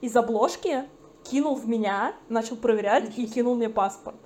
из 0.00 0.16
обложки, 0.16 0.88
кинул 1.22 1.54
в 1.54 1.68
меня, 1.68 2.14
начал 2.28 2.56
проверять 2.56 3.16
и 3.16 3.24
кинул 3.28 3.54
мне 3.54 3.68
паспорт. 3.68 4.16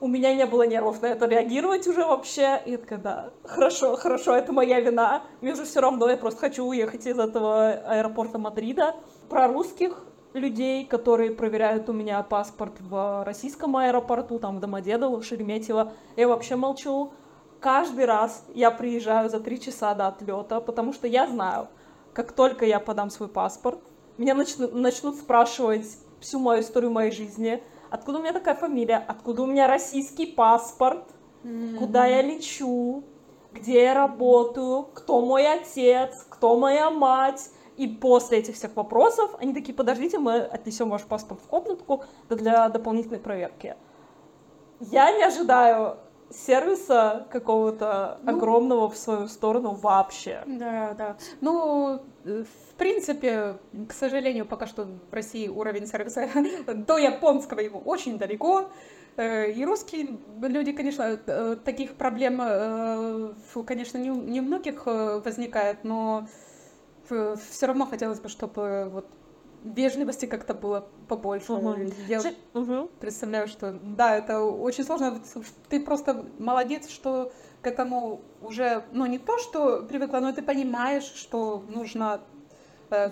У 0.00 0.06
меня 0.06 0.34
не 0.34 0.44
было 0.44 0.66
нервов 0.66 1.00
на 1.00 1.06
это 1.06 1.24
реагировать 1.24 1.86
уже 1.86 2.04
вообще. 2.04 2.60
И 2.66 2.72
я 2.72 2.76
такая, 2.76 2.98
да, 2.98 3.30
хорошо, 3.42 3.96
хорошо, 3.96 4.36
это 4.36 4.52
моя 4.52 4.80
вина. 4.80 5.22
Мне 5.40 5.54
уже 5.54 5.64
все 5.64 5.80
равно, 5.80 6.10
я 6.10 6.18
просто 6.18 6.40
хочу 6.40 6.66
уехать 6.66 7.06
из 7.06 7.18
этого 7.18 7.70
аэропорта 7.70 8.36
Мадрида 8.36 8.96
про 9.28 9.48
русских 9.48 10.04
людей, 10.32 10.84
которые 10.84 11.30
проверяют 11.30 11.88
у 11.88 11.92
меня 11.92 12.22
паспорт 12.22 12.74
в 12.80 13.24
российском 13.24 13.76
аэропорту, 13.76 14.38
там 14.38 14.56
в 14.56 14.60
Домодедово, 14.60 15.20
в 15.20 15.24
Шереметьево, 15.24 15.92
я 16.16 16.28
вообще 16.28 16.56
молчу. 16.56 17.12
Каждый 17.60 18.04
раз 18.04 18.44
я 18.54 18.70
приезжаю 18.70 19.30
за 19.30 19.40
три 19.40 19.60
часа 19.60 19.94
до 19.94 20.08
отлета, 20.08 20.60
потому 20.60 20.92
что 20.92 21.06
я 21.06 21.26
знаю, 21.26 21.68
как 22.12 22.32
только 22.32 22.66
я 22.66 22.80
подам 22.80 23.10
свой 23.10 23.28
паспорт, 23.28 23.78
меня 24.18 24.34
начнут, 24.34 24.74
начнут 24.74 25.16
спрашивать 25.16 25.86
всю 26.20 26.38
мою 26.38 26.62
историю 26.62 26.90
моей 26.90 27.10
жизни, 27.10 27.62
откуда 27.90 28.18
у 28.18 28.22
меня 28.22 28.32
такая 28.32 28.54
фамилия, 28.54 28.96
откуда 28.96 29.42
у 29.42 29.46
меня 29.46 29.66
российский 29.66 30.26
паспорт, 30.26 31.04
mm-hmm. 31.42 31.78
куда 31.78 32.06
я 32.06 32.22
лечу, 32.22 33.04
где 33.52 33.84
я 33.84 33.94
работаю, 33.94 34.84
кто 34.94 35.20
мой 35.20 35.46
отец, 35.46 36.26
кто 36.28 36.56
моя 36.56 36.90
мать. 36.90 37.50
И 37.76 37.88
после 37.88 38.38
этих 38.38 38.54
всех 38.54 38.76
вопросов 38.76 39.34
они 39.38 39.52
такие, 39.52 39.74
подождите, 39.74 40.18
мы 40.18 40.40
отнесем 40.40 40.90
ваш 40.90 41.02
паспорт 41.02 41.40
в 41.40 41.48
комнатку 41.48 42.04
для 42.28 42.68
дополнительной 42.68 43.18
проверки. 43.18 43.76
Я 44.80 45.10
не 45.12 45.22
ожидаю 45.22 45.98
сервиса 46.30 47.26
какого-то 47.30 48.18
ну, 48.22 48.32
огромного 48.32 48.88
в 48.90 48.96
свою 48.96 49.28
сторону 49.28 49.72
вообще. 49.72 50.42
Да, 50.46 50.94
да. 50.94 51.16
Ну, 51.40 52.00
в 52.24 52.74
принципе, 52.76 53.56
к 53.88 53.92
сожалению, 53.92 54.46
пока 54.46 54.66
что 54.66 54.86
в 55.10 55.12
России 55.12 55.48
уровень 55.48 55.86
сервиса 55.86 56.28
до 56.66 56.98
японского 56.98 57.60
его 57.60 57.78
очень 57.78 58.18
далеко. 58.18 58.68
Э, 59.16 59.50
и 59.50 59.64
русские 59.64 60.18
люди, 60.40 60.72
конечно, 60.72 61.18
э, 61.26 61.56
таких 61.64 61.94
проблем, 61.94 62.40
э, 62.42 63.32
конечно, 63.66 63.98
не, 63.98 64.08
не 64.08 64.40
у 64.40 64.44
многих 64.44 64.86
возникает, 64.86 65.84
но 65.84 66.26
все 67.06 67.66
равно 67.66 67.86
хотелось 67.86 68.20
бы, 68.20 68.28
чтобы 68.28 68.88
вот 68.92 69.06
вежливости 69.64 70.26
как-то 70.26 70.54
было 70.54 70.88
побольше. 71.08 71.52
Угу. 71.52 71.92
Я 72.06 72.22
угу. 72.52 72.90
представляю, 73.00 73.48
что 73.48 73.78
да, 73.82 74.16
это 74.16 74.40
очень 74.40 74.84
сложно. 74.84 75.20
Ты 75.68 75.80
просто 75.80 76.26
молодец, 76.38 76.88
что 76.88 77.32
к 77.62 77.66
этому 77.66 78.20
уже, 78.42 78.84
ну 78.92 79.06
не 79.06 79.18
то, 79.18 79.38
что 79.38 79.82
привыкла, 79.82 80.18
но 80.18 80.32
ты 80.32 80.42
понимаешь, 80.42 81.04
что 81.04 81.64
нужно 81.68 82.20
Э, 82.20 82.33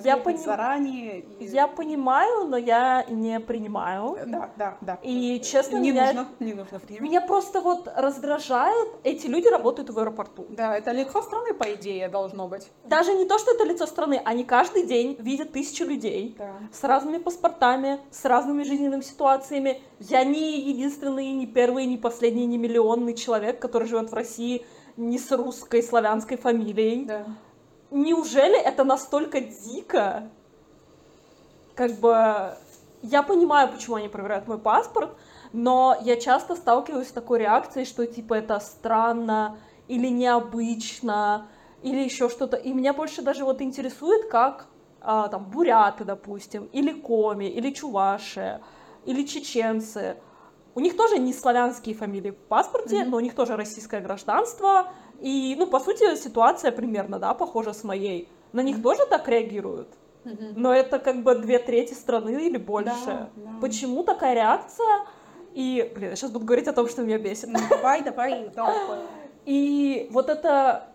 я 0.04 0.16
поним... 0.16 0.40
заранее. 0.40 1.20
И... 1.38 1.44
Я 1.46 1.66
понимаю, 1.66 2.46
но 2.46 2.56
я 2.56 3.04
не 3.08 3.40
принимаю. 3.40 4.18
Да, 4.26 4.50
да, 4.56 4.76
да. 4.80 4.98
И 5.02 5.40
честно, 5.40 5.78
не 5.78 5.90
меня... 5.90 6.12
нужно, 6.12 6.28
не 6.40 6.54
нужно 6.54 6.78
время. 6.78 7.02
Меня 7.02 7.20
просто 7.20 7.60
вот 7.60 7.88
раздражает, 7.96 8.88
эти 9.04 9.26
люди 9.26 9.48
работают 9.48 9.90
в 9.90 9.98
аэропорту. 9.98 10.46
Да, 10.50 10.76
это 10.76 10.92
лицо 10.92 11.22
страны, 11.22 11.54
по 11.54 11.72
идее, 11.74 12.08
должно 12.08 12.48
быть. 12.48 12.68
Даже 12.84 13.12
не 13.14 13.26
то, 13.26 13.38
что 13.38 13.52
это 13.52 13.64
лицо 13.64 13.86
страны, 13.86 14.20
они 14.24 14.44
каждый 14.44 14.84
день 14.84 15.16
видят 15.18 15.52
тысячу 15.52 15.84
людей 15.84 16.36
да. 16.38 16.52
с 16.72 16.82
разными 16.84 17.18
паспортами, 17.18 18.00
с 18.10 18.24
разными 18.24 18.62
жизненными 18.62 19.02
ситуациями. 19.02 19.82
Я 19.98 20.24
не 20.24 20.60
единственный, 20.60 21.30
не 21.32 21.46
первый, 21.46 21.86
не 21.86 21.96
последний, 21.96 22.46
не 22.46 22.58
миллионный 22.58 23.14
человек, 23.14 23.58
который 23.60 23.88
живет 23.88 24.10
в 24.10 24.14
России 24.14 24.64
не 24.96 25.18
с 25.18 25.30
русской 25.32 25.82
славянской 25.82 26.36
фамилией. 26.36 27.04
Да 27.06 27.26
неужели 27.92 28.60
это 28.60 28.84
настолько 28.84 29.40
дико? 29.40 30.30
Как 31.74 31.92
бы 32.00 32.54
я 33.02 33.22
понимаю, 33.22 33.70
почему 33.70 33.96
они 33.96 34.08
проверяют 34.08 34.46
мой 34.46 34.58
паспорт, 34.58 35.16
но 35.52 35.96
я 36.02 36.16
часто 36.16 36.56
сталкиваюсь 36.56 37.08
с 37.08 37.12
такой 37.12 37.40
реакцией, 37.40 37.84
что 37.84 38.06
типа 38.06 38.34
это 38.34 38.58
странно 38.60 39.58
или 39.88 40.08
необычно, 40.08 41.48
или 41.82 41.98
еще 41.98 42.28
что-то. 42.28 42.56
И 42.56 42.72
меня 42.72 42.92
больше 42.92 43.22
даже 43.22 43.44
вот 43.44 43.60
интересует, 43.60 44.28
как 44.28 44.66
а, 45.00 45.28
там 45.28 45.44
буряты, 45.44 46.04
допустим, 46.04 46.66
или 46.72 46.92
коми, 46.92 47.46
или 47.46 47.72
чуваши, 47.72 48.60
или 49.04 49.24
чеченцы. 49.24 50.16
У 50.74 50.80
них 50.80 50.96
тоже 50.96 51.18
не 51.18 51.34
славянские 51.34 51.94
фамилии 51.94 52.30
в 52.30 52.36
паспорте, 52.36 53.02
mm-hmm. 53.02 53.08
но 53.08 53.16
у 53.16 53.20
них 53.20 53.34
тоже 53.34 53.56
российское 53.56 54.00
гражданство, 54.00 54.92
и, 55.22 55.54
ну, 55.56 55.68
по 55.68 55.78
сути, 55.78 56.16
ситуация 56.16 56.72
примерно, 56.72 57.18
да, 57.18 57.32
похожа 57.32 57.72
с 57.72 57.84
моей. 57.84 58.28
На 58.52 58.60
них 58.60 58.78
mm-hmm. 58.78 58.82
тоже 58.82 59.06
так 59.08 59.28
реагируют. 59.28 59.88
Mm-hmm. 60.24 60.52
Но 60.56 60.74
это 60.74 60.98
как 60.98 61.22
бы 61.22 61.36
две 61.36 61.60
трети 61.60 61.94
страны 61.94 62.30
или 62.46 62.58
больше. 62.58 63.06
Да, 63.06 63.30
да. 63.36 63.50
Почему 63.60 64.02
такая 64.02 64.34
реакция? 64.34 65.06
И, 65.54 65.92
блин, 65.94 66.10
я 66.10 66.16
сейчас 66.16 66.32
буду 66.32 66.44
говорить 66.44 66.66
о 66.66 66.72
том, 66.72 66.88
что 66.88 67.02
меня 67.02 67.18
бесит. 67.18 67.48
Ну, 67.48 67.58
давай, 67.70 68.02
давай, 68.02 68.48
давай. 68.48 69.00
И 69.44 70.08
вот 70.10 70.28
это, 70.28 70.88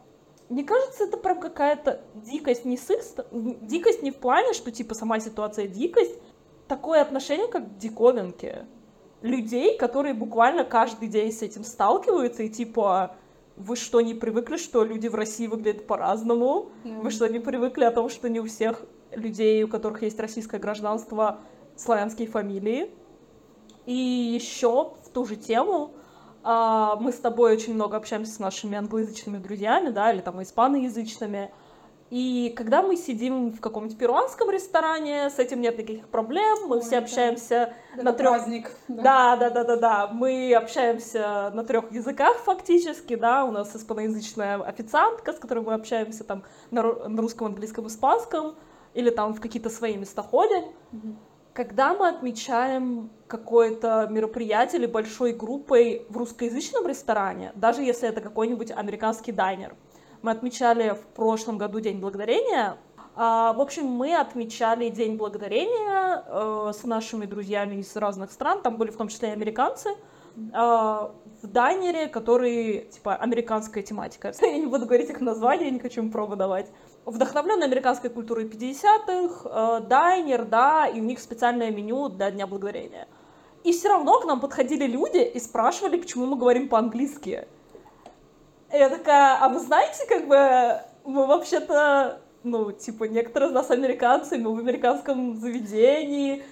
мне 0.50 0.66
кажется, 0.66 1.06
это 1.06 1.16
прям 1.16 1.40
какая-то 1.40 2.02
дикость, 2.16 2.66
не 2.66 2.78
с 2.78 2.90
их, 2.90 3.00
дикость 3.32 4.04
не 4.04 4.12
в 4.12 4.18
плане, 4.18 4.54
что 4.54 4.72
типа 4.72 4.94
сама 4.94 5.20
ситуация 5.22 5.68
дикость, 5.68 6.16
такое 6.68 7.02
отношение 7.02 7.48
как 7.48 7.64
к 7.64 7.78
диковинке. 7.78 8.66
Людей, 9.22 9.78
которые 9.78 10.14
буквально 10.14 10.64
каждый 10.66 11.08
день 11.08 11.32
с 11.32 11.42
этим 11.42 11.64
сталкиваются 11.64 12.44
и 12.44 12.50
типа 12.50 13.16
вы 13.58 13.76
что, 13.76 14.02
не 14.02 14.14
привыкли, 14.14 14.58
что 14.58 14.84
люди 14.84 15.08
в 15.08 15.16
России 15.16 15.48
выглядят 15.48 15.88
по-разному? 15.88 16.72
Mm. 16.84 17.02
Вы 17.02 17.12
что, 17.12 17.28
не 17.28 17.40
привыкли 17.40 17.84
о 17.84 17.92
том, 17.92 18.08
что 18.10 18.30
не 18.30 18.40
у 18.40 18.46
всех 18.46 18.84
людей, 19.12 19.64
у 19.64 19.68
которых 19.68 20.04
есть 20.04 20.20
российское 20.20 20.60
гражданство, 20.60 21.40
славянские 21.76 22.28
фамилии? 22.28 22.92
И 23.88 23.94
еще 23.94 24.94
в 25.04 25.10
ту 25.12 25.26
же 25.26 25.36
тему 25.36 25.94
а, 26.44 26.98
мы 26.98 27.12
с 27.12 27.18
тобой 27.18 27.54
очень 27.54 27.74
много 27.74 27.98
общаемся 27.98 28.34
с 28.34 28.40
нашими 28.40 28.78
англоязычными 28.78 29.38
друзьями, 29.38 29.90
да, 29.90 30.14
или 30.14 30.22
там 30.22 30.42
испаноязычными, 30.42 31.52
и 32.10 32.54
когда 32.56 32.82
мы 32.82 32.96
сидим 32.96 33.52
в 33.52 33.60
каком-нибудь 33.60 33.98
перуанском 33.98 34.50
ресторане, 34.50 35.30
с 35.30 35.40
этим 35.40 35.60
нет 35.60 35.78
никаких 35.78 36.08
проблем, 36.08 36.68
мы 36.68 36.78
Ой, 36.78 36.82
все 36.82 37.00
общаемся 37.00 37.74
это 37.94 38.04
на 38.04 38.14
трех. 38.14 38.36
Праздник. 38.36 38.72
Да. 38.88 39.36
да, 39.36 39.36
да, 39.36 39.50
да, 39.50 39.64
да, 39.64 39.76
да. 39.76 40.08
Мы 40.08 40.54
общаемся 40.54 41.52
на 41.54 41.64
трех 41.66 41.92
языках 41.92 42.38
фактически, 42.38 43.16
да. 43.16 43.44
У 43.44 43.52
нас 43.52 43.76
испаноязычная 43.76 44.62
официантка, 44.64 45.34
с 45.34 45.40
которой 45.40 45.66
мы 45.66 45.74
общаемся 45.74 46.24
там 46.24 46.44
на, 46.72 46.82
на 46.84 47.22
русском, 47.22 47.48
английском, 47.48 47.88
испанском, 47.88 48.56
или 48.94 49.10
там 49.10 49.34
в 49.34 49.42
какие-то 49.42 49.70
свои 49.70 49.98
места 49.98 50.24
ходим. 50.24 50.64
Угу. 50.94 51.16
Когда 51.54 51.94
мы 51.94 52.08
отмечаем 52.08 53.10
какое-то 53.28 54.08
мероприятие 54.10 54.80
или 54.80 54.86
большой 54.86 55.34
группой 55.34 56.06
в 56.08 56.16
русскоязычном 56.18 56.88
ресторане, 56.88 57.52
даже 57.56 57.82
если 57.82 58.08
это 58.08 58.22
какой-нибудь 58.22 58.72
американский 58.72 59.32
дайнер, 59.32 59.76
мы 60.22 60.32
отмечали 60.32 60.92
в 60.92 61.06
прошлом 61.16 61.58
году 61.58 61.80
День 61.80 62.00
Благодарения. 62.00 62.78
А, 63.16 63.54
в 63.54 63.62
общем, 63.62 63.86
мы 63.86 64.16
отмечали 64.16 64.90
День 64.90 65.18
Благодарения 65.18 66.24
э, 66.28 66.72
с 66.74 66.84
нашими 66.84 67.26
друзьями 67.26 67.78
из 67.78 67.96
разных 67.96 68.32
стран, 68.32 68.62
там 68.62 68.78
были 68.78 68.92
в 68.92 68.98
том 68.98 69.08
числе 69.08 69.30
и 69.30 69.32
американцы, 69.32 69.90
э, 69.90 69.96
в 70.54 71.48
дайнере, 71.48 72.08
который, 72.08 72.88
типа, 72.92 73.16
американская 73.16 73.82
тематика. 73.82 74.34
Я 74.42 74.58
не 74.60 74.68
буду 74.68 74.86
говорить 74.86 75.10
их 75.10 75.20
название, 75.22 75.68
я 75.68 75.72
не 75.74 75.80
хочу 75.80 76.02
им 76.02 76.12
пробу 76.12 76.36
давать. 76.36 76.68
Вдохновленный 77.06 77.66
американской 77.66 78.10
культурой 78.12 78.46
50-х, 78.46 79.50
э, 79.50 79.88
дайнер, 79.88 80.46
да, 80.46 80.86
и 80.86 81.00
у 81.02 81.04
них 81.04 81.20
специальное 81.20 81.72
меню 81.72 82.10
для 82.10 82.30
Дня 82.30 82.46
Благодарения. 82.46 83.08
И 83.64 83.72
все 83.72 83.90
равно 83.90 84.20
к 84.20 84.26
нам 84.26 84.40
подходили 84.40 84.86
люди 84.86 85.24
и 85.24 85.40
спрашивали, 85.40 85.98
почему 85.98 86.28
мы 86.28 86.38
говорим 86.38 86.70
по-английски. 86.70 87.48
Я 88.72 88.90
такая, 88.90 89.38
а 89.38 89.50
вы 89.50 89.60
знаете, 89.60 90.06
как 90.08 90.28
бы, 90.28 90.82
мы 91.06 91.26
вообще-то, 91.26 92.22
ну, 92.44 92.72
типа, 92.72 93.06
некоторые 93.06 93.50
из 93.50 93.54
нас 93.54 93.72
американцы, 93.72 94.38
мы 94.38 94.54
в 94.54 94.60
американском 94.60 95.38
заведении. 95.38 96.44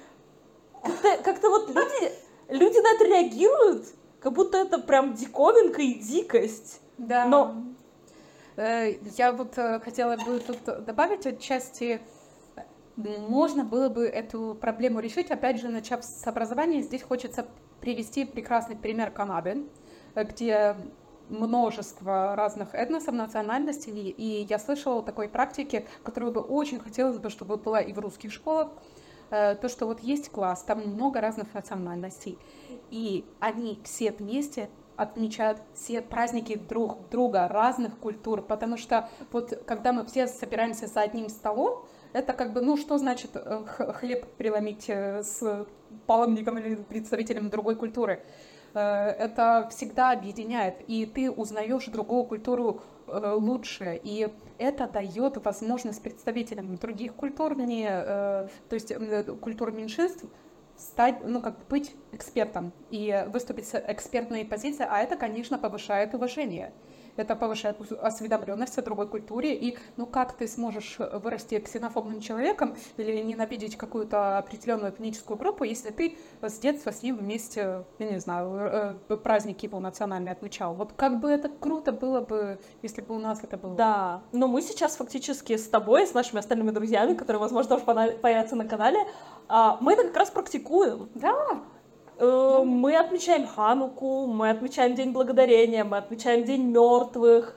Как-то, 0.82 1.24
как-то 1.24 1.50
вот 1.50 1.70
люди, 1.70 2.12
люди 2.50 2.78
на 2.78 2.96
это 2.96 3.06
реагируют, 3.06 3.88
как 4.20 4.34
будто 4.34 4.58
это 4.58 4.80
прям 4.80 5.14
диковинка 5.14 5.82
и 5.82 5.96
дикость. 5.96 6.82
Да. 6.98 7.26
Но 7.26 7.56
э, 8.56 8.94
я 9.18 9.34
вот 9.34 9.58
э, 9.58 9.80
хотела 9.82 10.16
бы 10.16 10.40
тут 10.40 10.86
добавить 10.86 11.26
отчасти, 11.26 12.02
можно 12.96 13.66
было 13.66 13.90
бы 13.90 14.06
эту 14.06 14.58
проблему 14.60 15.02
решить, 15.02 15.30
опять 15.32 15.60
же, 15.60 15.68
начав 15.68 16.04
с 16.04 16.26
образования. 16.26 16.82
Здесь 16.82 17.04
хочется 17.04 17.46
привести 17.82 18.24
прекрасный 18.24 18.78
пример 18.78 19.12
Канады, 19.12 19.66
где 20.16 20.78
множество 21.30 22.36
разных 22.36 22.74
этносов, 22.74 23.14
национальностей, 23.14 24.10
и 24.10 24.46
я 24.50 24.60
слышала 24.60 25.00
о 25.00 25.02
такой 25.02 25.30
практике, 25.30 25.86
которую 26.04 26.32
бы 26.32 26.42
очень 26.42 26.80
хотелось 26.80 27.18
бы, 27.18 27.30
чтобы 27.30 27.58
была 27.58 27.82
и 27.82 27.94
в 27.94 28.00
русских 28.00 28.32
школах, 28.32 28.70
э, 29.30 29.56
то, 29.56 29.70
что 29.70 29.86
вот 29.86 30.02
есть 30.02 30.30
класс, 30.30 30.64
там 30.64 30.82
много 30.82 31.22
разных 31.22 31.54
национальностей, 31.54 32.38
и 32.92 33.26
они 33.40 33.80
все 33.84 34.12
вместе 34.12 34.70
отмечают 34.96 35.62
все 35.74 36.02
праздники 36.02 36.58
друг 36.58 37.10
друга, 37.10 37.48
разных 37.48 37.98
культур, 37.98 38.42
потому 38.42 38.78
что 38.78 39.10
вот 39.32 39.64
когда 39.66 39.92
мы 39.92 40.06
все 40.06 40.28
собираемся 40.28 40.88
за 40.88 41.02
одним 41.02 41.30
столом, 41.30 41.86
это 42.14 42.34
как 42.34 42.54
бы, 42.54 42.62
ну 42.62 42.78
что 42.78 42.98
значит 42.98 43.32
э, 43.34 43.64
хлеб 43.66 44.26
преломить 44.38 44.86
э, 44.88 45.22
с 45.22 45.68
паломником 46.08 46.58
или 46.60 46.76
представителем 46.76 47.50
другой 47.50 47.76
культуры? 47.76 48.24
Э, 48.76 49.08
это 49.18 49.70
всегда 49.72 50.12
объединяет, 50.12 50.76
и 50.88 51.06
ты 51.06 51.32
узнаешь 51.32 51.86
другую 51.86 52.26
культуру 52.26 52.82
э, 53.08 53.34
лучше, 53.38 54.00
и 54.04 54.28
это 54.58 54.88
дает 54.88 55.44
возможность 55.44 56.04
представителям 56.04 56.76
других 56.76 57.16
культур, 57.16 57.56
не, 57.56 57.88
э, 57.88 58.48
то 58.70 58.74
есть 58.74 58.94
культур 59.40 59.72
меньшинств, 59.72 60.26
стать, 60.78 61.24
ну, 61.24 61.42
как 61.42 61.56
быть 61.70 61.96
экспертом 62.12 62.74
и 62.90 63.26
выступить 63.30 63.66
с 63.66 63.82
экспертной 63.88 64.44
позиции, 64.44 64.86
а 64.90 65.00
это, 65.00 65.16
конечно, 65.16 65.58
повышает 65.58 66.14
уважение. 66.14 66.74
Это 67.16 67.36
повышает 67.36 67.78
осведомленность 68.02 68.78
о 68.78 68.82
другой 68.82 69.08
культуре, 69.08 69.56
и 69.56 69.78
ну 69.98 70.06
как 70.06 70.34
ты 70.34 70.48
сможешь 70.48 70.98
вырасти 71.00 71.60
ксенофобным 71.60 72.20
человеком 72.22 72.76
или 72.98 73.22
ненавидеть 73.22 73.78
какую-то 73.78 74.38
определенную 74.38 74.92
этническую 74.92 75.38
группу, 75.38 75.64
если 75.64 75.92
ты 75.92 76.18
с 76.42 76.60
детства 76.60 76.92
с 76.92 77.04
ним 77.04 77.18
вместе, 77.18 77.86
я 78.00 78.12
не 78.12 78.20
знаю, 78.20 78.96
э, 79.10 79.18
праздники 79.18 79.68
полноценными 79.68 80.32
отмечал. 80.32 80.74
Вот 80.76 80.94
как 80.94 81.20
бы 81.20 81.30
это 81.30 81.50
круто 81.50 81.92
было 81.92 82.22
бы, 82.22 82.60
если 82.82 83.02
бы 83.02 83.16
у 83.16 83.20
нас 83.20 83.44
это 83.44 83.58
было. 83.58 83.76
Да, 83.76 84.22
но 84.32 84.48
мы 84.48 84.62
сейчас 84.62 84.96
фактически 84.96 85.58
с 85.58 85.68
тобой, 85.68 86.08
с 86.08 86.14
нашими 86.14 86.40
остальными 86.40 86.72
друзьями, 86.72 87.14
которые, 87.14 87.40
возможно, 87.40 87.78
тоже 87.78 88.18
появятся 88.18 88.56
на 88.56 88.66
канале, 88.66 89.00
а, 89.48 89.78
мы 89.82 89.94
это 89.94 90.04
как 90.04 90.18
раз 90.18 90.32
практикуем. 90.32 91.10
Да. 91.16 91.62
Э, 92.18 92.62
мы 92.64 92.96
отмечаем 92.96 93.48
Хануку, 93.48 94.28
мы 94.28 94.50
отмечаем 94.50 94.96
День 94.96 95.12
Благодарения, 95.12 95.84
мы 95.84 95.98
отмечаем 95.98 96.44
День 96.44 96.64
мертвых. 96.72 97.56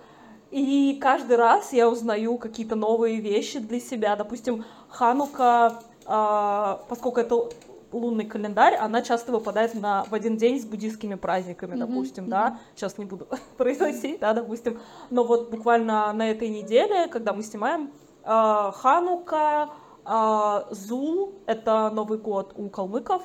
И 0.50 0.98
каждый 1.00 1.36
раз 1.36 1.72
я 1.72 1.88
узнаю 1.88 2.38
какие-то 2.38 2.74
новые 2.74 3.20
вещи 3.20 3.58
для 3.58 3.80
себя. 3.80 4.16
Допустим, 4.16 4.64
Ханука, 4.88 5.80
а, 6.06 6.80
поскольку 6.88 7.20
это 7.20 7.50
лунный 7.92 8.24
календарь, 8.24 8.74
она 8.76 9.02
часто 9.02 9.32
выпадает 9.32 9.74
на, 9.74 10.04
в 10.04 10.14
один 10.14 10.36
день 10.36 10.60
с 10.60 10.64
буддийскими 10.64 11.14
праздниками, 11.14 11.74
mm-hmm. 11.74 11.86
допустим, 11.86 12.24
mm-hmm. 12.24 12.28
да, 12.28 12.58
сейчас 12.74 12.98
не 12.98 13.04
буду 13.04 13.26
произносить, 13.56 14.20
да, 14.20 14.34
допустим, 14.34 14.80
но 15.10 15.24
вот 15.24 15.50
буквально 15.50 16.12
на 16.12 16.30
этой 16.30 16.48
неделе, 16.48 17.08
когда 17.08 17.32
мы 17.32 17.42
снимаем, 17.42 17.90
э, 18.24 18.72
Ханука, 18.74 19.70
э, 20.04 20.62
Зул, 20.70 21.34
это 21.46 21.90
Новый 21.90 22.18
год 22.18 22.52
у 22.56 22.68
калмыков, 22.68 23.22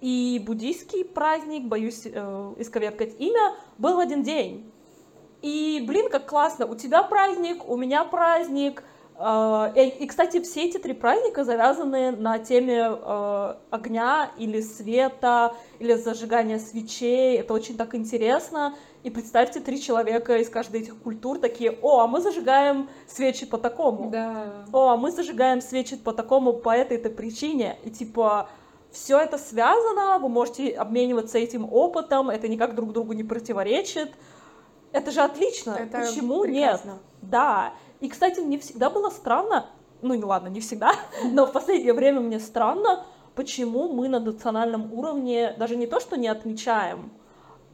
и 0.00 0.42
буддийский 0.44 1.04
праздник, 1.04 1.64
боюсь 1.64 2.02
э, 2.04 2.54
исковеркать 2.58 3.18
имя, 3.18 3.54
был 3.78 3.96
в 3.96 3.98
один 3.98 4.22
день. 4.22 4.70
И, 5.42 5.84
блин, 5.86 6.08
как 6.10 6.26
классно, 6.26 6.66
у 6.66 6.74
тебя 6.74 7.02
праздник, 7.02 7.68
у 7.68 7.76
меня 7.76 8.04
праздник, 8.04 8.84
э, 9.18 9.72
и, 9.98 10.06
кстати, 10.06 10.40
все 10.40 10.66
эти 10.66 10.78
три 10.78 10.92
праздника 10.92 11.44
завязаны 11.44 12.12
на 12.12 12.38
теме 12.38 12.90
э, 12.90 13.54
огня 13.70 14.30
или 14.38 14.60
света, 14.60 15.54
или 15.80 15.94
зажигания 15.94 16.58
свечей. 16.58 17.36
Это 17.38 17.54
очень 17.54 17.76
так 17.76 17.94
интересно. 17.96 18.74
И 19.02 19.10
представьте, 19.10 19.60
три 19.60 19.80
человека 19.80 20.36
из 20.38 20.48
каждой 20.48 20.82
этих 20.82 20.96
культур 20.98 21.38
такие, 21.38 21.76
о, 21.82 22.00
а 22.00 22.06
мы 22.06 22.20
зажигаем 22.20 22.88
свечи 23.06 23.46
по 23.46 23.58
такому. 23.58 24.10
Да. 24.10 24.64
О, 24.72 24.90
а 24.90 24.96
мы 24.96 25.10
зажигаем 25.10 25.60
свечи 25.60 25.96
по 25.96 26.12
такому, 26.12 26.52
по 26.52 26.70
этой-то 26.76 27.08
причине. 27.10 27.78
И 27.84 27.90
типа, 27.90 28.48
все 28.98 29.18
это 29.18 29.38
связано, 29.38 30.18
вы 30.18 30.28
можете 30.28 30.70
обмениваться 30.70 31.38
этим 31.38 31.72
опытом, 31.72 32.30
это 32.30 32.48
никак 32.48 32.74
друг 32.74 32.92
другу 32.92 33.12
не 33.12 33.22
противоречит. 33.22 34.12
Это 34.90 35.10
же 35.10 35.20
отлично. 35.20 35.72
Это 35.72 36.00
Почему 36.00 36.42
прекрасно. 36.42 36.90
нет? 36.90 36.98
Да. 37.22 37.74
И, 38.00 38.08
кстати, 38.08 38.40
мне 38.40 38.58
всегда 38.58 38.90
было 38.90 39.10
странно, 39.10 39.66
ну 40.02 40.14
не 40.14 40.24
ладно, 40.24 40.48
не 40.48 40.60
всегда, 40.60 40.94
но 41.32 41.46
в 41.46 41.52
последнее 41.52 41.92
время 41.92 42.20
мне 42.20 42.40
странно, 42.40 43.04
почему 43.34 43.88
мы 43.92 44.08
на 44.08 44.18
национальном 44.18 44.92
уровне 44.92 45.54
даже 45.58 45.76
не 45.76 45.86
то, 45.86 46.00
что 46.00 46.16
не 46.16 46.28
отмечаем, 46.28 47.12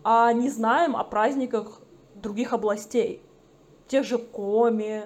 а 0.03 0.33
не 0.33 0.51
знаем 0.51 0.95
о 0.95 1.05
праздниках 1.05 1.81
других 2.15 2.53
областей. 2.53 3.23
Тех 3.89 4.05
же 4.05 4.19
Коми, 4.19 5.05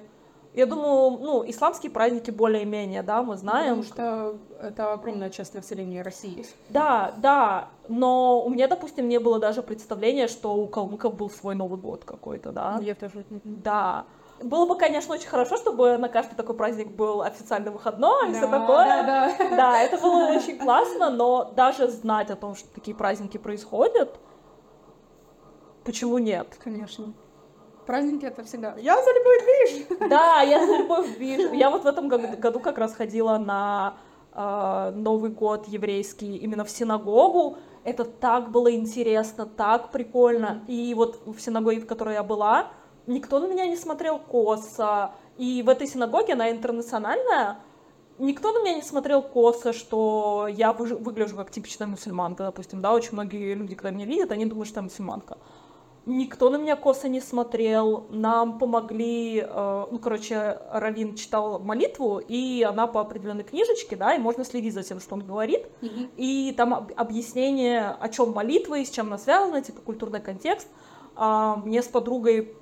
я 0.54 0.66
думаю, 0.66 1.18
ну, 1.18 1.44
исламские 1.48 1.92
праздники 1.92 2.30
более-менее, 2.30 3.02
да, 3.02 3.22
мы 3.22 3.36
знаем. 3.36 3.82
Потому 3.82 3.82
что 3.82 4.38
это 4.60 4.92
огромная 4.92 5.30
часть 5.30 5.54
населения 5.54 6.02
России. 6.02 6.46
Да, 6.70 7.14
да, 7.18 7.68
но 7.88 8.42
у 8.42 8.48
меня, 8.50 8.66
допустим, 8.66 9.08
не 9.08 9.18
было 9.18 9.38
даже 9.38 9.62
представления, 9.62 10.26
что 10.26 10.54
у 10.54 10.66
калмыков 10.66 11.14
был 11.14 11.30
свой 11.30 11.54
Новый 11.54 11.78
год 11.78 12.04
какой-то, 12.04 12.52
да. 12.52 12.78
Я 12.82 12.94
тоже. 12.94 13.24
Да. 13.44 14.06
Было 14.42 14.66
бы, 14.66 14.76
конечно, 14.76 15.14
очень 15.14 15.28
хорошо, 15.28 15.56
чтобы 15.56 15.98
на 15.98 16.08
каждый 16.08 16.36
такой 16.36 16.56
праздник 16.56 16.92
был 16.92 17.22
официальный 17.22 17.72
выходной 17.72 18.30
и 18.30 18.32
да, 18.32 18.38
все 18.38 18.48
такое. 18.48 18.86
Да, 18.86 19.36
да. 19.36 19.56
да, 19.56 19.80
это 19.80 19.98
было 19.98 20.28
очень 20.28 20.58
классно, 20.58 21.10
но 21.10 21.52
даже 21.56 21.88
знать 21.88 22.30
о 22.30 22.36
том, 22.36 22.54
что 22.54 22.68
такие 22.72 22.96
праздники 22.96 23.36
происходят, 23.36 24.18
почему 25.84 26.18
нет? 26.18 26.56
Конечно 26.62 27.12
праздники 27.88 28.26
это 28.26 28.44
всегда 28.44 28.74
«Я 28.76 29.02
за 29.02 29.10
любой 29.18 29.38
движ!» 29.40 29.98
Да, 30.10 30.42
я 30.42 30.66
за 30.66 30.76
любой 30.76 31.08
движ. 31.08 31.50
Я 31.52 31.70
вот 31.70 31.84
в 31.84 31.86
этом 31.86 32.08
году 32.08 32.60
как 32.60 32.76
раз 32.76 32.94
ходила 32.94 33.38
на 33.38 33.94
э, 34.34 34.92
Новый 34.94 35.30
год 35.30 35.66
еврейский 35.68 36.36
именно 36.36 36.64
в 36.64 36.70
синагогу. 36.70 37.56
Это 37.84 38.04
так 38.04 38.50
было 38.50 38.70
интересно, 38.74 39.46
так 39.46 39.90
прикольно. 39.90 40.62
И 40.68 40.92
вот 40.94 41.22
в 41.24 41.40
синагоге, 41.40 41.80
в 41.80 41.86
которой 41.86 42.14
я 42.14 42.22
была, 42.22 42.66
никто 43.06 43.38
на 43.38 43.46
меня 43.46 43.66
не 43.66 43.76
смотрел 43.76 44.18
косо. 44.18 45.12
И 45.38 45.62
в 45.62 45.70
этой 45.70 45.86
синагоге, 45.86 46.34
она 46.34 46.50
интернациональная, 46.50 47.56
никто 48.18 48.52
на 48.52 48.62
меня 48.62 48.74
не 48.74 48.82
смотрел 48.82 49.22
косо, 49.22 49.72
что 49.72 50.46
я 50.50 50.74
выгляжу 50.74 51.36
как 51.36 51.50
типичная 51.50 51.86
мусульманка, 51.86 52.44
допустим, 52.44 52.82
да, 52.82 52.92
очень 52.92 53.12
многие 53.12 53.54
люди, 53.54 53.74
когда 53.74 53.90
меня 53.90 54.04
видят, 54.04 54.30
они 54.30 54.44
думают, 54.44 54.68
что 54.68 54.80
я 54.80 54.82
мусульманка 54.82 55.38
никто 56.08 56.50
на 56.50 56.56
меня 56.56 56.74
косо 56.74 57.08
не 57.08 57.20
смотрел, 57.20 58.06
нам 58.10 58.58
помогли, 58.58 59.44
э, 59.46 59.86
ну, 59.90 59.98
короче, 59.98 60.58
Равин 60.72 61.14
читал 61.14 61.60
молитву, 61.60 62.18
и 62.18 62.62
она 62.62 62.86
по 62.86 63.00
определенной 63.00 63.44
книжечке, 63.44 63.94
да, 63.94 64.14
и 64.14 64.18
можно 64.18 64.44
следить 64.44 64.74
за 64.74 64.82
тем, 64.82 65.00
что 65.00 65.14
он 65.14 65.24
говорит, 65.24 65.66
mm-hmm. 65.82 66.10
и 66.16 66.54
там 66.56 66.88
объяснение, 66.96 67.90
о 67.90 68.08
чем 68.08 68.32
молитва 68.32 68.78
и 68.78 68.84
с 68.84 68.90
чем 68.90 69.08
она 69.08 69.18
связана, 69.18 69.60
типа 69.60 69.80
культурный 69.82 70.20
контекст. 70.20 70.68
А, 71.14 71.56
мне 71.56 71.82
с 71.82 71.88
подругой 71.88 72.54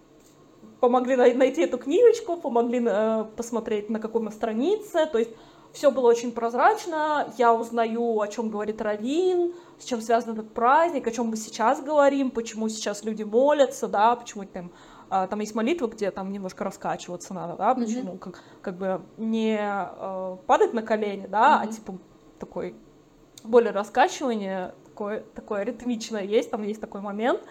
помогли 0.80 1.16
найти 1.16 1.62
эту 1.62 1.78
книжечку, 1.78 2.36
помогли 2.36 2.84
э, 2.84 3.24
посмотреть 3.36 3.90
на 3.90 4.00
какой 4.00 4.22
мы 4.22 4.30
странице, 4.32 5.06
то 5.06 5.18
есть 5.18 5.30
все 5.76 5.90
было 5.90 6.08
очень 6.08 6.32
прозрачно, 6.32 7.30
я 7.36 7.52
узнаю, 7.52 8.18
о 8.18 8.26
чем 8.28 8.48
говорит 8.48 8.80
Равин, 8.80 9.52
с 9.78 9.84
чем 9.84 10.00
связан 10.00 10.32
этот 10.32 10.54
праздник, 10.54 11.06
о 11.06 11.10
чем 11.10 11.26
мы 11.26 11.36
сейчас 11.36 11.82
говорим, 11.82 12.30
почему 12.30 12.70
сейчас 12.70 13.04
люди 13.04 13.24
молятся, 13.24 13.86
да, 13.86 14.16
почему 14.16 14.46
там 14.46 14.72
а, 15.10 15.26
там 15.26 15.38
есть 15.40 15.54
молитва, 15.54 15.88
где 15.88 16.10
там 16.10 16.32
немножко 16.32 16.64
раскачиваться 16.64 17.34
надо, 17.34 17.56
да, 17.56 17.74
почему 17.74 18.14
mm-hmm. 18.14 18.18
как, 18.18 18.42
как 18.62 18.78
бы 18.78 19.02
не 19.18 19.58
э, 19.60 20.36
падать 20.46 20.72
на 20.72 20.82
колени, 20.82 21.26
да, 21.26 21.60
mm-hmm. 21.62 21.68
а 21.68 21.72
типа 21.72 21.98
такой 22.38 22.74
более 23.44 23.72
раскачивание, 23.72 24.74
такое, 24.86 25.24
такое 25.34 25.62
ритмичное 25.62 26.22
есть, 26.22 26.50
там 26.50 26.62
есть 26.62 26.80
такой 26.80 27.02
момент. 27.02 27.42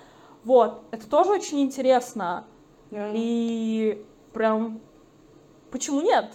Вот, 0.43 0.83
это 0.89 1.07
тоже 1.07 1.29
очень 1.29 1.61
интересно. 1.61 2.45
Yeah. 2.89 3.11
И 3.13 4.05
прям 4.33 4.81
почему 5.69 6.01
нет? 6.01 6.33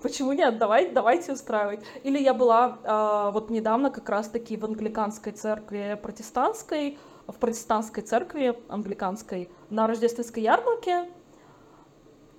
Почему 0.00 0.32
нет? 0.32 0.58
Давай, 0.58 0.90
давайте 0.90 1.32
устраивать. 1.32 1.80
Или 2.04 2.20
я 2.20 2.32
была 2.32 2.78
э, 2.84 3.32
вот 3.32 3.50
недавно 3.50 3.90
как 3.90 4.08
раз-таки 4.08 4.56
в 4.56 4.64
англиканской 4.64 5.32
церкви 5.32 5.98
протестантской, 6.00 6.98
в 7.26 7.34
протестантской 7.34 8.04
церкви 8.04 8.56
англиканской 8.68 9.50
на 9.70 9.88
рождественской 9.88 10.44
ярмарке. 10.44 11.08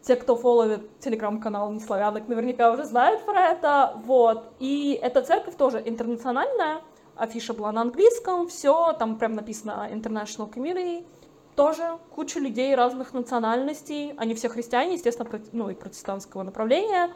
Те, 0.03 0.15
кто 0.15 0.37
фолловит 0.37 0.99
телеграм-канал 0.99 1.71
Неславянок, 1.73 2.29
наверняка 2.29 2.71
уже 2.71 2.85
знают 2.85 3.25
про 3.25 3.47
это. 3.47 3.93
Вот. 4.05 4.53
И 4.59 4.97
эта 5.01 5.21
церковь 5.21 5.57
тоже 5.57 5.83
интернациональная. 5.85 6.81
Афиша 7.17 7.53
была 7.53 7.73
на 7.73 7.81
английском, 7.81 8.47
все, 8.47 8.93
там 8.93 9.17
прям 9.17 9.33
написано 9.35 9.89
International 9.91 10.49
Community. 10.49 11.05
Тоже 11.57 11.97
куча 12.15 12.39
людей 12.39 12.73
разных 12.73 13.11
национальностей. 13.13 14.13
Они 14.15 14.33
все 14.33 14.47
христиане, 14.47 14.93
естественно, 14.93 15.29
ну 15.51 15.69
и 15.69 15.75
протестантского 15.75 16.43
направления 16.43 17.11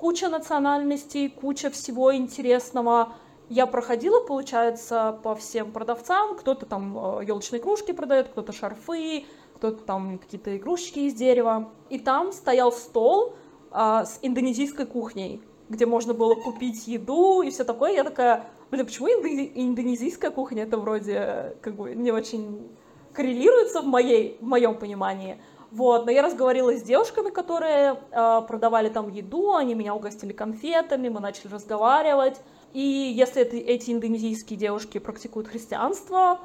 куча 0.00 0.30
национальностей, 0.30 1.28
куча 1.28 1.68
всего 1.68 2.16
интересного. 2.16 3.12
Я 3.50 3.66
проходила, 3.66 4.24
получается, 4.24 5.20
по 5.22 5.34
всем 5.34 5.72
продавцам. 5.72 6.36
Кто-то 6.36 6.64
там 6.64 7.20
елочные 7.20 7.60
кружки 7.60 7.92
продает, 7.92 8.28
кто-то 8.28 8.50
шарфы, 8.52 9.26
кто-то 9.56 9.84
там 9.84 10.18
какие-то 10.18 10.56
игрушки 10.56 11.00
из 11.00 11.12
дерева. 11.12 11.70
И 11.90 11.98
там 11.98 12.32
стоял 12.32 12.72
стол 12.72 13.34
а, 13.70 14.06
с 14.06 14.18
индонезийской 14.22 14.86
кухней, 14.86 15.42
где 15.68 15.84
можно 15.84 16.14
было 16.14 16.34
купить 16.34 16.88
еду 16.88 17.42
и 17.42 17.50
все 17.50 17.64
такое. 17.64 17.92
Я 17.92 18.04
такая, 18.04 18.46
блин, 18.70 18.86
почему 18.86 19.08
индонезийская 19.08 20.30
кухня? 20.30 20.62
Это 20.62 20.78
вроде 20.78 21.56
как 21.60 21.76
бы 21.76 21.94
не 21.94 22.10
очень 22.10 22.70
коррелируется 23.12 23.82
в, 23.82 23.86
моей, 23.86 24.38
в 24.40 24.46
моем 24.46 24.76
понимании. 24.76 25.42
Вот, 25.70 26.04
но 26.06 26.10
я 26.10 26.22
разговаривала 26.22 26.76
с 26.76 26.82
девушками, 26.82 27.30
которые 27.30 28.00
э, 28.10 28.42
продавали 28.48 28.88
там 28.88 29.08
еду, 29.08 29.54
они 29.54 29.74
меня 29.74 29.94
угостили 29.94 30.32
конфетами, 30.32 31.08
мы 31.08 31.20
начали 31.20 31.52
разговаривать. 31.52 32.40
И 32.72 32.80
если 32.80 33.42
это, 33.42 33.56
эти 33.56 33.92
индонезийские 33.92 34.58
девушки 34.58 34.98
практикуют 34.98 35.46
христианство, 35.46 36.40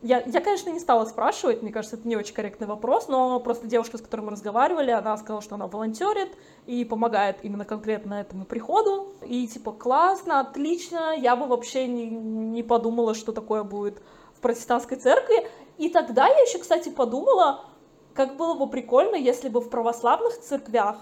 я, 0.00 0.22
я, 0.26 0.40
конечно, 0.40 0.70
не 0.70 0.78
стала 0.78 1.04
спрашивать, 1.06 1.60
мне 1.60 1.72
кажется, 1.72 1.96
это 1.96 2.06
не 2.06 2.16
очень 2.16 2.32
корректный 2.32 2.68
вопрос, 2.68 3.08
но 3.08 3.40
просто 3.40 3.66
девушка, 3.66 3.98
с 3.98 4.00
которой 4.00 4.20
мы 4.20 4.30
разговаривали, 4.30 4.92
она 4.92 5.16
сказала, 5.16 5.42
что 5.42 5.56
она 5.56 5.66
волонтерит 5.66 6.36
и 6.66 6.84
помогает 6.84 7.38
именно 7.42 7.64
конкретно 7.64 8.14
этому 8.14 8.44
приходу. 8.44 9.12
И 9.26 9.46
типа, 9.48 9.72
классно, 9.72 10.40
отлично, 10.40 11.16
я 11.16 11.34
бы 11.34 11.46
вообще 11.46 11.88
не, 11.88 12.06
не 12.06 12.62
подумала, 12.62 13.14
что 13.14 13.32
такое 13.32 13.64
будет 13.64 14.00
в 14.36 14.40
протестантской 14.40 14.98
церкви. 14.98 15.48
И 15.78 15.88
тогда 15.88 16.28
я 16.28 16.38
еще, 16.42 16.58
кстати, 16.58 16.90
подумала, 16.90 17.64
как 18.18 18.36
было 18.36 18.54
бы 18.54 18.68
прикольно, 18.68 19.14
если 19.14 19.48
бы 19.48 19.60
в 19.60 19.70
православных 19.70 20.40
церквях 20.40 20.96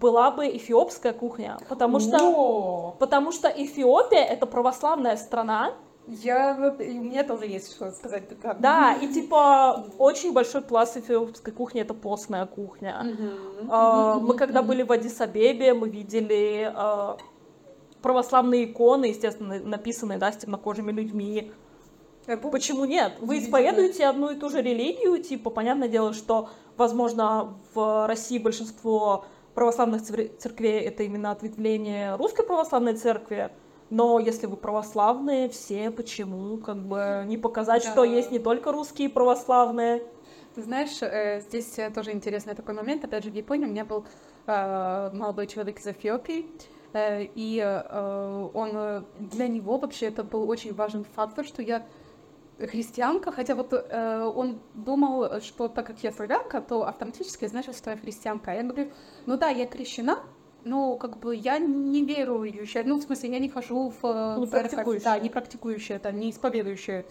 была 0.00 0.30
бы 0.30 0.46
эфиопская 0.56 1.12
кухня, 1.12 1.58
потому 1.68 2.00
что, 2.00 2.16
О! 2.18 2.96
потому 2.98 3.30
что 3.30 3.48
Эфиопия 3.48 4.24
это 4.24 4.46
православная 4.46 5.18
страна, 5.18 5.74
Я 6.06 6.56
у 6.78 6.82
меня 6.82 7.24
тоже 7.24 7.44
есть 7.44 7.72
что 7.72 7.90
сказать. 7.90 8.22
как. 8.40 8.58
да, 8.60 8.94
и 8.94 9.06
типа 9.08 9.84
очень 9.98 10.32
большой 10.32 10.62
пласт 10.62 10.96
эфиопской 10.96 11.52
кухни 11.52 11.82
это 11.82 11.92
постная 11.92 12.46
кухня. 12.46 13.04
А, 13.68 14.18
Мы 14.18 14.34
когда 14.34 14.62
были 14.62 14.82
в 14.82 14.90
Адис-Абебе, 14.90 15.74
мы 15.74 15.90
видели 15.90 16.72
а, 16.74 17.18
православные 18.00 18.64
иконы, 18.64 19.06
естественно, 19.06 19.58
написанные, 19.58 20.18
да, 20.18 20.32
с 20.32 20.38
темнокожими 20.38 20.90
людьми. 20.90 21.52
Э, 22.26 22.36
Почему 22.36 22.84
нет? 22.84 23.14
Вы 23.20 23.38
исповедуете 23.38 24.06
одну 24.06 24.30
и 24.30 24.36
ту 24.36 24.50
же 24.50 24.62
религию, 24.62 25.22
типа, 25.22 25.50
понятное 25.50 25.88
дело, 25.88 26.12
что, 26.12 26.48
возможно, 26.76 27.56
в 27.74 28.06
России 28.06 28.38
большинство 28.38 29.24
православных 29.54 30.02
цер- 30.02 30.30
церквей 30.38 30.80
это 30.80 31.02
именно 31.04 31.30
ответвление 31.30 32.16
русской 32.16 32.44
православной 32.44 32.94
церкви, 32.96 33.50
но 33.90 34.18
если 34.18 34.46
вы 34.46 34.56
православные, 34.56 35.48
все 35.48 35.90
почему, 35.90 36.58
как 36.58 36.76
бы, 36.78 37.24
не 37.26 37.38
показать, 37.38 37.84
Да. 37.84 37.92
что 37.92 38.04
есть 38.04 38.30
не 38.30 38.38
только 38.38 38.72
русские 38.72 39.08
православные. 39.08 40.02
Ты 40.56 40.62
знаешь, 40.62 40.98
э, 41.02 41.40
здесь 41.40 41.78
э, 41.78 41.90
тоже 41.90 42.12
интересный 42.12 42.54
такой 42.54 42.74
момент. 42.74 43.04
Опять 43.04 43.24
же, 43.24 43.30
в 43.30 43.34
Японии 43.34 43.66
у 43.66 43.70
меня 43.70 43.84
был 43.84 44.04
молодой 44.46 45.48
человек 45.48 45.80
из 45.80 45.86
Эфиопии, 45.88 46.46
и 46.94 47.82
он 48.54 49.04
для 49.18 49.48
него 49.48 49.76
вообще 49.76 50.06
это 50.06 50.22
был 50.22 50.48
очень 50.48 50.72
важный 50.72 51.04
фактор, 51.16 51.44
что 51.44 51.62
я 51.62 51.84
христианка, 52.58 53.32
хотя 53.32 53.54
вот 53.54 53.72
э, 53.72 54.32
он 54.34 54.60
думал, 54.74 55.40
что 55.40 55.68
так 55.68 55.86
как 55.86 56.02
я 56.02 56.12
славянка, 56.12 56.60
то 56.60 56.86
автоматически 56.86 57.46
значит, 57.46 57.76
что 57.76 57.90
я 57.90 57.96
христианка. 57.96 58.52
Я 58.52 58.62
говорю, 58.62 58.90
ну 59.26 59.36
да, 59.36 59.48
я 59.48 59.66
крещена, 59.66 60.20
но 60.64 60.96
как 60.96 61.18
бы 61.18 61.34
я 61.34 61.58
не 61.58 62.04
верующая, 62.04 62.82
ну 62.84 62.98
в 62.98 63.02
смысле 63.02 63.30
я 63.30 63.38
не 63.38 63.48
хожу 63.48 63.92
в 64.00 64.06
э, 64.06 64.40
Не 64.40 64.46
церковь, 64.46 65.02
да, 65.02 65.18
не 65.18 65.28
практикующая, 65.28 65.98
там, 65.98 66.18
не 66.18 66.30
исповедующая. 66.30 67.04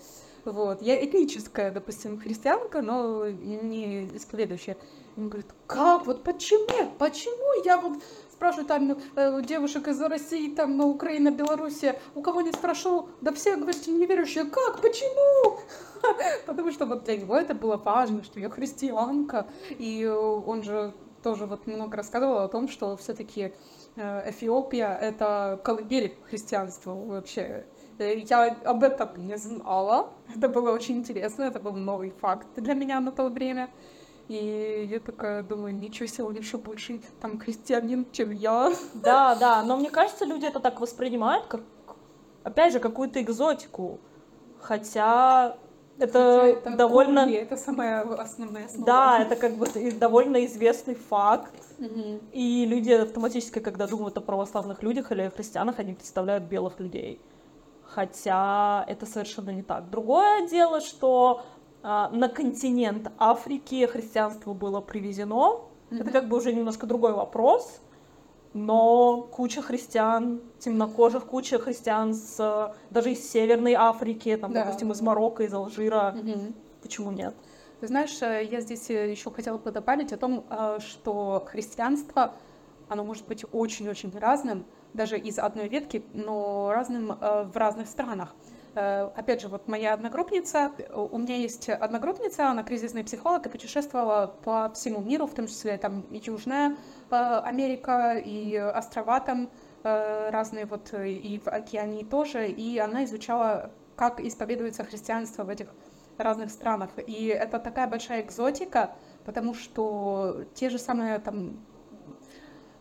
Вот. 0.45 0.81
Я 0.83 1.03
этническая, 1.03 1.71
допустим, 1.71 2.19
христианка, 2.19 2.81
но 2.83 3.27
не 3.27 4.05
исповедующая. 4.15 4.77
Он 5.17 5.29
говорит, 5.29 5.47
как, 5.65 6.05
вот 6.05 6.23
почему, 6.23 6.91
почему 6.99 7.63
я 7.63 7.77
вот 7.77 7.97
спрашиваю 8.36 8.67
там 8.67 8.97
э, 9.15 9.41
девушек 9.41 9.88
из 9.88 10.01
России, 10.01 10.53
там, 10.53 10.77
на 10.77 10.86
Украина, 10.86 11.31
Белоруссия, 11.31 11.99
у 12.15 12.21
кого 12.21 12.41
не 12.41 12.51
спрошу, 12.51 13.09
да 13.21 13.31
все, 13.31 13.55
говорят, 13.55 13.88
неверующие, 13.88 14.45
как, 14.45 14.81
почему? 14.81 15.59
Потому 16.45 16.71
что 16.71 16.86
вот 16.86 17.05
для 17.05 17.17
него 17.17 17.36
это 17.36 17.55
было 17.55 17.77
важно, 17.77 18.23
что 18.23 18.39
я 18.39 18.49
христианка, 18.49 19.47
и 19.69 20.03
э, 20.03 20.13
он 20.13 20.63
же 20.63 20.93
тоже 21.23 21.45
вот 21.45 21.65
много 21.65 21.97
рассказывал 21.97 22.39
о 22.39 22.47
том, 22.47 22.67
что 22.67 22.95
все-таки 22.97 23.53
Эфиопия— 23.95 24.93
это 25.01 25.59
колыбель 25.63 26.17
христианства 26.29 26.93
вообще. 26.93 27.65
Э, 27.97 28.17
Я 28.17 28.57
об 28.65 28.83
этом 28.83 29.27
не 29.27 29.38
знала. 29.38 30.09
Это 30.36 30.49
было 30.49 30.71
очень 30.71 30.97
интересно, 30.97 31.43
это 31.43 31.59
был 31.59 31.73
новый 31.73 32.11
факт 32.11 32.47
для 32.57 32.73
меня 32.73 32.99
на 32.99 33.11
то 33.11 33.29
время. 33.29 33.69
И 34.28 34.88
я 34.89 34.99
такая 34.99 35.43
думаю, 35.43 35.76
ничего 35.76 36.07
себе, 36.07 36.23
он 36.23 36.36
еще 36.36 36.57
больше 36.57 36.99
там 37.21 37.38
христианин, 37.39 38.07
чем 38.11 38.32
я. 38.32 38.71
Да, 38.95 39.36
да, 39.36 39.63
но 39.63 39.78
мне 39.78 39.91
кажется, 39.91 40.26
люди 40.26 40.45
это 40.45 40.59
так 40.59 40.82
воспринимают, 40.82 41.45
как, 41.45 41.61
опять 42.43 42.73
же, 42.73 42.80
какую-то 42.80 43.21
экзотику. 43.21 43.99
Хотя 44.59 45.57
это, 45.99 46.57
Хотя 46.63 46.76
довольно... 46.76 47.21
корни, 47.21 47.36
Это 47.36 47.55
самая 47.55 48.01
основная 48.01 48.65
основа. 48.65 48.86
Да, 48.86 49.19
это 49.19 49.36
как 49.36 49.57
бы 49.57 49.67
довольно 49.91 50.45
известный 50.45 50.95
факт. 50.95 51.53
Мгм. 51.78 52.19
И 52.32 52.65
люди 52.65 52.91
автоматически, 52.91 53.59
когда 53.59 53.88
думают 53.88 54.17
о 54.17 54.21
православных 54.21 54.84
людях 54.84 55.11
или 55.11 55.21
о 55.21 55.32
христианах, 55.32 55.80
они 55.80 55.93
представляют 55.93 56.45
белых 56.45 56.80
людей. 56.80 57.21
Хотя 57.84 58.84
это 58.88 59.05
совершенно 59.05 59.51
не 59.51 59.61
так. 59.61 59.89
Другое 59.89 60.47
дело, 60.47 60.82
что 60.82 61.43
на 61.86 62.29
континент 62.29 63.11
Африки 63.19 63.86
христианство 63.86 64.53
было 64.53 64.81
привезено. 64.81 65.61
Это 65.91 66.03
Мгм. 66.03 66.11
как 66.13 66.27
бы 66.29 66.38
уже 66.38 66.51
немножко 66.51 66.88
другой 66.88 67.13
вопрос. 67.13 67.79
Но 68.53 69.21
куча 69.31 69.61
христиан, 69.61 70.41
темнокожих, 70.59 71.25
куча 71.25 71.59
христиан 71.59 72.13
с, 72.13 72.38
э, 72.39 72.73
даже 72.89 73.11
из 73.11 73.29
Северной 73.29 73.73
Африки, 73.73 74.36
там, 74.38 74.53
Да. 74.53 74.63
допустим, 74.63 74.91
из 74.93 75.01
Марокко, 75.01 75.43
из 75.43 75.53
Алжира. 75.53 76.13
Мгм. 76.15 76.55
Почему 76.81 77.11
нет? 77.11 77.36
Ты 77.81 77.88
знаешь, 77.88 78.17
э, 78.21 78.45
я 78.49 78.61
здесь 78.61 78.89
еще 78.89 79.29
хотела 79.29 79.57
бы 79.57 79.71
добавить 79.71 80.13
о 80.13 80.17
том, 80.17 80.45
э, 80.49 80.79
что 80.79 81.45
христианство, 81.51 82.33
оно 82.88 83.03
может 83.03 83.27
быть 83.27 83.43
очень-очень 83.51 84.11
разным, 84.17 84.65
даже 84.93 85.17
из 85.19 85.38
одной 85.38 85.67
ветки, 85.67 86.03
но 86.13 86.71
разным 86.73 87.11
э, 87.11 87.43
в 87.43 87.57
разных 87.57 87.89
странах. 87.89 88.33
Э, 88.76 89.09
Опять 89.15 89.41
же, 89.41 89.47
вот 89.47 89.67
моя 89.67 89.93
одногруппница, 89.93 90.71
у 90.93 91.17
меня 91.17 91.38
есть 91.38 91.69
одногруппница, 91.69 92.49
она 92.49 92.63
кризисный 92.63 93.03
психолог 93.03 93.45
и 93.45 93.49
путешествовала 93.49 94.36
по 94.43 94.69
всему 94.76 95.01
миру, 95.01 95.26
в 95.28 95.34
том 95.34 95.47
числе 95.47 95.78
там 95.78 96.01
и 96.11 96.21
Южная 96.23 96.76
э, 97.09 97.15
Америка, 97.15 98.17
и 98.17 98.57
острова 98.57 99.21
там 99.21 99.49
э, 99.84 100.30
разные, 100.30 100.65
вот 100.65 100.93
и 100.93 101.41
в 101.43 101.47
Океании 101.47 102.03
тоже, 102.03 102.49
и 102.49 102.78
она 102.78 103.05
изучала, 103.05 103.71
как 103.95 104.19
исповедуется 104.19 104.84
христианство 104.84 105.45
в 105.45 105.49
этих 105.49 105.67
разных 106.17 106.51
странах. 106.51 106.89
И 107.07 107.28
это 107.28 107.59
такая 107.59 107.88
большая 107.88 108.21
экзотика, 108.23 108.95
потому 109.23 109.53
что 109.53 110.43
те 110.53 110.69
же 110.69 110.80
самые 110.80 111.19
там 111.19 111.65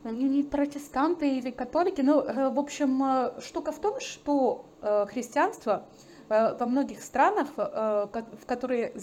не 0.03 0.42
протестанты 0.42 1.38
или 1.38 1.51
католики, 1.51 2.01
но, 2.03 2.20
в 2.51 2.59
общем, 2.59 3.40
штука 3.40 3.72
в 3.72 3.80
том, 3.80 4.01
что 4.01 4.66
христианство 5.11 5.87
э, 6.28 6.57
во 6.59 6.66
многих 6.66 7.03
странах, 7.03 7.49
э, 7.57 8.07
в 8.12 8.47
которые 8.47 8.95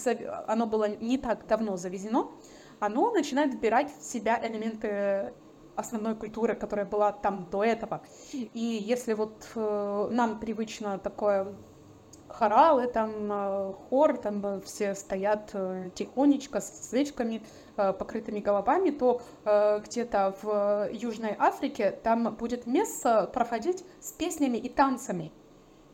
оно 0.47 0.65
было 0.65 0.87
не 0.89 1.17
так 1.17 1.47
давно 1.47 1.77
завезено, 1.77 2.31
оно 2.79 3.11
начинает 3.11 3.53
вбирать 3.53 3.91
в 3.95 4.03
себя 4.03 4.39
элементы 4.41 5.33
основной 5.75 6.15
культуры, 6.15 6.55
которая 6.55 6.85
была 6.85 7.11
там 7.11 7.47
до 7.51 7.63
этого. 7.63 8.01
И 8.33 8.83
если 8.87 9.13
вот 9.13 9.47
э, 9.55 10.07
нам 10.11 10.39
привычно 10.39 10.99
такое 10.99 11.55
хоралы, 12.27 12.87
там 12.87 13.31
э, 13.31 13.73
хор, 13.89 14.17
там 14.17 14.45
э, 14.45 14.61
все 14.61 14.95
стоят 14.95 15.51
э, 15.53 15.89
тихонечко 15.95 16.61
с 16.61 16.89
свечками, 16.89 17.43
э, 17.77 17.93
покрытыми 17.93 18.39
головами, 18.39 18.91
то 18.91 19.21
э, 19.45 19.79
где-то 19.85 20.35
в 20.41 20.89
Южной 20.91 21.35
Африке 21.37 21.91
там 22.03 22.35
будет 22.35 22.65
место 22.65 23.29
проходить 23.33 23.83
с 23.99 24.11
песнями 24.11 24.57
и 24.57 24.69
танцами. 24.69 25.31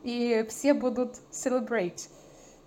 И 0.08 0.46
все 0.48 0.72
будут 0.72 1.16
celebrate, 1.30 2.08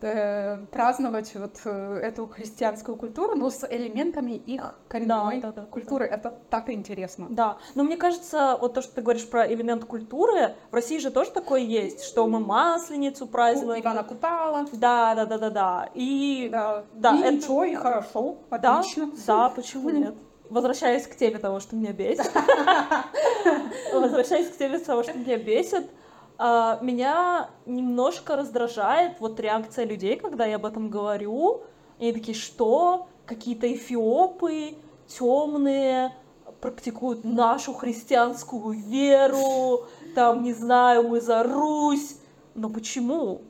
э, 0.01 0.57
праздновать 0.71 1.33
вот 1.33 1.59
э, 1.65 1.99
эту 2.03 2.27
христианскую 2.27 2.95
культуру, 2.95 3.35
но 3.35 3.49
с 3.49 3.67
элементами 3.67 4.33
их 4.33 4.75
коренной 4.87 5.41
да, 5.41 5.51
да, 5.51 5.61
да. 5.61 5.65
культуры. 5.65 6.05
Это 6.05 6.37
так 6.51 6.69
интересно. 6.69 7.25
Да, 7.31 7.57
но 7.73 7.81
мне 7.83 7.97
кажется, 7.97 8.59
вот 8.61 8.75
то, 8.75 8.83
что 8.83 8.93
ты 8.93 9.01
говоришь 9.01 9.27
про 9.27 9.51
элемент 9.51 9.85
культуры, 9.85 10.55
в 10.69 10.75
России 10.75 10.99
же 10.99 11.09
тоже 11.09 11.31
такое 11.31 11.61
есть, 11.61 12.03
что 12.03 12.27
мы 12.27 12.39
масленицу 12.39 13.25
празднуем. 13.25 13.81
Ивана 13.81 14.03
Купала. 14.03 14.67
Да, 14.73 15.15
да, 15.15 15.25
да, 15.25 15.37
да, 15.39 15.49
да. 15.49 15.89
И 15.95 16.47
Да, 16.51 16.83
Да, 16.93 17.15
и 17.15 17.21
это- 17.21 17.31
ничего, 17.31 17.63
и 17.63 17.73
хорошо, 17.73 18.37
да, 18.51 18.79
отлично. 18.79 19.09
да, 19.25 19.49
почему 19.49 19.89
нет? 19.89 20.13
Возвращаясь 20.51 21.07
к 21.07 21.15
теме 21.15 21.39
того, 21.39 21.59
что 21.59 21.75
меня 21.75 21.91
бесит. 21.91 22.29
Возвращаясь 23.93 24.49
к 24.49 24.57
теме 24.57 24.77
того, 24.77 25.01
что 25.01 25.17
меня 25.17 25.37
бесит, 25.37 25.89
а, 26.37 26.79
меня 26.81 27.49
немножко 27.65 28.35
раздражает 28.35 29.19
вот 29.19 29.39
реакция 29.39 29.85
людей, 29.85 30.17
когда 30.17 30.45
я 30.45 30.55
об 30.55 30.65
этом 30.65 30.89
говорю. 30.89 31.63
И 31.99 32.05
они 32.05 32.13
такие, 32.13 32.37
что? 32.37 33.07
Какие-то 33.25 33.71
эфиопы 33.71 34.75
темные 35.07 36.13
практикуют 36.61 37.23
нашу 37.23 37.73
христианскую 37.73 38.71
веру, 38.71 39.85
там, 40.15 40.43
не 40.43 40.53
знаю, 40.53 41.07
мы 41.07 41.21
за 41.21 41.43
Русь. 41.43 42.17
Но 42.55 42.69
почему? 42.69 43.41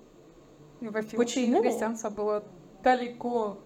И 0.80 0.88
в 0.88 0.96
Эфиопии 0.96 1.18
Почему? 1.18 1.62
христианство 1.62 2.10
было 2.10 2.44
далеко, 2.84 3.58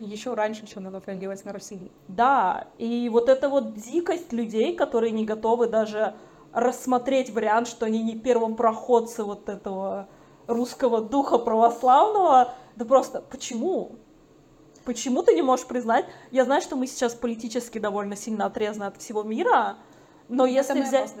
еще 0.00 0.34
раньше, 0.34 0.66
чем 0.66 0.86
оно 0.86 1.00
появилось 1.00 1.44
на 1.44 1.52
Руси. 1.52 1.90
Да, 2.08 2.68
и 2.78 3.08
вот 3.08 3.28
эта 3.28 3.48
вот 3.48 3.74
дикость 3.74 4.32
людей, 4.32 4.76
которые 4.76 5.12
не 5.12 5.24
готовы 5.24 5.68
даже 5.68 6.14
рассмотреть 6.52 7.30
вариант, 7.30 7.68
что 7.68 7.86
они 7.86 8.02
не 8.02 8.16
первопроходцы 8.16 9.24
вот 9.24 9.48
этого 9.48 10.08
русского 10.46 11.00
духа 11.00 11.38
православного, 11.38 12.54
да 12.76 12.84
просто 12.84 13.20
почему? 13.20 13.92
Почему 14.84 15.22
ты 15.22 15.34
не 15.34 15.42
можешь 15.42 15.66
признать? 15.66 16.06
Я 16.30 16.44
знаю, 16.44 16.60
что 16.60 16.76
мы 16.76 16.86
сейчас 16.86 17.14
политически 17.14 17.78
довольно 17.78 18.16
сильно 18.16 18.46
отрезаны 18.46 18.84
от 18.84 18.96
всего 18.96 19.22
мира, 19.22 19.76
но 20.28 20.46
если 20.46 20.82
Самая 20.82 20.88
взять... 20.88 21.14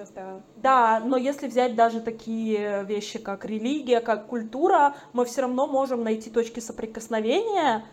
Да, 0.56 1.00
но 1.04 1.16
если 1.16 1.46
взять 1.46 1.74
даже 1.74 2.00
такие 2.00 2.84
вещи, 2.84 3.18
как 3.18 3.44
религия, 3.44 4.00
как 4.00 4.26
культура, 4.26 4.94
мы 5.12 5.24
все 5.24 5.42
равно 5.42 5.66
можем 5.66 6.02
найти 6.02 6.30
точки 6.30 6.60
соприкосновения 6.60 7.84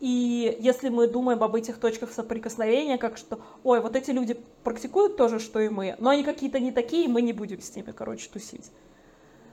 И 0.00 0.56
если 0.60 0.90
мы 0.90 1.06
думаем 1.06 1.42
об 1.42 1.54
этих 1.54 1.78
точках 1.78 2.12
соприкосновения, 2.12 2.98
как 2.98 3.16
что, 3.16 3.40
ой, 3.64 3.80
вот 3.80 3.96
эти 3.96 4.10
люди 4.10 4.38
практикуют 4.62 5.16
то 5.16 5.28
же, 5.28 5.38
что 5.38 5.58
и 5.58 5.68
мы, 5.68 5.96
но 5.98 6.10
они 6.10 6.22
какие-то 6.22 6.60
не 6.60 6.70
такие, 6.70 7.08
мы 7.08 7.22
не 7.22 7.32
будем 7.32 7.60
с 7.60 7.74
ними, 7.74 7.92
короче, 7.92 8.28
тусить. 8.30 8.70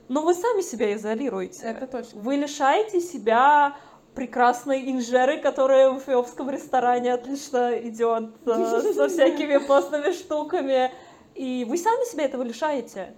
Но 0.09 0.21
вы 0.21 0.33
сами 0.33 0.61
себя 0.61 0.93
изолируете. 0.93 1.63
Это 1.63 1.87
точно. 1.87 2.19
Вы 2.21 2.35
лишаете 2.35 2.99
себя 2.99 3.77
прекрасной 4.15 4.91
инжеры, 4.91 5.39
которая 5.39 5.89
в 5.89 5.99
эфиопском 5.99 6.49
ресторане 6.49 7.13
отлично 7.13 7.79
идет 7.79 8.31
э, 8.45 8.93
со 8.93 9.07
всякими 9.07 9.57
постными 9.65 10.11
штуками. 10.11 10.91
И 11.35 11.65
вы 11.67 11.77
сами 11.77 12.05
себя 12.09 12.25
этого 12.25 12.43
лишаете. 12.43 13.15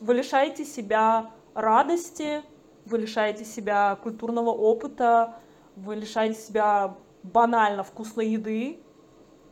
Вы 0.00 0.14
лишаете 0.14 0.64
себя 0.64 1.30
радости, 1.54 2.42
вы 2.84 2.98
лишаете 2.98 3.44
себя 3.44 3.96
культурного 4.02 4.50
опыта, 4.50 5.36
вы 5.76 5.96
лишаете 5.96 6.38
себя 6.40 6.96
банально 7.22 7.82
вкусной 7.82 8.28
еды 8.28 8.80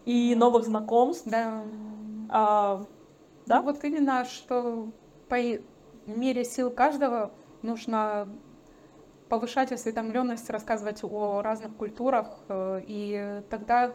и 0.05 0.35
новых 0.35 0.65
знакомств. 0.65 1.27
Да. 1.27 1.63
А, 2.29 2.85
да? 3.47 3.61
Ну, 3.61 3.63
вот 3.63 3.85
именно, 3.85 4.25
что 4.25 4.91
по 5.29 5.37
мере 6.07 6.45
сил 6.45 6.71
каждого 6.71 7.33
нужно 7.63 8.29
повышать 9.29 9.73
осведомленность, 9.73 10.51
рассказывать 10.51 11.03
о 11.03 11.41
разных 11.41 11.75
культурах, 11.77 12.39
э, 12.49 12.83
и 12.87 13.43
тогда, 13.49 13.95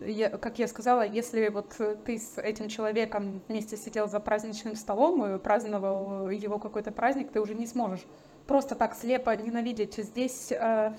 я, 0.00 0.30
как 0.30 0.58
я 0.58 0.66
сказала, 0.68 1.06
если 1.06 1.48
вот 1.48 1.74
ты 2.06 2.18
с 2.18 2.38
этим 2.38 2.68
человеком 2.68 3.42
вместе 3.46 3.76
сидел 3.76 4.08
за 4.08 4.20
праздничным 4.20 4.74
столом 4.74 5.26
и 5.26 5.38
праздновал 5.38 6.30
его 6.30 6.58
какой-то 6.58 6.92
праздник, 6.92 7.30
ты 7.30 7.42
уже 7.42 7.54
не 7.54 7.66
сможешь 7.66 8.06
просто 8.46 8.74
так 8.74 8.94
слепо 8.94 9.36
ненавидеть. 9.36 9.96
Здесь 9.96 10.50
э, 10.50 10.96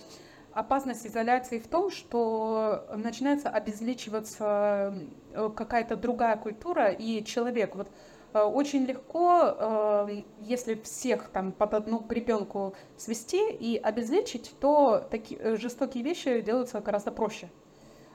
опасность 0.56 1.06
изоляции 1.06 1.60
в 1.60 1.68
том, 1.68 1.92
что 1.92 2.88
начинается 2.96 3.50
обезличиваться 3.50 4.96
э, 5.34 5.50
какая-то 5.56 5.96
другая 5.96 6.38
культура 6.38 6.90
и 6.90 7.24
человек. 7.24 7.76
Вот 7.76 7.90
Э, 8.36 8.44
очень 8.44 8.84
легко, 8.84 9.56
э, 9.58 10.24
если 10.42 10.76
всех 10.76 11.30
там 11.30 11.54
под 11.54 11.74
одну 11.74 12.00
гребенку 12.00 12.76
свести 12.98 13.50
и 13.50 13.78
обезличить, 13.78 14.54
то 14.60 15.08
такие 15.10 15.40
э, 15.40 15.56
жестокие 15.56 16.04
вещи 16.04 16.42
делаются 16.42 16.82
гораздо 16.82 17.12
проще. 17.12 17.50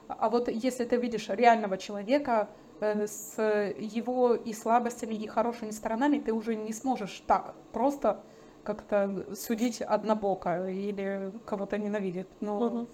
А 0.09 0.28
вот 0.28 0.49
если 0.49 0.84
ты 0.84 0.97
видишь 0.97 1.28
реального 1.30 1.78
человека 1.78 2.49
с 2.80 3.36
его 3.78 4.34
и 4.34 4.53
слабостями, 4.53 5.14
и 5.14 5.26
хорошими 5.26 5.70
сторонами, 5.70 6.18
ты 6.18 6.32
уже 6.32 6.57
не 6.57 6.72
сможешь 6.72 7.22
так 7.26 7.55
просто 7.72 8.22
как-то 8.64 9.26
судить 9.34 9.80
однобоко 9.80 10.68
или 10.68 11.32
кого-то 11.46 11.78
ненавидеть. 11.78 12.28
Но 12.40 12.58
угу. 12.58 12.88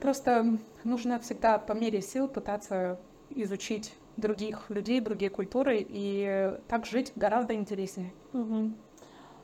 просто 0.00 0.58
нужно 0.84 1.18
всегда 1.20 1.58
по 1.58 1.72
мере 1.72 2.00
сил 2.00 2.28
пытаться 2.28 2.98
изучить 3.30 3.94
других 4.16 4.68
людей, 4.68 5.00
другие 5.00 5.30
культуры, 5.30 5.84
и 5.88 6.54
так 6.68 6.86
жить 6.86 7.12
гораздо 7.16 7.54
интереснее. 7.54 8.12
Угу. 8.32 8.72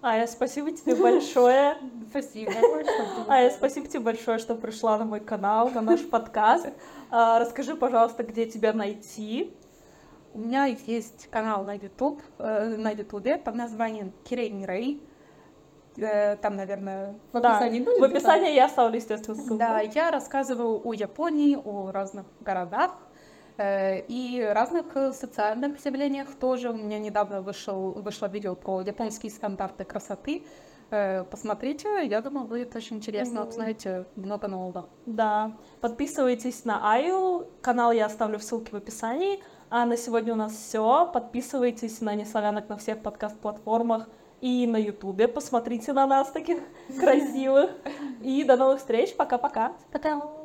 Ая, 0.01 0.27
спасибо 0.27 0.71
тебе 0.73 0.95
большое. 1.03 1.77
Спасибо. 2.11 2.53
Ая, 3.29 3.51
спасибо 3.51 3.89
тебе 3.89 4.01
большое, 4.01 4.39
что 4.39 4.55
пришла 4.55 4.99
на 4.99 5.05
мой 5.05 5.21
канал, 5.21 5.71
на 5.71 5.81
наш 5.81 6.01
подкаст. 6.11 6.69
А, 7.11 7.39
расскажи, 7.39 7.75
пожалуйста, 7.75 8.23
где 8.23 8.47
тебя 8.47 8.73
найти. 8.73 9.55
У 10.39 10.41
меня 10.41 10.67
есть 10.67 11.29
канал 11.33 11.65
на 11.65 11.75
YouTube, 11.75 12.23
э, 12.39 12.77
на 12.77 12.93
YouTube 12.93 13.43
под 13.43 13.57
названием 13.57 14.13
Кирей 14.23 14.65
Рей. 14.65 15.03
Э, 15.97 16.37
там, 16.37 16.55
наверное, 16.55 17.17
в 17.33 17.39
описании 17.39 17.81
да, 17.81 17.91
В 17.99 18.05
описании 18.05 18.55
я 18.55 18.67
оставлю, 18.67 18.95
естественно, 18.95 19.37
ссылку. 19.37 19.57
Да, 19.57 19.81
я 19.81 20.13
рассказываю 20.13 20.81
о 20.85 20.93
Японии, 20.95 21.57
о 21.57 21.91
разных 21.91 22.25
городах, 22.39 22.93
Э, 23.59 24.03
и 24.07 24.41
разных 24.41 24.87
социальных 25.13 25.85
явлениях 25.85 26.29
тоже. 26.41 26.71
У 26.71 26.77
меня 26.77 26.99
недавно 27.01 27.43
вышел, 27.43 27.91
вышло 27.91 28.27
видео 28.27 28.55
про 28.55 28.83
японские 28.83 29.33
стандарты 29.33 29.85
красоты. 29.85 30.45
Э, 30.91 31.25
посмотрите, 31.25 32.07
я 32.07 32.21
думаю, 32.21 32.47
будет 32.47 32.77
очень 32.77 32.97
интересно, 32.97 33.41
mm-hmm. 33.41 33.49
узнаете 33.49 34.05
много 34.15 34.47
нового. 34.47 34.89
Да, 35.07 35.57
подписывайтесь 35.81 36.65
на 36.65 36.93
Аю, 36.93 37.49
канал 37.61 37.91
я 37.91 38.07
оставлю 38.07 38.39
в 38.39 38.45
ссылке 38.45 38.71
в 38.71 38.77
описании. 38.77 39.41
А 39.71 39.85
на 39.85 39.97
сегодня 39.97 40.33
у 40.33 40.37
нас 40.37 40.53
все. 40.53 41.11
Подписывайтесь 41.13 42.01
на 42.01 42.15
Неславянок 42.15 42.69
на 42.69 42.79
всех 42.79 43.03
подкаст-платформах 43.03 44.09
и 44.41 44.67
на 44.67 44.79
Ютубе. 44.79 45.29
Посмотрите 45.29 45.93
на 45.93 46.07
нас 46.07 46.31
таких 46.31 46.59
красивых. 47.01 47.71
И 48.23 48.45
до 48.45 48.57
новых 48.57 48.79
встреч. 48.79 49.15
Пока-пока. 49.15 49.73
Пока. 49.93 50.09
-пока. 50.09 50.21
Пока. 50.21 50.38